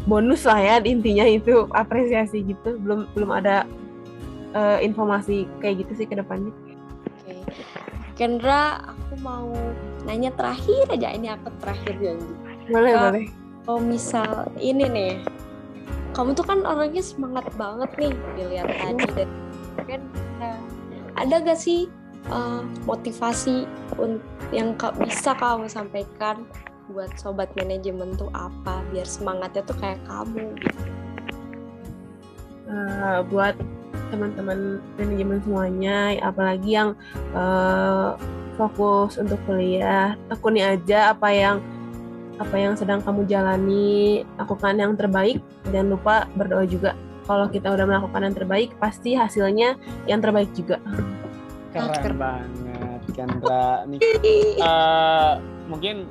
bonus 0.03 0.43
lah 0.43 0.59
ya 0.59 0.75
intinya 0.83 1.23
itu 1.23 1.71
apresiasi 1.71 2.43
gitu. 2.43 2.75
Belum 2.83 3.07
belum 3.15 3.31
ada 3.31 3.63
eh, 4.51 4.83
informasi 4.83 5.47
kayak 5.63 5.87
gitu 5.87 6.03
sih 6.03 6.07
ke 6.11 6.19
depannya. 6.19 6.51
Oke. 7.23 7.63
Kendra, 8.13 8.93
aku 8.93 9.15
mau 9.25 9.49
nanya 10.05 10.29
terakhir 10.35 10.85
aja. 10.91 11.09
Ini 11.15 11.33
aku 11.39 11.49
terakhir 11.57 11.97
janji. 11.97 12.33
Boleh, 12.69 12.93
boleh. 12.93 13.25
Kalau 13.63 13.79
misal 13.79 14.51
ini 14.59 14.85
nih, 14.85 15.13
kamu 16.13 16.37
tuh 16.37 16.45
kan 16.45 16.61
orangnya 16.63 17.01
semangat 17.01 17.45
banget 17.57 17.89
nih 17.97 18.13
dilihat 18.37 18.69
tadi 18.69 19.05
dan 19.17 19.29
kan 19.89 20.01
nah, 20.37 20.59
ada 21.17 21.35
gak 21.41 21.59
sih 21.59 21.89
uh, 22.29 22.61
motivasi 22.85 23.65
yang 24.53 24.77
bisa 25.01 25.33
kamu 25.33 25.65
sampaikan 25.65 26.45
buat 26.91 27.09
sobat 27.17 27.49
manajemen 27.55 28.13
tuh 28.13 28.29
apa 28.35 28.83
biar 28.91 29.07
semangatnya 29.07 29.63
tuh 29.63 29.77
kayak 29.79 29.99
kamu 30.03 30.51
gitu. 30.59 30.79
eh, 32.67 33.19
buat 33.31 33.55
teman-teman 34.11 34.83
manajemen 34.99 35.39
semuanya 35.41 36.19
apalagi 36.19 36.75
yang 36.75 36.91
eh, 37.33 38.09
fokus 38.59 39.17
untuk 39.17 39.39
kuliah 39.47 40.19
tekuni 40.27 40.61
aja 40.61 41.15
apa 41.15 41.31
yang 41.31 41.57
apa 42.41 42.55
yang 42.57 42.73
sedang 42.73 43.01
kamu 43.01 43.25
jalani 43.29 44.23
lakukan 44.37 44.77
yang 44.77 44.93
terbaik. 44.97 45.41
Dan 45.69 45.93
lupa 45.93 46.29
berdoa 46.33 46.65
juga. 46.65 46.97
Kalau 47.23 47.47
kita 47.47 47.71
udah 47.71 47.87
melakukan 47.87 48.21
yang 48.25 48.35
terbaik 48.35 48.69
pasti 48.77 49.15
hasilnya 49.15 49.79
yang 50.09 50.19
terbaik 50.19 50.51
juga. 50.51 50.81
Keren 51.71 51.95
keren. 52.03 52.17
banget 52.19 53.01
Kendra. 53.11 53.83
Nih 53.87 53.99
Eh, 54.59 55.33
mungkin 55.67 56.07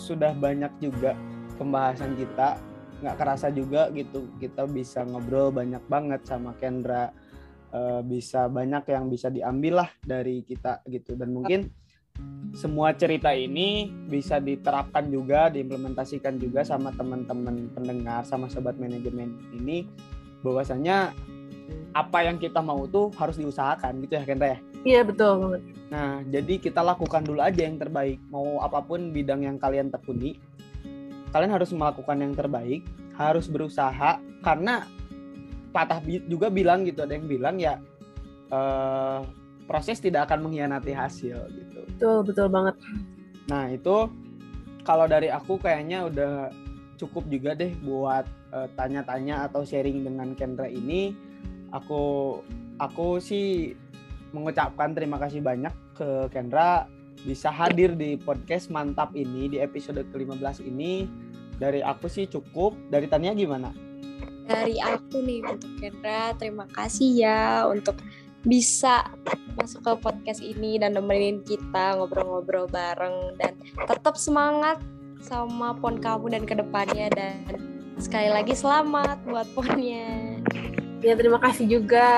sudah 0.00 0.32
banyak 0.32 0.72
juga 0.80 1.12
pembahasan 1.60 2.16
kita. 2.16 2.56
Nggak 3.00 3.16
kerasa 3.16 3.48
juga 3.48 3.88
gitu 3.92 4.28
kita 4.36 4.68
bisa 4.68 5.04
ngobrol 5.04 5.52
banyak 5.52 5.80
banget 5.88 6.24
sama 6.24 6.56
Kendra. 6.56 7.12
Eh, 7.70 8.00
bisa 8.02 8.50
banyak 8.50 8.84
yang 8.90 9.06
bisa 9.08 9.30
diambil 9.30 9.84
lah 9.84 9.90
dari 10.02 10.42
kita 10.42 10.82
gitu. 10.88 11.14
Dan 11.14 11.36
mungkin 11.36 11.70
semua 12.50 12.90
cerita 12.92 13.30
ini 13.30 13.94
bisa 14.10 14.42
diterapkan 14.42 15.06
juga 15.06 15.48
diimplementasikan 15.54 16.34
juga 16.36 16.66
sama 16.66 16.90
teman-teman 16.98 17.70
pendengar 17.70 18.26
sama 18.26 18.50
sobat 18.50 18.74
manajemen 18.76 19.38
ini. 19.54 19.86
Bahwasanya 20.42 21.14
apa 21.94 22.26
yang 22.26 22.38
kita 22.38 22.58
mau 22.62 22.86
tuh 22.90 23.10
harus 23.18 23.38
diusahakan 23.38 24.02
gitu 24.02 24.18
ya 24.18 24.22
Kendra 24.26 24.48
ya? 24.56 24.58
Iya 24.80 25.00
betul 25.04 25.32
banget. 25.44 25.62
Nah, 25.90 26.22
jadi 26.26 26.54
kita 26.62 26.80
lakukan 26.80 27.22
dulu 27.26 27.40
aja 27.42 27.62
yang 27.66 27.76
terbaik. 27.76 28.18
Mau 28.30 28.62
apa 28.62 28.80
pun 28.80 29.10
bidang 29.10 29.44
yang 29.44 29.56
kalian 29.58 29.90
tekuni, 29.90 30.38
kalian 31.34 31.52
harus 31.52 31.70
melakukan 31.74 32.18
yang 32.18 32.32
terbaik, 32.34 32.86
harus 33.18 33.50
berusaha 33.50 34.22
karena 34.40 34.86
patah 35.70 36.02
juga 36.26 36.48
bilang 36.50 36.82
gitu, 36.82 37.04
ada 37.04 37.14
yang 37.14 37.26
bilang 37.28 37.56
ya 37.60 37.78
eh, 38.50 39.20
proses 39.70 40.02
tidak 40.02 40.26
akan 40.26 40.50
mengkhianati 40.50 40.90
hasil 40.90 41.38
gitu. 41.54 41.78
betul 41.94 42.16
betul 42.26 42.48
banget 42.50 42.74
Nah, 43.50 43.66
itu 43.74 44.06
kalau 44.86 45.10
dari 45.10 45.28
aku 45.28 45.58
kayaknya 45.58 46.06
udah 46.06 46.34
cukup 46.94 47.26
juga 47.26 47.58
deh 47.58 47.74
buat 47.82 48.24
eh, 48.54 48.68
tanya-tanya 48.78 49.50
atau 49.50 49.66
sharing 49.66 50.06
dengan 50.06 50.38
Kendra 50.38 50.70
ini. 50.70 51.10
Aku 51.74 52.38
aku 52.78 53.18
sih 53.18 53.74
mengucapkan 54.30 54.94
terima 54.94 55.18
kasih 55.18 55.42
banyak 55.42 55.74
ke 55.98 56.30
Kendra 56.30 56.86
bisa 57.26 57.52
hadir 57.52 57.92
di 57.98 58.16
podcast 58.16 58.72
mantap 58.72 59.12
ini 59.18 59.50
di 59.50 59.58
episode 59.58 60.00
ke-15 60.14 60.62
ini. 60.64 61.10
Dari 61.60 61.84
aku 61.84 62.08
sih 62.08 62.24
cukup. 62.24 62.72
Dari 62.88 63.04
Tania 63.10 63.36
gimana? 63.36 63.68
Dari 64.48 64.80
aku 64.80 65.20
nih 65.20 65.44
untuk 65.44 65.70
Kendra, 65.78 66.32
terima 66.40 66.64
kasih 66.72 67.10
ya 67.22 67.68
untuk 67.68 68.00
bisa 68.44 69.04
masuk 69.60 69.84
ke 69.84 69.92
podcast 70.00 70.40
ini 70.40 70.80
dan 70.80 70.96
nemenin 70.96 71.44
kita 71.44 72.00
ngobrol-ngobrol 72.00 72.64
bareng 72.72 73.36
dan 73.36 73.52
tetap 73.84 74.16
semangat 74.16 74.80
sama 75.20 75.76
pon 75.76 76.00
kamu 76.00 76.32
dan 76.32 76.42
ke 76.48 76.54
depannya 76.56 77.12
dan 77.12 77.44
sekali 78.00 78.32
lagi 78.32 78.56
selamat 78.56 79.20
buat 79.28 79.44
ponnya. 79.52 80.40
Ya 81.04 81.12
terima 81.16 81.40
kasih 81.40 81.68
juga. 81.68 82.08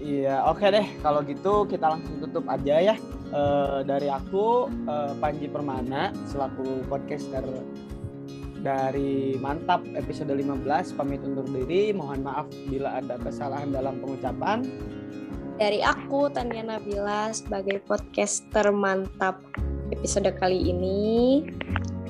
Iya, 0.00 0.48
oke 0.48 0.64
deh. 0.72 0.86
Kalau 1.04 1.20
gitu 1.22 1.68
kita 1.68 1.86
langsung 1.92 2.18
tutup 2.18 2.48
aja 2.50 2.80
ya. 2.80 2.96
Eh, 3.30 3.80
dari 3.86 4.10
aku 4.10 4.66
eh, 4.66 5.12
Panji 5.22 5.46
Permana 5.46 6.10
selaku 6.26 6.82
podcaster 6.90 7.46
dari 8.60 9.36
Mantap 9.40 9.84
episode 9.96 10.32
15 10.32 10.96
pamit 10.96 11.20
undur 11.24 11.44
diri. 11.48 11.92
Mohon 11.92 12.20
maaf 12.28 12.46
bila 12.68 13.00
ada 13.00 13.16
kesalahan 13.20 13.72
dalam 13.72 14.00
pengucapan. 14.00 14.64
Dari 15.60 15.84
aku 15.84 16.32
Tania 16.32 16.64
Nabila 16.64 17.28
sebagai 17.36 17.84
podcaster 17.84 18.72
mantap 18.72 19.44
episode 19.92 20.32
kali 20.40 20.72
ini. 20.72 21.44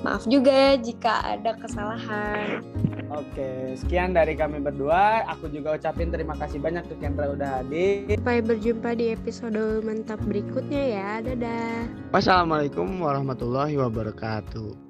Maaf 0.07 0.24
juga 0.30 0.78
jika 0.78 1.34
ada 1.34 1.59
kesalahan. 1.59 2.62
Oke, 3.11 3.74
sekian 3.74 4.14
dari 4.14 4.38
kami 4.38 4.62
berdua. 4.62 5.26
Aku 5.34 5.51
juga 5.51 5.74
ucapin 5.74 6.14
terima 6.14 6.38
kasih 6.38 6.62
banyak 6.62 6.86
ke 6.86 6.94
Kendra 7.03 7.34
udah 7.34 7.59
hadir. 7.59 8.07
Sampai 8.07 8.38
berjumpa 8.38 8.94
di 8.94 9.11
episode 9.11 9.82
mantap 9.82 10.22
berikutnya 10.22 10.82
ya. 10.94 11.11
Dadah. 11.18 11.90
Wassalamualaikum 12.14 12.86
warahmatullahi 13.03 13.74
wabarakatuh. 13.82 14.89